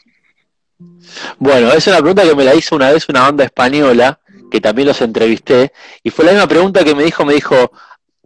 Bueno, 1.39 1.73
es 1.73 1.87
una 1.87 1.99
pregunta 1.99 2.23
que 2.23 2.35
me 2.35 2.45
la 2.45 2.55
hizo 2.55 2.77
una 2.77 2.93
vez 2.93 3.09
una 3.09 3.23
banda 3.23 3.45
española, 3.45 4.21
que 4.51 4.61
también 4.61 4.89
los 4.89 5.01
entrevisté, 5.01 5.73
y 6.03 6.11
fue 6.11 6.25
la 6.25 6.33
misma 6.33 6.47
pregunta 6.47 6.85
que 6.85 6.95
me 6.95 7.05
dijo, 7.05 7.25
me 7.25 7.35
dijo, 7.35 7.73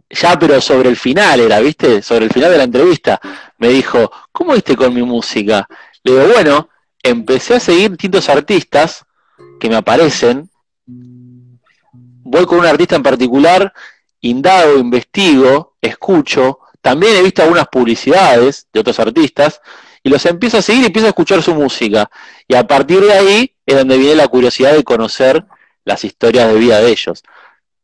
ya 0.09 0.37
pero 0.37 0.61
sobre 0.61 0.89
el 0.89 0.95
final 0.95 1.39
era, 1.39 1.59
¿viste? 1.59 2.01
Sobre 2.01 2.25
el 2.25 2.31
final 2.31 2.51
de 2.51 2.57
la 2.57 2.63
entrevista, 2.63 3.19
me 3.57 3.69
dijo, 3.69 4.11
¿cómo 4.31 4.53
diste 4.53 4.75
con 4.75 4.93
mi 4.93 5.01
música? 5.01 5.67
Le 6.03 6.13
digo, 6.13 6.27
bueno, 6.33 6.69
empecé 7.01 7.55
a 7.55 7.59
seguir 7.59 7.91
distintos 7.91 8.29
artistas 8.29 9.05
que 9.59 9.69
me 9.69 9.75
aparecen. 9.75 10.49
Voy 10.85 12.45
con 12.45 12.59
un 12.59 12.65
artista 12.65 12.95
en 12.95 13.03
particular, 13.03 13.73
indago, 14.21 14.77
investigo, 14.77 15.75
escucho. 15.81 16.59
También 16.81 17.15
he 17.15 17.23
visto 17.23 17.41
algunas 17.41 17.67
publicidades 17.67 18.67
de 18.71 18.79
otros 18.79 18.99
artistas 18.99 19.61
y 20.03 20.09
los 20.09 20.25
empiezo 20.25 20.57
a 20.57 20.61
seguir 20.61 20.83
y 20.83 20.87
empiezo 20.87 21.07
a 21.07 21.09
escuchar 21.09 21.41
su 21.41 21.55
música. 21.55 22.09
Y 22.47 22.55
a 22.55 22.67
partir 22.67 22.99
de 22.99 23.13
ahí 23.13 23.55
es 23.65 23.77
donde 23.77 23.97
viene 23.97 24.15
la 24.15 24.27
curiosidad 24.27 24.73
de 24.73 24.83
conocer 24.83 25.45
las 25.85 26.03
historias 26.03 26.49
de 26.49 26.59
vida 26.59 26.81
de 26.81 26.91
ellos. 26.91 27.23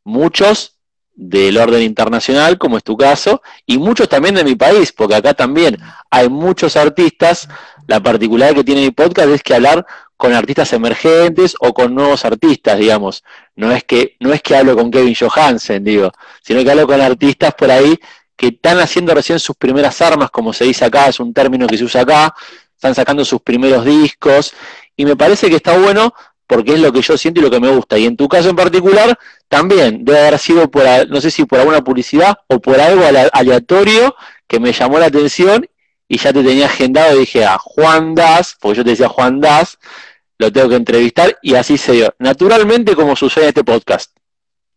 Muchos 0.04 0.76
del 1.16 1.58
orden 1.58 1.82
internacional, 1.82 2.58
como 2.58 2.78
es 2.78 2.84
tu 2.84 2.96
caso, 2.96 3.42
y 3.66 3.78
muchos 3.78 4.08
también 4.08 4.36
de 4.36 4.44
mi 4.44 4.56
país, 4.56 4.92
porque 4.94 5.16
acá 5.16 5.34
también 5.34 5.78
hay 6.10 6.30
muchos 6.30 6.76
artistas. 6.76 7.48
La 7.88 8.02
particularidad 8.02 8.56
que 8.56 8.64
tiene 8.64 8.82
mi 8.82 8.92
podcast 8.92 9.30
es 9.30 9.44
que 9.44 9.56
hablar 9.56 9.86
con 10.16 10.34
artistas 10.34 10.74
emergentes 10.74 11.56
o 11.60 11.74
con 11.74 11.96
nuevos 11.96 12.26
artistas, 12.26 12.78
digamos. 12.78 13.24
No 13.56 13.72
es 13.72 13.84
que, 13.86 14.18
no 14.20 14.34
es 14.34 14.42
que 14.42 14.56
hablo 14.56 14.76
con 14.76 14.92
Kevin 14.92 15.16
Johansen, 15.16 15.84
digo, 15.84 16.12
sino 16.42 16.64
que 16.64 16.72
hablo 16.72 16.88
con 16.88 17.00
artistas 17.00 17.54
por 17.54 17.72
ahí 17.72 17.98
que 18.40 18.48
están 18.48 18.80
haciendo 18.80 19.14
recién 19.14 19.38
sus 19.38 19.58
primeras 19.58 20.02
armas, 20.02 20.32
como 20.32 20.54
se 20.54 20.64
dice 20.64 20.86
acá, 20.86 21.08
es 21.10 21.20
un 21.20 21.34
término 21.34 21.68
que 21.68 21.78
se 21.78 21.84
usa 21.84 22.04
acá, 22.04 22.34
están 22.74 22.96
sacando 22.96 23.26
sus 23.26 23.42
primeros 23.42 23.84
discos, 23.84 24.54
y 24.96 25.04
me 25.04 25.18
parece 25.18 25.50
que 25.50 25.58
está 25.58 25.78
bueno 25.78 26.14
porque 26.48 26.76
es 26.76 26.80
lo 26.80 26.94
que 26.94 27.02
yo 27.02 27.18
siento 27.18 27.42
y 27.42 27.44
lo 27.44 27.52
que 27.52 27.60
me 27.60 27.70
gusta. 27.70 27.98
Y 27.98 28.06
en 28.06 28.16
tu 28.16 28.30
caso 28.30 28.50
en 28.50 28.56
particular, 28.56 29.20
también 29.50 30.06
debe 30.06 30.20
haber 30.20 30.40
sido 30.40 30.72
por, 30.72 30.86
no 31.10 31.20
sé 31.20 31.32
si 31.32 31.44
por 31.44 31.60
alguna 31.60 31.84
publicidad 31.84 32.38
o 32.48 32.62
por 32.62 32.80
algo 32.80 33.04
aleatorio 33.34 34.16
que 34.48 34.58
me 34.62 34.72
llamó 34.72 35.00
la 35.00 35.08
atención 35.08 35.68
y 36.08 36.18
ya 36.18 36.32
te 36.32 36.42
tenía 36.42 36.68
agendado 36.68 37.18
y 37.18 37.20
dije 37.20 37.44
ah, 37.44 37.58
Juan 37.60 38.16
Das, 38.16 38.56
porque 38.58 38.78
yo 38.78 38.84
te 38.86 38.92
decía 38.92 39.10
Juan 39.10 39.42
Das, 39.42 39.78
lo 40.38 40.50
tengo 40.50 40.70
que 40.70 40.76
entrevistar 40.76 41.38
y 41.42 41.56
así 41.56 41.78
se 41.78 41.92
dio. 41.92 42.16
Naturalmente 42.20 42.96
como 42.96 43.18
sucede 43.18 43.44
en 43.44 43.50
este 43.50 43.66
podcast. 43.66 44.12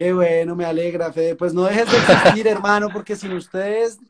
Qué 0.02 0.12
bueno, 0.12 0.56
me 0.56 0.64
alegra, 0.64 1.12
Fede. 1.12 1.36
Pues 1.36 1.54
no 1.54 1.62
dejes 1.62 1.88
de 1.88 1.96
existir, 1.96 2.46
hermano, 2.48 2.88
porque 2.92 3.14
sin 3.14 3.34
ustedes 3.34 4.00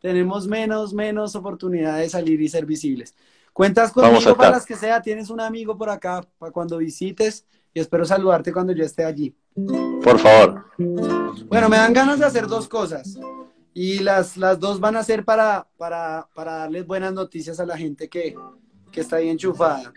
tenemos 0.00 0.48
menos, 0.48 0.92
menos 0.92 1.36
oportunidad 1.36 1.98
de 1.98 2.10
salir 2.10 2.40
y 2.40 2.48
ser 2.48 2.66
visibles. 2.66 3.14
Cuentas 3.52 3.92
conmigo 3.92 4.36
para 4.36 4.50
las 4.50 4.66
que 4.66 4.74
sea, 4.74 5.00
tienes 5.00 5.30
un 5.30 5.40
amigo 5.40 5.78
por 5.78 5.90
acá 5.90 6.26
para 6.38 6.50
cuando 6.50 6.78
visites 6.78 7.44
y 7.72 7.78
espero 7.78 8.04
saludarte 8.04 8.52
cuando 8.52 8.72
yo 8.72 8.84
esté 8.84 9.04
allí. 9.04 9.32
Por 10.02 10.18
favor. 10.18 10.64
Bueno, 10.76 11.68
me 11.68 11.76
dan 11.76 11.92
ganas 11.92 12.18
de 12.18 12.24
hacer 12.24 12.48
dos 12.48 12.66
cosas 12.66 13.16
y 13.72 14.00
las, 14.00 14.36
las 14.36 14.58
dos 14.58 14.80
van 14.80 14.96
a 14.96 15.04
ser 15.04 15.24
para, 15.24 15.68
para, 15.76 16.26
darles 16.34 16.84
buenas 16.84 17.12
noticias 17.12 17.60
a 17.60 17.66
la 17.66 17.78
gente 17.78 18.08
que, 18.08 18.34
está 18.92 19.16
ahí 19.16 19.28
enchufada. 19.28 19.92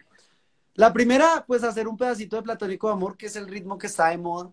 La 0.75 0.93
primera, 0.93 1.43
pues 1.47 1.63
hacer 1.63 1.87
un 1.87 1.97
pedacito 1.97 2.35
de 2.35 2.43
Platónico 2.43 2.89
de 2.89 2.93
Amor, 2.93 3.17
que 3.17 3.25
es 3.25 3.35
el 3.35 3.47
ritmo 3.47 3.79
que 3.79 3.87
está 3.87 4.09
de 4.09 4.19
moda. 4.19 4.51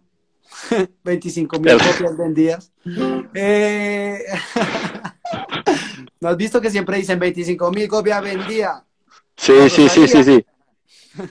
25 1.04 1.58
mil 1.60 1.72
copias 1.78 2.16
vendidas. 2.16 2.72
Eh, 3.34 4.24
¿No 6.20 6.28
has 6.28 6.36
visto 6.36 6.60
que 6.60 6.70
siempre 6.70 6.98
dicen 6.98 7.18
25 7.18 7.70
mil 7.70 7.88
copias 7.88 8.22
vendidas? 8.22 8.82
Sí, 9.36 9.70
sí, 9.70 9.88
sí, 9.88 10.08
sí, 10.08 10.24
sí. 10.24 10.44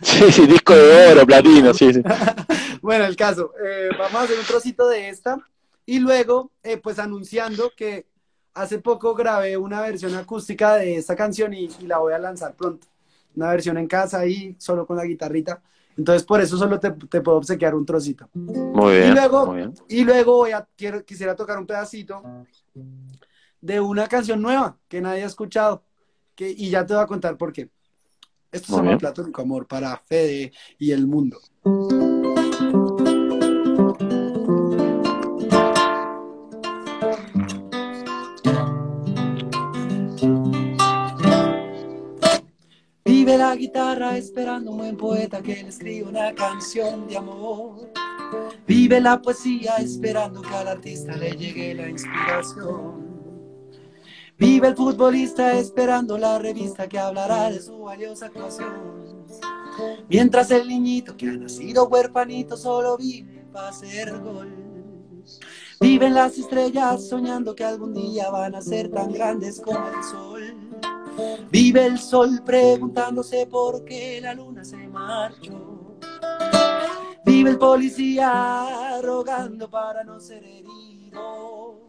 Sí, 0.02 0.32
sí, 0.32 0.48
disco 0.48 0.76
de 0.76 1.12
oro, 1.12 1.26
platino, 1.26 1.74
sí, 1.74 1.94
sí. 1.94 2.02
bueno, 2.82 3.06
el 3.06 3.16
caso, 3.16 3.54
eh, 3.64 3.90
vamos 3.98 4.16
a 4.16 4.22
hacer 4.24 4.38
un 4.38 4.46
trocito 4.46 4.88
de 4.88 5.10
esta 5.10 5.38
y 5.86 6.00
luego, 6.00 6.52
eh, 6.64 6.78
pues 6.78 7.00
anunciando 7.00 7.72
que 7.76 8.06
hace 8.54 8.80
poco 8.80 9.14
grabé 9.14 9.56
una 9.56 9.82
versión 9.82 10.16
acústica 10.16 10.76
de 10.76 10.98
esta 10.98 11.16
canción 11.16 11.54
y, 11.54 11.70
la 11.86 12.00
voy 12.00 12.14
a 12.14 12.20
lanzar 12.20 12.56
pronto. 12.56 12.88
Una 13.36 13.52
versión 13.52 13.78
en 13.78 13.88
casa 13.88 14.20
ahí, 14.20 14.56
solo 14.58 14.86
con 14.86 14.98
la 14.98 15.06
guitarrita. 15.06 15.62
Entonces, 15.98 16.24
por 16.24 16.40
eso 16.40 16.58
solo 16.58 16.80
te, 16.80 16.92
puedo 16.92 17.38
obsequiar 17.38 17.74
un 17.74 17.86
trocito. 17.86 18.30
Muy 18.34 18.98
bien. 18.98 19.12
Y 19.12 19.16
luego, 19.16 19.46
muy 19.48 19.58
bien. 19.58 19.74
Y 19.90 20.04
luego 20.04 20.38
voy 20.38 20.52
a, 20.52 20.68
quiero, 20.76 21.04
quisiera 21.04 21.36
tocar 21.36 21.58
un 21.58 21.66
pedacito 21.66 22.22
de 23.60 23.80
una 23.80 24.08
canción 24.08 24.42
nueva 24.42 24.78
que 24.88 25.02
nadie 25.02 25.24
ha 25.24 25.28
escuchado. 25.28 25.84
Que, 26.36 26.50
y 26.50 26.70
ya 26.70 26.86
te 26.86 26.94
voy 26.94 27.04
a 27.04 27.08
contar 27.08 27.36
por 27.36 27.52
qué. 27.52 27.70
Esto 28.52 28.76
es 28.76 28.80
un 28.80 28.98
platónico 28.98 29.42
amor 29.42 29.68
para 29.68 29.98
Fede 29.98 30.52
y 30.78 30.92
el 30.92 31.08
mundo. 31.08 31.40
La 43.48 43.56
guitarra 43.56 44.18
esperando 44.18 44.72
un 44.72 44.78
buen 44.78 44.98
poeta 44.98 45.42
que 45.42 45.64
le 45.64 45.70
escriba 45.70 46.10
una 46.10 46.36
canción 46.36 47.08
de 47.08 47.16
amor. 47.16 47.90
Vive 48.68 49.00
la 49.00 49.22
poesía 49.22 49.78
esperando 49.78 50.42
que 50.42 50.54
al 50.54 50.68
artista 50.68 51.16
le 51.16 51.32
llegue 51.32 51.74
la 51.74 51.88
inspiración. 51.88 53.08
Vive 54.38 54.68
el 54.68 54.76
futbolista 54.76 55.58
esperando 55.58 56.18
la 56.18 56.38
revista 56.40 56.90
que 56.90 57.00
hablará 57.00 57.50
de 57.50 57.62
su 57.62 57.80
valiosa 57.80 58.26
actuación. 58.26 59.26
Mientras 60.10 60.52
el 60.52 60.68
niñito 60.68 61.16
que 61.16 61.30
ha 61.30 61.38
nacido 61.38 61.88
huérfanito 61.88 62.58
solo 62.58 62.98
vive 62.98 63.46
para 63.54 63.70
hacer 63.70 64.20
gol. 64.20 64.54
Viven 65.80 66.14
las 66.14 66.38
estrellas 66.38 67.08
soñando 67.08 67.56
que 67.56 67.64
algún 67.64 67.94
día 67.94 68.30
van 68.30 68.56
a 68.56 68.62
ser 68.62 68.92
tan 68.92 69.10
grandes 69.14 69.62
como 69.62 69.88
el 69.88 70.04
sol. 70.04 70.87
Vive 71.50 71.86
el 71.86 72.00
sol 72.00 72.42
preguntándose 72.46 73.48
por 73.48 73.84
qué 73.86 74.20
la 74.22 74.34
luna 74.34 74.64
se 74.64 74.78
marchó. 74.88 75.98
Vive 77.26 77.52
el 77.52 77.58
policía 77.58 79.00
rogando 79.02 79.70
para 79.70 80.04
no 80.04 80.20
ser 80.20 80.44
herido. 80.44 81.80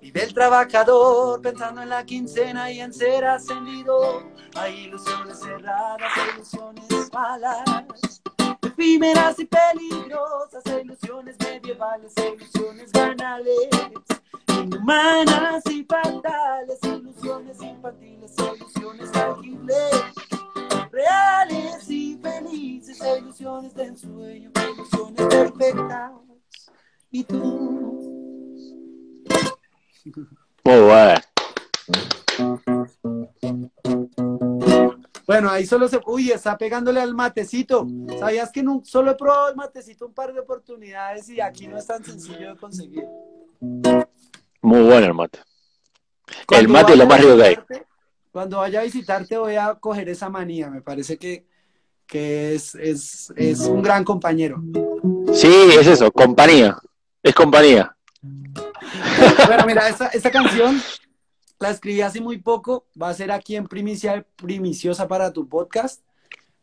Vive 0.00 0.24
el 0.24 0.34
trabajador 0.34 1.42
pensando 1.42 1.82
en 1.82 1.90
la 1.90 2.04
quincena 2.04 2.70
y 2.70 2.80
en 2.80 2.92
ser 2.92 3.24
ascendido. 3.24 4.22
Hay 4.54 4.84
ilusiones 4.84 5.38
cerradas, 5.38 6.10
ilusiones 6.34 7.12
malas. 7.12 7.62
efímeras 8.62 9.38
y 9.38 9.44
peligrosas, 9.44 10.62
ilusiones 10.82 11.36
medievales, 11.38 12.12
ilusiones 12.16 12.90
banales, 12.92 13.68
inhumanas 14.62 15.62
y 15.70 15.84
fatales, 15.84 16.78
ilusiones 16.82 17.62
infantiles, 17.62 18.32
ilusiones 18.56 19.12
tangibles, 19.12 19.90
reales 20.90 21.90
y 21.90 22.18
felices, 22.22 23.00
ilusiones 23.18 23.74
de 23.74 23.84
ensueño, 23.84 24.50
ilusiones 24.74 25.26
perfectas. 25.26 26.12
¿Y 27.10 27.24
tú? 27.24 28.20
Bueno. 30.64 31.20
Bueno, 35.26 35.48
ahí 35.50 35.64
solo 35.64 35.88
se. 35.88 36.00
Uy, 36.06 36.32
está 36.32 36.58
pegándole 36.58 37.00
al 37.00 37.14
matecito. 37.14 37.86
¿Sabías 38.18 38.50
que 38.50 38.62
no, 38.62 38.82
solo 38.84 39.12
he 39.12 39.14
probado 39.14 39.50
el 39.50 39.56
matecito 39.56 40.06
un 40.06 40.12
par 40.12 40.32
de 40.32 40.40
oportunidades 40.40 41.28
y 41.28 41.40
aquí 41.40 41.68
no 41.68 41.78
es 41.78 41.86
tan 41.86 42.04
sencillo 42.04 42.54
de 42.54 42.56
conseguir? 42.56 43.06
Muy 44.62 44.82
bueno 44.82 45.06
el 45.06 45.14
mate. 45.14 45.40
el 46.50 46.68
mate 46.68 46.92
es 46.92 46.98
lo 46.98 47.06
más 47.06 47.20
rico 47.20 47.36
que 47.36 47.42
hay. 47.44 47.58
Cuando 48.30 48.58
vaya 48.58 48.80
a 48.80 48.84
visitarte 48.84 49.36
voy 49.36 49.56
a 49.56 49.74
coger 49.74 50.08
esa 50.08 50.28
manía. 50.28 50.70
Me 50.70 50.82
parece 50.82 51.18
que, 51.18 51.46
que 52.06 52.54
es, 52.54 52.74
es, 52.74 53.32
es 53.36 53.60
un 53.60 53.82
gran 53.82 54.04
compañero. 54.04 54.62
Sí, 55.32 55.52
es 55.78 55.86
eso, 55.86 56.10
compañía. 56.12 56.76
Es 57.22 57.34
compañía. 57.34 57.96
Bueno, 59.46 59.64
mira, 59.66 59.88
esta, 59.88 60.08
esta 60.08 60.30
canción 60.30 60.80
la 61.60 61.70
escribí 61.70 62.00
hace 62.00 62.20
muy 62.20 62.38
poco, 62.38 62.86
va 63.00 63.10
a 63.10 63.14
ser 63.14 63.30
aquí 63.30 63.54
en 63.54 63.66
primicia, 63.66 64.26
primiciosa 64.36 65.06
para 65.06 65.32
tu 65.32 65.46
podcast, 65.46 66.02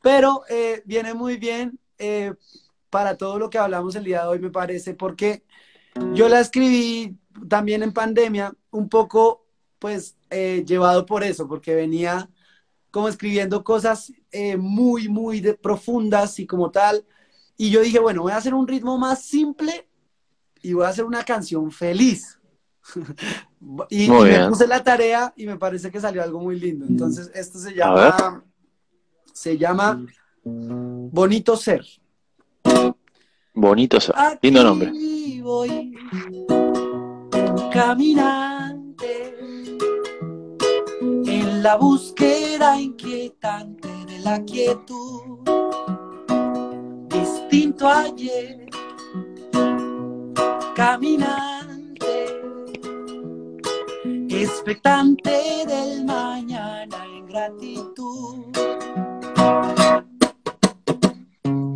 pero 0.02 0.41
eh, 0.50 0.82
viene 0.86 1.14
muy 1.14 1.38
bien 1.38 1.80
eh, 2.00 2.34
para 2.89 3.16
todo 3.16 3.38
lo 3.38 3.50
que 3.50 3.60
hablamos 3.60 3.95
el 3.95 4.04
día 4.04 4.24
de 4.24 4.28
hoy, 4.28 4.39
me 4.39 4.50
parece, 4.50 4.95
porque 4.95 5.43
yo 6.14 6.30
la 6.30 6.39
escribí 6.39 7.16
también 7.48 7.84
en 7.84 7.94
pandemia, 7.94 8.54
un 8.72 8.90
poco, 8.90 9.46
pues, 9.80 10.16
eh, 10.30 10.64
llevado 10.66 11.06
por 11.06 11.24
eso, 11.24 11.48
porque 11.48 11.76
venía 11.76 12.30
como 12.92 13.08
escribiendo 13.08 13.64
cosas 13.64 14.12
eh, 14.32 14.58
muy, 14.58 15.08
muy 15.08 15.40
de- 15.40 15.54
profundas 15.54 16.40
y 16.40 16.48
como 16.48 16.72
tal, 16.72 17.06
y 17.58 17.70
yo 17.70 17.82
dije, 17.82 18.00
bueno, 18.00 18.22
voy 18.22 18.32
a 18.32 18.38
hacer 18.38 18.54
un 18.54 18.68
ritmo 18.68 18.98
más 18.98 19.24
simple 19.24 19.88
y 20.62 20.74
voy 20.74 20.86
a 20.86 20.90
hacer 20.90 21.06
una 21.06 21.24
canción 21.24 21.72
feliz. 21.72 22.40
y, 23.90 24.10
me 24.10 24.48
puse 24.48 24.68
la 24.68 24.84
tarea 24.84 25.34
y 25.36 25.46
me 25.46 25.58
parece 25.58 25.92
que 25.92 26.00
salió 26.00 26.24
algo 26.24 26.40
muy 26.40 26.60
lindo. 26.60 26.86
Entonces, 26.86 27.32
esto 27.34 27.60
se 27.60 27.74
llama, 27.74 28.44
se 29.34 29.58
llama 29.58 30.06
Bonito 30.44 31.58
Ser. 31.58 31.86
Bonito, 33.54 33.98
eso. 33.98 34.14
lindo 34.42 34.64
nombre. 34.64 34.92
Voy, 35.42 35.98
caminante, 37.78 39.36
en 41.00 41.62
la 41.62 41.76
búsqueda 41.76 42.82
inquietante 42.82 43.88
de 44.08 44.18
la 44.22 44.44
quietud, 44.46 45.38
distinto 47.08 47.88
ayer, 47.88 48.66
caminante, 50.76 52.42
expectante 54.28 55.38
del 55.68 56.04
mañana 56.04 57.06
en 57.06 57.28
gratitud. 57.28 58.46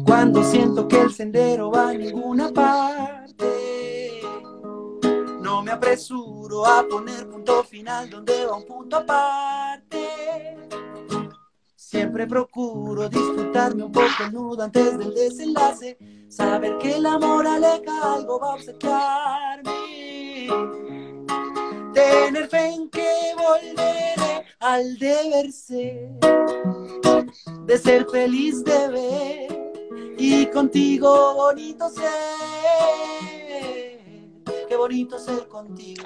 Cuando 0.04 0.43
siento 0.43 0.88
que 0.88 0.99
el 0.99 1.14
sendero 1.14 1.70
va 1.70 1.89
a 1.89 1.93
ninguna 1.93 2.52
parte, 2.52 3.70
apresuro 5.82 6.63
a 6.63 6.88
poner 6.88 7.27
punto 7.27 7.63
final 7.63 8.07
donde 8.07 8.45
va 8.45 8.55
un 8.55 8.65
punto 8.65 8.97
aparte. 8.97 10.55
Siempre 11.75 12.27
procuro 12.27 13.09
disfrutarme 13.09 13.84
un 13.86 13.91
poco 13.91 14.29
nudo 14.32 14.63
antes 14.63 14.97
del 14.99 15.13
desenlace, 15.13 15.97
saber 16.29 16.77
que 16.77 16.97
el 16.97 17.05
amor 17.07 17.47
aleja 17.47 18.13
algo 18.13 18.39
va 18.39 18.51
a 18.51 18.55
obsequiarme. 18.55 19.71
Tener 21.93 22.47
fe 22.47 22.67
en 22.67 22.89
que 22.89 23.34
volveré 23.36 24.45
al 24.59 24.97
deber 24.99 25.51
ser, 25.51 26.11
de 27.65 27.77
ser 27.77 28.07
feliz 28.09 28.63
de 28.63 28.88
ver 28.88 30.15
y 30.17 30.45
contigo 30.45 31.34
bonito 31.34 31.89
ser. 31.89 33.40
Qué 34.72 34.78
bonito 34.78 35.19
ser 35.19 35.49
contigo. 35.49 36.05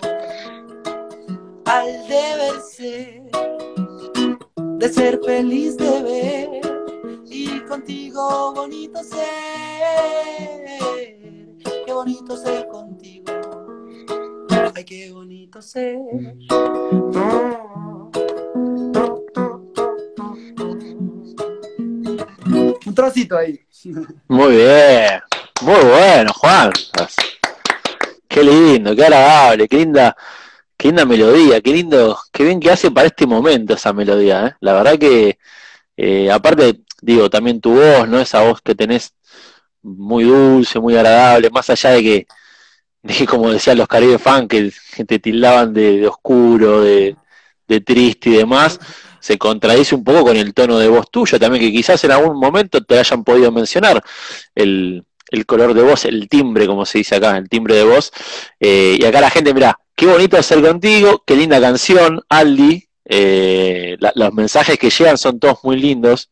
Al 1.65 2.07
deber 2.07 2.59
ser, 2.61 3.21
de 4.55 4.89
ser 4.89 5.19
feliz 5.23 5.77
de 5.77 6.01
ver 6.01 6.49
y 7.27 7.59
contigo 7.59 8.55
bonito 8.55 9.03
ser. 9.03 9.21
Qué 11.85 11.93
bonito 11.93 12.35
ser 12.35 12.67
contigo. 12.67 13.25
Ay, 14.75 14.83
qué 14.83 15.11
bonito 15.11 15.61
ser. 15.61 15.99
Un 22.83 22.95
trocito 22.95 23.37
ahí. 23.37 23.59
Muy 24.27 24.55
bien. 24.55 25.21
Muy 25.61 25.85
bueno, 25.85 26.33
Juan. 26.33 26.71
Qué 28.35 28.43
lindo, 28.43 28.93
qué 28.93 29.03
agradable, 29.05 29.65
qué 29.69 29.77
linda, 29.77 30.17
qué 30.75 30.89
linda 30.89 31.05
melodía, 31.05 31.61
qué 31.61 31.71
lindo, 31.71 32.19
qué 32.33 32.43
bien 32.43 32.59
que 32.59 32.69
hace 32.69 32.91
para 32.91 33.07
este 33.07 33.25
momento 33.25 33.75
esa 33.75 33.93
melodía, 33.93 34.47
¿eh? 34.47 34.55
La 34.59 34.73
verdad 34.73 34.99
que, 34.99 35.39
eh, 35.95 36.29
aparte, 36.29 36.81
digo, 37.01 37.29
también 37.29 37.61
tu 37.61 37.75
voz, 37.75 38.09
¿no? 38.09 38.19
Esa 38.19 38.41
voz 38.41 38.61
que 38.61 38.75
tenés 38.75 39.13
muy 39.81 40.25
dulce, 40.25 40.81
muy 40.81 40.97
agradable, 40.97 41.49
más 41.49 41.69
allá 41.69 41.91
de 41.91 42.03
que, 42.03 42.27
de 43.03 43.13
que 43.13 43.25
como 43.25 43.51
decían 43.51 43.77
los 43.77 43.87
Caribe 43.87 44.19
Fan, 44.19 44.49
que, 44.49 44.73
te 45.07 45.19
tildaban 45.19 45.73
de, 45.73 45.99
de 45.99 46.07
oscuro, 46.07 46.81
de, 46.81 47.15
de 47.69 47.81
triste 47.81 48.31
y 48.31 48.33
demás, 48.33 48.79
se 49.21 49.37
contradice 49.37 49.95
un 49.95 50.03
poco 50.03 50.25
con 50.25 50.37
el 50.37 50.53
tono 50.53 50.77
de 50.77 50.89
voz 50.89 51.09
tuyo 51.09 51.39
también, 51.39 51.63
que 51.63 51.71
quizás 51.71 52.03
en 52.03 52.11
algún 52.11 52.37
momento 52.37 52.83
te 52.83 52.99
hayan 52.99 53.23
podido 53.23 53.49
mencionar 53.53 54.03
el, 54.55 55.05
el 55.31 55.45
color 55.45 55.73
de 55.73 55.83
voz, 55.83 56.05
el 56.05 56.27
timbre, 56.29 56.67
como 56.67 56.85
se 56.85 56.99
dice 56.99 57.15
acá, 57.15 57.37
el 57.37 57.49
timbre 57.49 57.75
de 57.75 57.83
voz. 57.83 58.11
Eh, 58.59 58.97
y 58.99 59.05
acá 59.05 59.21
la 59.21 59.29
gente, 59.29 59.53
mira, 59.53 59.79
qué 59.95 60.05
bonito 60.07 60.37
hacer 60.37 60.61
contigo, 60.61 61.23
qué 61.25 61.35
linda 61.35 61.59
canción, 61.61 62.21
Aldi. 62.29 62.87
eh, 63.05 63.97
los 64.15 64.33
mensajes 64.33 64.77
que 64.79 64.89
llegan 64.89 65.17
son 65.17 65.39
todos 65.39 65.59
muy 65.63 65.77
lindos. 65.77 66.29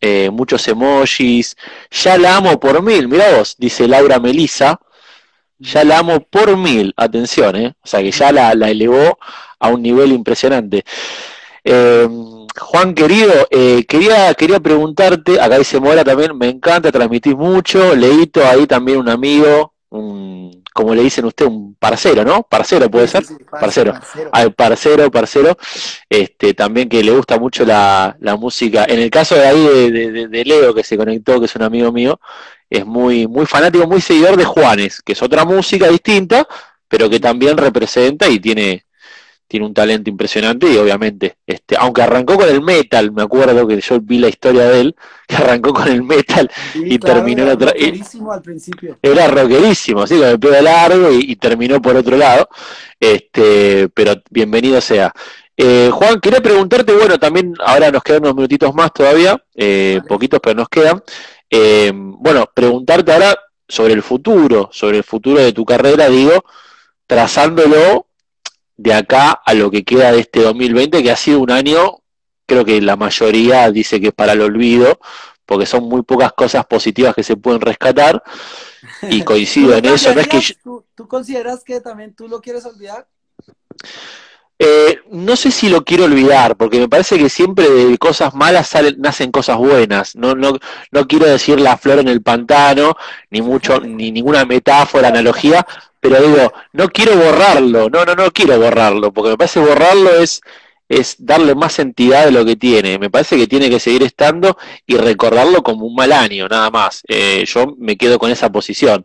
eh, 0.00 0.30
muchos 0.30 0.66
emojis. 0.68 1.56
Ya 1.90 2.18
la 2.18 2.36
amo 2.36 2.58
por 2.60 2.82
mil, 2.82 3.08
mira 3.08 3.36
vos, 3.38 3.56
dice 3.58 3.88
Laura 3.88 4.18
Melisa. 4.20 4.80
Ya 5.58 5.84
la 5.84 5.98
amo 5.98 6.20
por 6.20 6.56
mil, 6.56 6.94
atención, 6.96 7.56
¿eh? 7.56 7.74
O 7.82 7.86
sea 7.88 8.00
que 8.00 8.12
ya 8.12 8.30
la, 8.32 8.54
la 8.54 8.70
elevó 8.70 9.18
a 9.58 9.68
un 9.68 9.82
nivel 9.82 10.12
impresionante. 10.12 10.84
Juan 12.58 12.94
querido, 12.94 13.32
eh, 13.50 13.84
quería, 13.86 14.32
quería 14.34 14.60
preguntarte, 14.60 15.40
acá 15.40 15.58
dice 15.58 15.80
Mora 15.80 16.04
también, 16.04 16.36
me 16.36 16.48
encanta, 16.48 16.90
transmitís 16.92 17.34
mucho, 17.36 17.94
Leito 17.94 18.44
ahí 18.46 18.66
también 18.66 18.98
un 18.98 19.08
amigo, 19.08 19.74
un, 19.90 20.62
como 20.74 20.94
le 20.94 21.02
dicen 21.02 21.24
usted, 21.24 21.46
un 21.46 21.74
parcero, 21.74 22.24
¿no? 22.24 22.42
Parcero 22.42 22.90
puede 22.90 23.08
ser. 23.08 23.24
Sí, 23.24 23.34
Parcero. 23.50 23.92
parcero. 23.92 24.30
Al 24.32 24.52
parcero, 24.54 25.10
parcero, 25.10 25.56
este, 26.08 26.54
también 26.54 26.88
que 26.88 27.02
le 27.02 27.12
gusta 27.12 27.38
mucho 27.38 27.64
la, 27.64 28.16
la 28.20 28.36
música. 28.36 28.84
En 28.88 28.98
el 29.00 29.10
caso 29.10 29.34
de 29.34 29.46
ahí 29.46 29.90
de- 29.90 30.28
de 30.28 30.44
Leo, 30.44 30.74
que 30.74 30.84
se 30.84 30.96
conectó, 30.96 31.38
que 31.40 31.46
es 31.46 31.56
un 31.56 31.62
amigo 31.62 31.90
mío, 31.92 32.20
es 32.70 32.84
muy, 32.84 33.26
muy 33.26 33.46
fanático, 33.46 33.86
muy 33.86 34.00
seguidor 34.00 34.36
de 34.36 34.44
Juanes, 34.44 35.00
que 35.02 35.12
es 35.14 35.22
otra 35.22 35.44
música 35.44 35.88
distinta, 35.88 36.46
pero 36.86 37.08
que 37.08 37.18
también 37.18 37.56
representa 37.56 38.28
y 38.28 38.38
tiene, 38.38 38.84
tiene 39.48 39.64
un 39.66 39.72
talento 39.74 40.10
impresionante 40.10 40.70
y 40.70 40.76
obviamente, 40.76 41.36
este, 41.46 41.74
aunque 41.78 42.02
arrancó 42.02 42.36
con 42.36 42.48
el 42.48 42.60
metal, 42.62 43.10
me 43.12 43.22
acuerdo 43.22 43.66
que 43.66 43.80
yo 43.80 43.98
vi 44.00 44.18
la 44.18 44.28
historia 44.28 44.64
de 44.68 44.80
él, 44.82 44.96
que 45.26 45.36
arrancó 45.36 45.72
con 45.72 45.88
el 45.88 46.02
metal, 46.02 46.50
Sí, 46.74 46.82
y 46.84 46.98
claro, 46.98 47.16
terminó 47.16 47.42
era 47.44 47.52
en 47.52 47.56
otra- 47.56 47.72
y- 47.76 47.84
rockerísimo 47.86 48.30
al 48.32 48.42
principio. 48.42 48.98
era 49.02 49.26
rockerísimo, 49.26 50.02
así 50.02 50.16
con 50.18 50.28
el 50.28 50.38
pelo 50.38 50.60
largo 50.60 51.10
y, 51.10 51.32
y 51.32 51.36
terminó 51.36 51.80
por 51.82 51.96
otro 51.96 52.16
lado, 52.16 52.48
este, 53.00 53.88
pero 53.88 54.14
bienvenido 54.30 54.80
sea. 54.80 55.12
Eh, 55.56 55.90
Juan, 55.92 56.20
quería 56.20 56.40
preguntarte, 56.40 56.92
bueno, 56.92 57.18
también 57.18 57.54
ahora 57.64 57.90
nos 57.90 58.02
quedan 58.02 58.22
unos 58.22 58.36
minutitos 58.36 58.72
más 58.74 58.92
todavía, 58.92 59.42
eh, 59.56 59.96
Vale. 59.98 60.08
poquitos 60.08 60.40
pero 60.42 60.54
nos 60.56 60.68
quedan. 60.68 61.02
Eh, 61.50 61.90
bueno, 61.94 62.44
preguntarte 62.54 63.10
ahora 63.12 63.34
sobre 63.66 63.94
el 63.94 64.02
futuro, 64.02 64.68
sobre 64.72 64.98
el 64.98 65.04
futuro 65.04 65.40
de 65.40 65.52
tu 65.52 65.64
carrera, 65.64 66.08
digo, 66.08 66.44
trazándolo 67.06 68.06
de 68.78 68.94
acá 68.94 69.42
a 69.44 69.54
lo 69.54 69.70
que 69.70 69.84
queda 69.84 70.12
de 70.12 70.20
este 70.20 70.40
2020, 70.40 71.02
que 71.02 71.10
ha 71.10 71.16
sido 71.16 71.40
un 71.40 71.50
año, 71.50 71.98
creo 72.46 72.64
que 72.64 72.80
la 72.80 72.96
mayoría 72.96 73.70
dice 73.70 74.00
que 74.00 74.08
es 74.08 74.14
para 74.14 74.32
el 74.32 74.40
olvido, 74.40 75.00
porque 75.44 75.66
son 75.66 75.84
muy 75.84 76.02
pocas 76.02 76.32
cosas 76.32 76.64
positivas 76.64 77.14
que 77.14 77.24
se 77.24 77.36
pueden 77.36 77.60
rescatar, 77.60 78.22
y 79.02 79.22
coincido 79.24 79.76
en 79.76 79.84
eso. 79.84 80.14
No 80.14 80.20
es 80.20 80.28
que 80.28 80.40
¿Tú, 80.62 80.86
¿Tú 80.94 81.08
consideras 81.08 81.64
que 81.64 81.80
también 81.80 82.14
tú 82.14 82.28
lo 82.28 82.40
quieres 82.40 82.64
olvidar? 82.64 83.06
Eh, 84.60 84.98
no 85.10 85.36
sé 85.36 85.52
si 85.52 85.68
lo 85.68 85.84
quiero 85.84 86.04
olvidar, 86.04 86.56
porque 86.56 86.80
me 86.80 86.88
parece 86.88 87.16
que 87.16 87.28
siempre 87.28 87.68
de 87.70 87.96
cosas 87.96 88.34
malas 88.34 88.68
salen, 88.68 88.96
nacen 88.98 89.30
cosas 89.30 89.56
buenas. 89.56 90.16
No, 90.16 90.34
no, 90.34 90.58
no 90.90 91.06
quiero 91.06 91.26
decir 91.26 91.60
la 91.60 91.76
flor 91.76 92.00
en 92.00 92.08
el 92.08 92.22
pantano, 92.22 92.96
ni 93.30 93.40
mucho, 93.40 93.80
ni 93.80 94.10
ninguna 94.10 94.44
metáfora, 94.44 95.08
analogía, 95.08 95.64
pero 96.00 96.22
digo, 96.22 96.52
no 96.72 96.88
quiero 96.88 97.16
borrarlo, 97.16 97.88
no, 97.90 98.04
no, 98.04 98.14
no 98.14 98.30
quiero 98.30 98.58
borrarlo, 98.58 99.12
porque 99.12 99.30
me 99.30 99.36
parece 99.38 99.60
borrarlo 99.60 100.10
es, 100.16 100.40
es 100.88 101.16
darle 101.18 101.54
más 101.54 101.78
entidad 101.78 102.26
de 102.26 102.32
lo 102.32 102.44
que 102.44 102.56
tiene. 102.56 102.98
Me 102.98 103.10
parece 103.10 103.36
que 103.36 103.46
tiene 103.46 103.68
que 103.68 103.80
seguir 103.80 104.02
estando 104.02 104.56
y 104.86 104.96
recordarlo 104.96 105.62
como 105.62 105.86
un 105.86 105.94
mal 105.94 106.12
año, 106.12 106.48
nada 106.48 106.70
más. 106.70 107.02
Eh, 107.08 107.44
yo 107.46 107.74
me 107.78 107.96
quedo 107.96 108.18
con 108.18 108.30
esa 108.30 108.50
posición. 108.50 109.04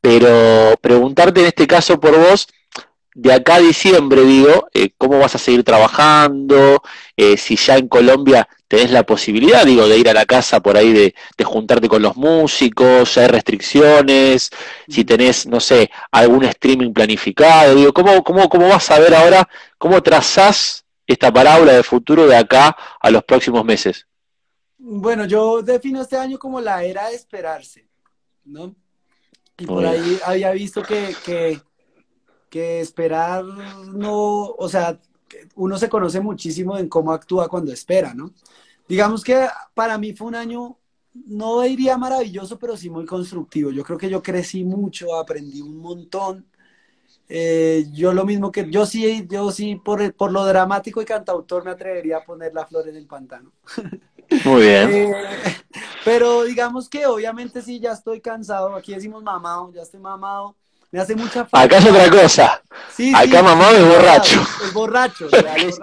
Pero 0.00 0.74
preguntarte 0.80 1.40
en 1.40 1.46
este 1.46 1.66
caso 1.66 2.00
por 2.00 2.18
vos, 2.18 2.48
de 3.14 3.32
acá 3.32 3.56
a 3.56 3.60
diciembre, 3.60 4.22
digo, 4.22 4.68
eh, 4.72 4.90
cómo 4.96 5.18
vas 5.18 5.34
a 5.34 5.38
seguir 5.38 5.64
trabajando, 5.64 6.82
eh, 7.16 7.36
si 7.36 7.56
ya 7.56 7.76
en 7.76 7.88
Colombia 7.88 8.48
tenés 8.72 8.90
la 8.90 9.04
posibilidad, 9.04 9.66
digo, 9.66 9.86
de 9.86 9.98
ir 9.98 10.08
a 10.08 10.14
la 10.14 10.24
casa 10.24 10.60
por 10.60 10.78
ahí, 10.78 10.94
de, 10.94 11.14
de 11.36 11.44
juntarte 11.44 11.90
con 11.90 12.00
los 12.00 12.16
músicos, 12.16 13.18
hay 13.18 13.26
restricciones, 13.26 14.48
si 14.88 15.04
tenés, 15.04 15.46
no 15.46 15.60
sé, 15.60 15.90
algún 16.10 16.44
streaming 16.44 16.94
planificado, 16.94 17.74
digo, 17.74 17.92
¿cómo, 17.92 18.24
cómo, 18.24 18.48
cómo 18.48 18.68
vas 18.68 18.90
a 18.90 18.98
ver 18.98 19.14
ahora, 19.14 19.46
cómo 19.76 20.02
trazás 20.02 20.86
esta 21.06 21.30
parábola 21.30 21.74
de 21.74 21.82
futuro 21.82 22.26
de 22.26 22.34
acá 22.34 22.74
a 22.98 23.10
los 23.10 23.22
próximos 23.24 23.62
meses? 23.62 24.06
Bueno, 24.78 25.26
yo 25.26 25.60
defino 25.60 26.00
este 26.00 26.16
año 26.16 26.38
como 26.38 26.58
la 26.58 26.82
era 26.82 27.10
de 27.10 27.16
esperarse, 27.16 27.86
¿no? 28.44 28.74
Y 29.58 29.66
por 29.66 29.84
ahí 29.84 30.18
había 30.24 30.50
visto 30.52 30.82
que, 30.82 31.14
que 31.22 31.60
que 32.48 32.80
esperar 32.80 33.44
no, 33.44 34.44
o 34.44 34.68
sea, 34.68 35.00
uno 35.56 35.78
se 35.78 35.88
conoce 35.88 36.20
muchísimo 36.20 36.76
en 36.78 36.88
cómo 36.88 37.12
actúa 37.12 37.48
cuando 37.48 37.72
espera, 37.72 38.14
¿no? 38.14 38.32
Digamos 38.88 39.22
que 39.22 39.46
para 39.74 39.98
mí 39.98 40.12
fue 40.12 40.28
un 40.28 40.34
año, 40.34 40.78
no 41.26 41.62
diría 41.62 41.96
maravilloso, 41.96 42.58
pero 42.58 42.76
sí 42.76 42.90
muy 42.90 43.06
constructivo. 43.06 43.70
Yo 43.70 43.84
creo 43.84 43.98
que 43.98 44.10
yo 44.10 44.22
crecí 44.22 44.64
mucho, 44.64 45.16
aprendí 45.16 45.60
un 45.60 45.78
montón. 45.78 46.46
Eh, 47.28 47.86
yo 47.92 48.12
lo 48.12 48.24
mismo 48.24 48.52
que, 48.52 48.70
yo 48.70 48.84
sí, 48.84 49.26
yo 49.30 49.50
sí, 49.50 49.76
por, 49.76 50.12
por 50.14 50.32
lo 50.32 50.44
dramático 50.44 51.00
y 51.00 51.04
cantautor 51.04 51.64
me 51.64 51.70
atrevería 51.70 52.18
a 52.18 52.24
poner 52.24 52.52
la 52.52 52.66
flor 52.66 52.88
en 52.88 52.96
el 52.96 53.06
pantano. 53.06 53.52
Muy 54.44 54.62
bien. 54.62 54.90
Eh, 54.92 55.14
pero 56.04 56.44
digamos 56.44 56.88
que 56.88 57.06
obviamente 57.06 57.62
sí, 57.62 57.80
ya 57.80 57.92
estoy 57.92 58.20
cansado. 58.20 58.74
Aquí 58.74 58.94
decimos 58.94 59.22
mamado, 59.22 59.72
ya 59.72 59.82
estoy 59.82 60.00
mamado 60.00 60.56
me 60.92 61.00
hace 61.00 61.16
mucha 61.16 61.44
falta. 61.46 61.60
Acá 61.62 61.78
es 61.78 61.86
otra 61.86 62.10
cosa. 62.10 62.62
Sí, 62.94 63.12
Acá 63.14 63.38
sí, 63.38 63.44
mamado 63.44 63.76
es 63.76 63.88
borracho. 63.88 64.40
Es 64.64 64.72
borracho. 64.74 65.26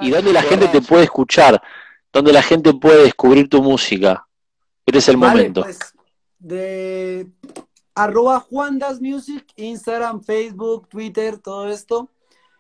¿Y 0.02 0.12
dónde 0.12 0.32
la 0.32 0.44
gente 0.44 0.68
te 0.68 0.82
puede 0.82 1.04
escuchar? 1.04 1.62
¿Dónde 2.14 2.32
la 2.32 2.42
gente 2.42 2.74
puede 2.74 3.04
descubrir 3.04 3.50
tu 3.50 3.62
música? 3.62 4.26
Este 4.86 5.00
es 5.00 5.10
el 5.10 5.18
Vale, 5.18 5.34
momento. 5.34 5.64
pues, 5.64 5.80
de 6.40 7.28
arroba 7.96 8.40
Juan 8.40 8.80
Das 8.80 9.02
Music, 9.02 9.46
Instagram, 9.56 10.24
Facebook, 10.24 10.88
Twitter, 10.88 11.38
todo 11.38 11.68
esto. 11.68 12.10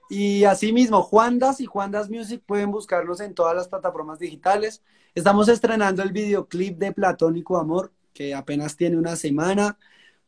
Y 0.09 0.43
asimismo, 0.43 1.01
Juan 1.03 1.39
Das 1.39 1.61
y 1.61 1.65
Juan 1.65 1.91
Das 1.91 2.09
Music 2.09 2.41
pueden 2.45 2.71
buscarnos 2.71 3.21
en 3.21 3.33
todas 3.35 3.55
las 3.55 3.67
plataformas 3.67 4.19
digitales. 4.19 4.81
Estamos 5.15 5.47
estrenando 5.49 6.01
el 6.03 6.11
videoclip 6.11 6.77
de 6.77 6.91
Platónico 6.91 7.57
Amor, 7.57 7.91
que 8.13 8.33
apenas 8.33 8.75
tiene 8.75 8.97
una 8.97 9.15
semana 9.15 9.77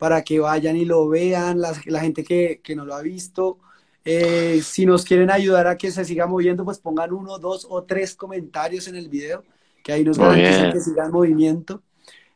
para 0.01 0.23
que 0.23 0.39
vayan 0.39 0.77
y 0.77 0.83
lo 0.83 1.07
vean, 1.07 1.61
la, 1.61 1.79
la 1.85 1.99
gente 1.99 2.23
que, 2.23 2.59
que, 2.63 2.75
no 2.75 2.85
lo 2.85 2.95
ha 2.95 3.03
visto. 3.03 3.59
Eh, 4.03 4.59
si 4.63 4.87
nos 4.87 5.05
quieren 5.05 5.29
ayudar 5.29 5.67
a 5.67 5.77
que 5.77 5.91
se 5.91 6.03
siga 6.05 6.25
moviendo, 6.25 6.65
pues 6.65 6.79
pongan 6.79 7.13
uno, 7.13 7.37
dos 7.37 7.67
o 7.69 7.83
tres 7.83 8.15
comentarios 8.15 8.87
en 8.87 8.95
el 8.95 9.09
video, 9.09 9.43
que 9.83 9.93
ahí 9.93 10.03
nos 10.03 10.17
garantizan 10.17 10.71
que 10.71 10.79
siga 10.79 11.05
en 11.05 11.11
movimiento. 11.11 11.83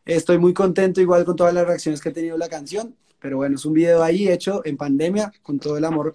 Estoy 0.05 0.38
muy 0.38 0.53
contento 0.53 1.01
igual 1.01 1.26
con 1.26 1.36
todas 1.36 1.55
las 1.55 1.66
reacciones 1.66 2.01
que 2.01 2.09
ha 2.09 2.13
tenido 2.13 2.38
la 2.38 2.49
canción, 2.49 2.95
pero 3.20 3.38
bueno, 3.38 3.55
es 3.55 3.66
un 3.66 3.74
video 3.74 4.03
ahí 4.03 4.28
hecho 4.28 4.61
en 4.63 4.78
pandemia 4.78 5.34
con 5.41 5.57
todo 5.57 5.76
el 5.76 5.86
amor. 5.86 6.13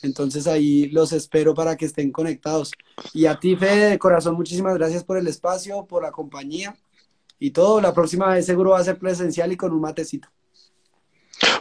Entonces 0.00 0.46
ahí 0.46 0.86
los 0.86 1.12
espero 1.12 1.52
para 1.52 1.76
que 1.76 1.84
estén 1.84 2.10
conectados. 2.10 2.72
Y 3.12 3.26
a 3.26 3.38
ti, 3.38 3.56
Fede, 3.56 3.90
de 3.90 3.98
corazón, 3.98 4.36
muchísimas 4.36 4.72
gracias 4.78 5.04
por 5.04 5.18
el 5.18 5.26
espacio, 5.26 5.84
por 5.84 6.02
la 6.02 6.12
compañía 6.12 6.74
y 7.38 7.50
todo. 7.50 7.78
La 7.82 7.92
próxima 7.92 8.32
vez 8.32 8.46
seguro 8.46 8.70
va 8.70 8.78
a 8.78 8.84
ser 8.84 8.98
presencial 8.98 9.52
y 9.52 9.58
con 9.58 9.72
un 9.72 9.82
matecito. 9.82 10.30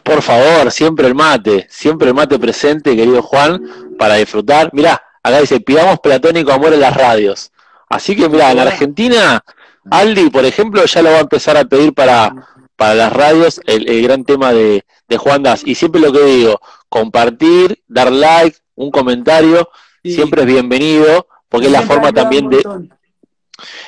Por 0.08 0.22
favor, 0.22 0.72
siempre 0.72 1.06
el 1.06 1.16
mate, 1.16 1.68
siempre 1.70 2.08
el 2.08 2.14
mate 2.14 2.40
presente, 2.40 2.96
querido 2.96 3.22
Juan, 3.22 3.62
para 4.00 4.16
disfrutar. 4.16 4.70
Mirá, 4.72 5.02
acá 5.22 5.42
dice, 5.42 5.60
pidamos 5.60 6.00
platónico 6.00 6.54
amor 6.54 6.74
en 6.74 6.80
las 6.80 6.96
radios. 6.96 7.52
Así 7.90 8.16
que 8.16 8.30
mirá, 8.30 8.54
en 8.54 8.60
Argentina, 8.60 9.44
Aldi, 9.92 10.30
por 10.30 10.46
ejemplo, 10.46 10.86
ya 10.86 11.02
lo 11.02 11.12
va 11.12 11.18
a 11.18 11.22
empezar 11.22 11.58
a 11.58 11.66
pedir 11.66 11.94
para, 11.94 12.34
para 12.78 12.96
las 12.96 13.12
radios 13.12 13.60
el, 13.66 13.90
el 13.90 14.02
gran 14.02 14.24
tema 14.24 14.54
de, 14.54 14.86
de, 15.10 15.18
Juan 15.18 15.44
Das. 15.44 15.64
Y 15.66 15.76
siempre 15.76 16.00
lo 16.00 16.14
que 16.14 16.24
digo, 16.24 16.62
compartir, 16.88 17.84
dar 17.90 18.10
like, 18.10 18.58
un 18.76 18.92
comentario, 18.92 19.70
sí. 20.04 20.14
siempre 20.14 20.44
es 20.44 20.48
bienvenido, 20.48 21.28
porque 21.50 21.68
es 21.68 21.74
la 21.74 21.82
forma 21.82 22.14
también 22.14 22.50
de... 22.50 22.64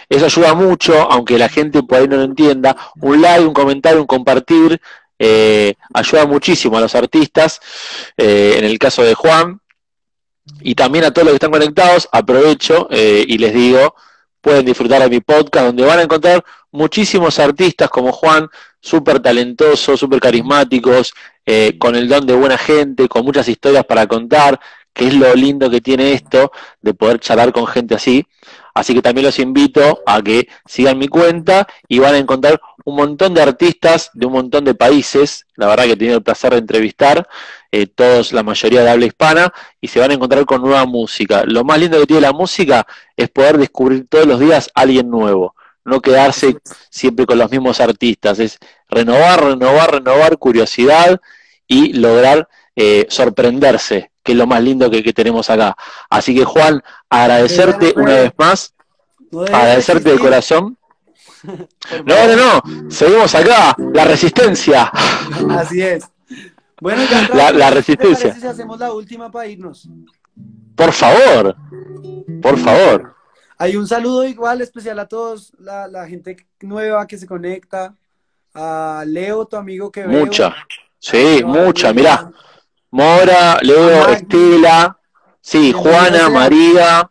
Eso 0.10 0.26
ayuda 0.26 0.54
mucho, 0.54 1.00
aunque 1.10 1.38
la 1.38 1.48
gente 1.48 1.82
por 1.82 2.00
ahí 2.00 2.10
no 2.10 2.18
lo 2.18 2.24
entienda. 2.24 2.76
Un 3.00 3.22
like, 3.22 3.46
un 3.46 3.54
comentario, 3.54 4.02
un 4.02 4.08
compartir, 4.08 4.82
eh, 5.20 5.76
ayuda 5.94 6.26
muchísimo 6.26 6.78
a 6.78 6.82
los 6.82 6.96
artistas, 6.96 7.60
eh, 8.18 8.56
en 8.58 8.66
el 8.66 8.80
caso 8.80 9.04
de 9.04 9.14
Juan, 9.14 9.60
y 10.62 10.76
también 10.76 11.06
a 11.06 11.12
todos 11.12 11.26
los 11.26 11.34
que 11.34 11.36
están 11.36 11.52
conectados, 11.52 12.10
aprovecho 12.12 12.88
eh, 12.90 13.24
y 13.28 13.38
les 13.38 13.54
digo, 13.54 13.96
pueden 14.42 14.66
disfrutar 14.66 15.02
de 15.02 15.10
mi 15.10 15.20
podcast, 15.20 15.68
donde 15.68 15.86
van 15.86 16.00
a 16.00 16.04
encontrar 16.04 16.44
muchísimos 16.72 17.40
artistas 17.40 17.90
como 17.90 18.12
Juan, 18.12 18.48
súper 18.80 19.20
talentosos, 19.20 20.00
súper 20.00 20.20
carismáticos, 20.20 21.14
eh, 21.46 21.78
con 21.78 21.96
el 21.96 22.08
don 22.08 22.26
de 22.26 22.36
buena 22.36 22.58
gente, 22.58 23.08
con 23.08 23.26
muchas 23.26 23.48
historias 23.48 23.86
para 23.86 24.08
contar, 24.08 24.60
que 24.94 25.08
es 25.08 25.14
lo 25.14 25.34
lindo 25.36 25.70
que 25.70 25.82
tiene 25.82 26.14
esto, 26.14 26.52
de 26.82 26.94
poder 26.94 27.20
charlar 27.20 27.52
con 27.52 27.68
gente 27.68 27.96
así. 27.96 28.26
Así 28.74 28.94
que 28.94 29.02
también 29.02 29.26
los 29.26 29.40
invito 29.40 30.02
a 30.06 30.22
que 30.22 30.48
sigan 30.66 30.98
mi 30.98 31.08
cuenta 31.08 31.68
y 31.88 32.00
van 32.00 32.16
a 32.16 32.18
encontrar 32.18 32.60
un 32.86 32.96
montón 32.96 33.34
de 33.34 33.42
artistas 33.42 34.10
de 34.14 34.26
un 34.26 34.34
montón 34.34 34.66
de 34.66 34.74
países. 34.74 35.46
La 35.56 35.68
verdad 35.68 35.86
que 35.86 35.92
he 35.92 35.98
tenido 35.98 36.18
el 36.18 36.24
placer 36.24 36.52
de 36.52 36.60
entrevistar, 36.60 37.28
eh, 37.72 37.88
todos, 37.88 38.34
la 38.34 38.44
mayoría 38.44 38.82
de 38.82 38.90
habla 38.90 39.06
hispana, 39.06 39.54
y 39.80 39.88
se 39.88 40.00
van 40.00 40.12
a 40.12 40.14
encontrar 40.14 40.46
con 40.46 40.62
nueva 40.62 40.86
música. 40.86 41.44
Lo 41.46 41.64
más 41.64 41.80
lindo 41.80 42.00
que 42.00 42.08
tiene 42.08 42.22
la 42.22 42.34
música 42.34 42.86
es 43.16 43.30
poder 43.30 43.58
descubrir 43.58 44.08
todos 44.08 44.26
los 44.26 44.40
días 44.40 44.70
a 44.74 44.82
alguien 44.82 45.10
nuevo. 45.10 45.56
No 45.86 46.02
quedarse 46.02 46.58
siempre 46.90 47.26
con 47.26 47.38
los 47.38 47.50
mismos 47.50 47.80
artistas. 47.80 48.40
Es 48.40 48.60
renovar, 48.90 49.44
renovar, 49.44 49.92
renovar, 49.94 50.38
curiosidad 50.38 51.20
y 51.68 51.94
lograr 51.94 52.48
eh, 52.76 53.08
sorprenderse 53.10 54.09
que 54.24 54.34
es 54.34 54.38
lo 54.38 54.48
más 54.48 54.62
lindo 54.62 54.90
que, 54.90 55.04
que, 55.04 55.14
tenemos 55.14 55.50
acá. 55.50 55.76
Así 56.10 56.36
que 56.36 56.46
Juan, 56.46 56.82
agradecerte 57.10 57.94
una 57.96 58.14
vez 58.14 58.34
más, 58.38 58.74
agradecerte 59.32 60.12
de 60.12 60.20
corazón. 60.20 60.78
No, 62.06 62.28
no, 62.28 62.36
no, 62.36 62.92
seguimos 62.92 63.34
acá, 63.34 63.76
la 63.94 64.06
resistencia. 64.06 64.92
Así 65.52 65.82
es. 65.82 66.04
Bueno, 66.82 67.02
ya 67.12 67.30
la, 67.34 67.52
la 67.52 67.72
resistencia. 67.72 68.34
Si 68.34 68.46
hacemos 68.46 68.80
la 68.80 68.92
última 68.92 69.32
para 69.32 69.48
irnos? 69.48 69.88
Por 70.76 70.92
favor, 70.94 71.56
por 72.42 72.58
favor. 72.58 73.16
Hay 73.58 73.76
un 73.76 73.88
saludo 73.88 74.26
igual 74.26 74.62
especial 74.62 75.00
a 75.00 75.08
todos, 75.08 75.52
la, 75.60 75.88
la 75.88 76.08
gente 76.08 76.48
nueva 76.62 77.06
que 77.06 77.18
se 77.18 77.28
conecta, 77.28 77.94
a 78.54 79.04
Leo, 79.06 79.46
tu 79.46 79.58
amigo 79.58 79.92
que 79.92 80.08
veo. 80.08 80.26
Mucha, 80.26 80.56
sí, 80.98 81.42
mucha, 81.44 81.94
mirá. 81.94 82.32
Mora, 82.92 83.60
Leo, 83.62 84.08
Estela, 84.10 85.00
sí, 85.42 85.72
Juana, 85.72 86.30
María, 86.30 87.10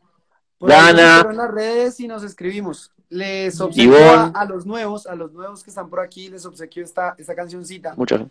Dana. 0.61 1.27
En 1.29 1.37
las 1.37 1.51
redes 1.51 2.01
y 2.01 2.09
nos 2.09 2.25
escribimos. 2.25 2.91
Les 3.11 3.59
obsequio 3.61 3.97
a, 4.11 4.27
a, 4.27 4.45
los 4.45 4.67
nuevos, 4.67 5.07
a 5.07 5.15
los 5.15 5.33
nuevos 5.33 5.63
que 5.63 5.71
están 5.71 5.89
por 5.89 6.01
aquí, 6.01 6.29
les 6.29 6.45
obsequio 6.45 6.85
esta, 6.85 7.15
esta 7.17 7.35
cancioncita. 7.35 7.95
Muchas. 7.97 8.23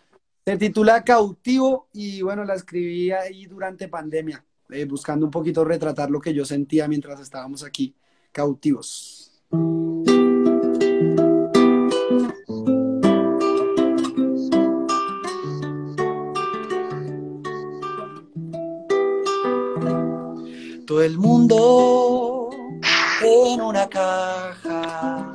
Se 0.45 0.55
titula 0.57 1.03
Cautivo 1.03 1.87
y 1.93 2.21
bueno, 2.21 2.45
la 2.45 2.53
escribí 2.55 3.11
ahí 3.11 3.47
durante 3.47 3.87
pandemia, 3.87 4.45
eh, 4.69 4.85
buscando 4.85 5.25
un 5.25 5.31
poquito 5.31 5.65
retratar 5.65 6.09
lo 6.09 6.21
que 6.21 6.33
yo 6.33 6.45
sentía 6.45 6.87
mientras 6.87 7.19
estábamos 7.19 7.63
aquí, 7.63 7.95
cautivos. 8.31 9.31
El 21.07 21.17
mundo 21.19 22.49
en 23.23 23.61
una 23.61 23.87
caja 23.87 25.33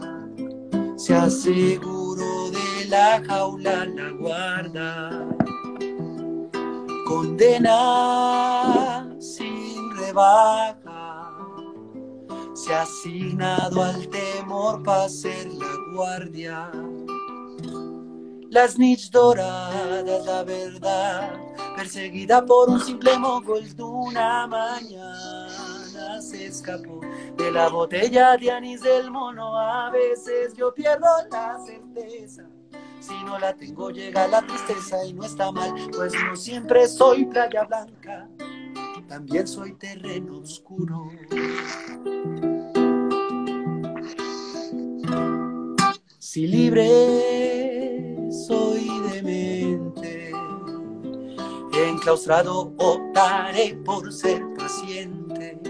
se 0.96 1.14
aseguró 1.14 2.50
de 2.50 2.84
la 2.88 3.22
jaula 3.26 3.86
la 3.86 4.10
guarda. 4.10 5.26
Condena 7.08 7.76
sin 9.18 9.96
rebaja, 9.96 11.30
se 12.52 12.74
ha 12.74 12.82
asignado 12.82 13.82
al 13.82 14.06
temor 14.08 14.82
para 14.82 15.08
ser 15.08 15.50
la 15.54 15.74
guardia. 15.94 16.70
Las 18.50 18.78
niches 18.78 19.10
doradas, 19.10 20.26
la 20.26 20.44
verdad, 20.44 21.32
perseguida 21.76 22.44
por 22.44 22.68
un 22.68 22.78
simple 22.78 23.18
mogol 23.18 23.74
de 23.74 23.82
una 23.82 24.46
mañana 24.46 25.41
se 26.20 26.46
escapó 26.46 27.00
de 27.36 27.50
la 27.50 27.68
botella 27.68 28.36
de 28.36 28.50
anís 28.50 28.82
del 28.82 29.10
mono. 29.10 29.58
A 29.58 29.90
veces 29.90 30.54
yo 30.54 30.72
pierdo 30.74 31.08
la 31.30 31.58
certeza. 31.64 32.44
Si 33.00 33.14
no 33.24 33.38
la 33.38 33.54
tengo 33.54 33.90
llega 33.90 34.28
la 34.28 34.42
tristeza 34.42 35.04
y 35.04 35.12
no 35.12 35.24
está 35.24 35.50
mal, 35.50 35.74
pues 35.92 36.12
no 36.14 36.36
siempre 36.36 36.86
soy 36.86 37.26
playa 37.26 37.64
blanca, 37.64 38.28
también 39.08 39.46
soy 39.46 39.74
terreno 39.74 40.38
oscuro. 40.38 41.10
Si 46.18 46.46
libre 46.46 46.88
soy 48.30 48.88
de 49.10 49.22
mente, 49.22 50.32
enclaustrado 51.74 52.72
optaré 52.78 53.74
por 53.84 54.10
ser 54.12 54.42
paciente, 54.54 55.60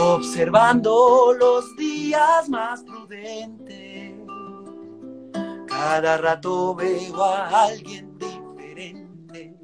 observando 0.00 1.34
los 1.38 1.76
días 1.76 2.48
más 2.48 2.82
prudentes. 2.82 4.14
Cada 5.68 6.16
rato 6.16 6.74
veo 6.74 7.22
a 7.22 7.64
alguien 7.66 8.18
diferente. 8.18 9.54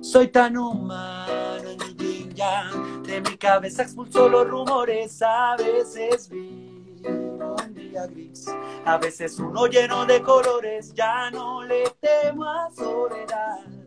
Soy 0.00 0.28
tan 0.28 0.56
humano 0.56 1.70
en 1.70 1.96
mi 1.96 2.28
yang, 2.34 3.02
de 3.02 3.20
mi 3.20 3.36
cabeza 3.36 3.82
expulso 3.82 4.28
los 4.28 4.46
rumores, 4.46 5.20
a 5.22 5.56
veces 5.56 6.28
vivo 6.28 7.56
un 7.58 7.74
día 7.74 8.06
gris, 8.06 8.46
a 8.84 8.98
veces 8.98 9.38
uno 9.38 9.66
lleno 9.66 10.06
de 10.06 10.22
colores, 10.22 10.92
ya 10.94 11.30
no 11.30 11.62
le 11.64 11.84
temo 12.00 12.44
a 12.44 12.70
soledad. 12.70 13.77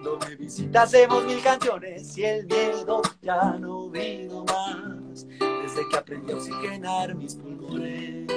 Cuando 0.00 0.26
me 0.28 0.36
visita 0.36 0.82
hacemos 0.82 1.24
mil 1.24 1.42
canciones 1.42 2.16
y 2.16 2.24
el 2.24 2.46
miedo 2.46 3.02
ya 3.20 3.56
no 3.58 3.90
vino 3.90 4.44
más, 4.44 5.26
desde 5.26 5.88
que 5.90 5.96
aprendí 5.96 6.32
a 6.32 6.36
oxigenar 6.36 7.16
mis 7.16 7.34
pulmones. 7.34 8.28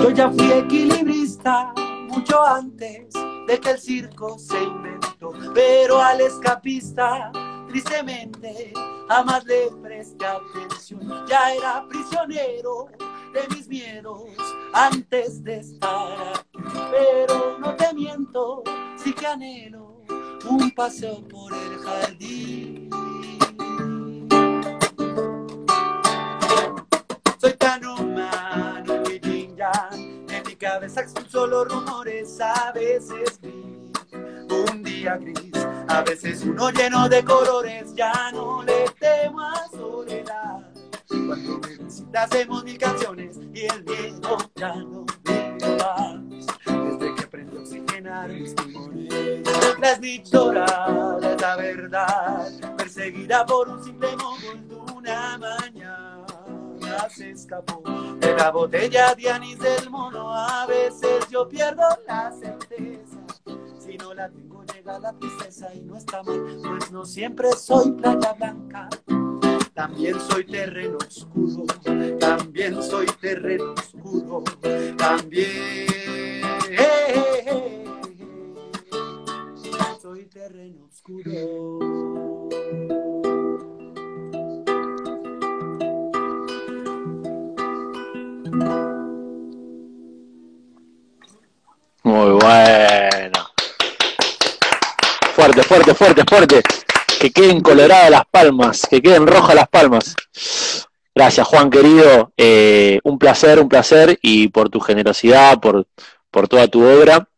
Yo 0.00 0.10
ya 0.10 0.30
fui 0.30 0.52
equilibrista 0.52 1.72
mucho 2.08 2.40
antes 2.46 3.12
de 3.48 3.58
que 3.58 3.70
el 3.70 3.78
circo 3.80 4.38
se 4.38 4.62
inventó, 4.62 5.32
pero 5.52 6.00
al 6.00 6.20
escapista, 6.20 7.32
tristemente, 7.66 8.72
jamás 9.08 9.44
le 9.44 9.72
presté 9.82 10.24
atención. 10.24 11.26
Ya 11.26 11.52
era 11.52 11.84
prisionero 11.88 12.86
de 13.32 13.54
mis 13.54 13.68
miedos 13.68 14.22
antes 14.72 15.42
de 15.42 15.58
estar 15.58 16.44
pero 16.90 17.58
no 17.58 17.74
te 17.76 17.92
miento, 17.94 18.62
sí 18.96 19.12
que 19.12 19.26
anhelo 19.26 20.02
un 20.48 20.70
paseo 20.70 21.22
por 21.28 21.52
el 21.52 21.78
jardín. 21.78 22.90
Soy 27.38 27.52
tan 27.54 27.84
humano 27.84 29.02
mi 29.06 29.18
yin 29.20 29.56
en 30.28 30.42
mi 30.46 30.56
cabeza 30.56 31.04
los 31.32 31.68
rumores, 31.68 32.40
a 32.40 32.72
veces 32.72 33.40
vi 33.40 33.92
un 34.50 34.82
día 34.82 35.16
gris, 35.16 35.52
a 35.88 36.02
veces 36.02 36.42
uno 36.42 36.70
lleno 36.70 37.08
de 37.08 37.24
colores, 37.24 37.94
ya 37.94 38.30
no 38.32 38.62
le 38.62 38.86
temo 38.98 39.40
a 39.40 39.68
soledad. 39.70 40.77
Cuando 41.08 41.58
me 41.58 41.84
visita 41.84 42.22
hacemos 42.22 42.64
mil 42.64 42.78
canciones 42.78 43.36
y 43.54 43.64
el 43.64 43.84
miedo 43.84 44.36
ya 44.54 44.74
no 44.76 45.06
vive 45.24 45.76
más, 45.78 46.46
desde 46.66 47.14
que 47.14 47.22
aprendí 47.24 47.56
a 47.56 47.60
oxigenar 47.60 48.28
mis 48.28 48.54
pulmones. 48.54 49.42
Las 49.80 50.30
doradas, 50.30 51.40
la 51.40 51.56
verdad, 51.56 52.76
perseguida 52.76 53.46
por 53.46 53.68
un 53.68 53.82
simple 53.82 54.08
mogol 54.16 54.68
de 54.68 54.74
una 54.92 55.38
mañana 55.38 56.18
se 57.10 57.30
escapó 57.30 57.82
de 58.18 58.34
la 58.34 58.50
botella 58.50 59.14
de 59.14 59.30
anís 59.30 59.58
del 59.58 59.90
mono. 59.90 60.34
A 60.34 60.66
veces 60.66 61.28
yo 61.30 61.48
pierdo 61.48 61.84
la 62.06 62.32
certeza. 62.32 63.18
Si 63.78 63.96
no 63.96 64.14
la 64.14 64.28
tengo, 64.28 64.64
llega 64.74 64.98
la 64.98 65.12
tristeza 65.12 65.72
y 65.74 65.80
no 65.80 65.96
está 65.96 66.22
mal, 66.22 66.58
pues 66.62 66.90
no 66.90 67.04
siempre 67.04 67.52
soy 67.52 67.92
playa 67.92 68.32
blanca. 68.34 68.88
También 69.78 70.18
soy 70.18 70.42
terreno 70.42 70.98
oscuro, 70.98 71.64
también 72.18 72.82
soy 72.82 73.06
terreno 73.20 73.74
oscuro, 73.74 74.42
también 74.96 75.86
soy 80.02 80.24
terreno 80.24 80.84
oscuro. 80.84 81.30
Muy 92.02 92.30
bueno. 92.32 93.38
Fuerte, 95.36 95.62
fuerte, 95.62 95.94
fuerte, 95.94 96.24
fuerte. 96.28 96.77
Que 97.18 97.30
queden 97.30 97.60
coloradas 97.60 98.10
las 98.10 98.22
palmas, 98.30 98.86
que 98.88 99.02
queden 99.02 99.26
rojas 99.26 99.54
las 99.54 99.68
palmas. 99.68 100.14
Gracias, 101.14 101.46
Juan 101.48 101.68
querido. 101.68 102.32
Eh, 102.36 103.00
un 103.02 103.18
placer, 103.18 103.58
un 103.58 103.68
placer 103.68 104.18
y 104.22 104.48
por 104.48 104.70
tu 104.70 104.78
generosidad, 104.78 105.58
por, 105.58 105.86
por 106.30 106.46
toda 106.46 106.68
tu 106.68 106.84
obra. 106.84 107.28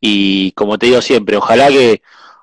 Y 0.00 0.52
como 0.52 0.78
te 0.78 0.86
digo 0.86 1.02
siempre, 1.02 1.36
ojalá 1.36 1.68
que, 1.68 2.02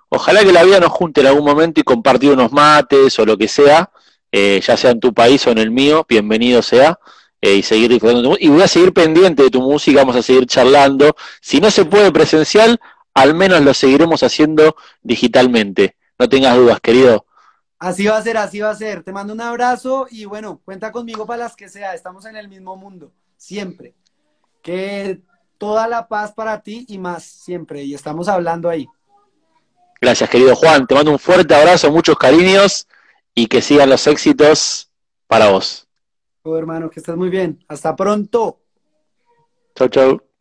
ojalá 0.09 0.43
que 0.43 0.51
la 0.51 0.63
vida 0.63 0.79
nos 0.79 0.91
junte 0.91 1.21
en 1.21 1.27
algún 1.27 1.45
momento 1.45 1.81
y 1.81 1.83
compartir 1.83 2.31
unos 2.31 2.51
mates 2.51 3.17
o 3.17 3.25
lo 3.25 3.37
que 3.37 3.47
sea, 3.47 3.89
eh, 4.31 4.61
ya 4.63 4.77
sea 4.77 4.91
en 4.91 4.99
tu 4.99 5.13
país 5.13 5.45
o 5.47 5.51
en 5.51 5.57
el 5.57 5.71
mío, 5.71 6.05
bienvenido 6.07 6.61
sea. 6.61 6.99
Eh, 7.41 7.55
y 7.55 7.63
seguir 7.63 7.89
disfrutando 7.89 8.29
tu. 8.29 8.37
Y 8.39 8.47
voy 8.47 8.61
a 8.61 8.67
seguir 8.69 8.93
pendiente 8.93 9.43
de 9.43 9.49
tu 9.49 9.61
música, 9.61 9.99
vamos 9.99 10.15
a 10.15 10.21
seguir 10.21 10.45
charlando. 10.45 11.15
Si 11.41 11.59
no 11.59 11.71
se 11.71 11.83
puede 11.83 12.11
presencial, 12.11 12.79
al 13.13 13.33
menos 13.33 13.61
lo 13.61 13.73
seguiremos 13.73 14.23
haciendo 14.23 14.77
digitalmente. 15.01 15.97
No 16.19 16.29
tengas 16.29 16.55
dudas, 16.55 16.79
querido. 16.79 17.25
Así 17.79 18.05
va 18.05 18.17
a 18.17 18.21
ser, 18.21 18.37
así 18.37 18.59
va 18.59 18.69
a 18.69 18.75
ser. 18.75 19.03
Te 19.03 19.11
mando 19.11 19.33
un 19.33 19.41
abrazo 19.41 20.07
y 20.09 20.25
bueno, 20.25 20.61
cuenta 20.63 20.91
conmigo 20.91 21.25
para 21.25 21.43
las 21.43 21.55
que 21.55 21.67
sea. 21.67 21.93
Estamos 21.93 22.25
en 22.25 22.35
el 22.35 22.47
mismo 22.47 22.75
mundo, 22.77 23.11
siempre. 23.35 23.93
Que 24.61 25.21
toda 25.57 25.87
la 25.87 26.07
paz 26.07 26.31
para 26.33 26.61
ti 26.61 26.85
y 26.87 26.97
más, 26.97 27.23
siempre. 27.23 27.83
Y 27.83 27.93
estamos 27.93 28.27
hablando 28.27 28.69
ahí. 28.69 28.87
Gracias, 29.99 30.29
querido 30.29 30.55
Juan. 30.55 30.87
Te 30.87 30.95
mando 30.95 31.11
un 31.11 31.19
fuerte 31.19 31.55
abrazo, 31.55 31.91
muchos 31.91 32.17
cariños 32.17 32.87
y 33.35 33.47
que 33.47 33.61
sigan 33.61 33.89
los 33.89 34.05
éxitos 34.07 34.89
para 35.27 35.49
vos. 35.49 35.87
Oh, 36.43 36.57
hermano, 36.57 36.89
que 36.89 36.99
estés 36.99 37.15
muy 37.15 37.29
bien. 37.29 37.63
Hasta 37.67 37.95
pronto. 37.95 38.59
Chau, 39.75 39.87
chau. 39.87 40.32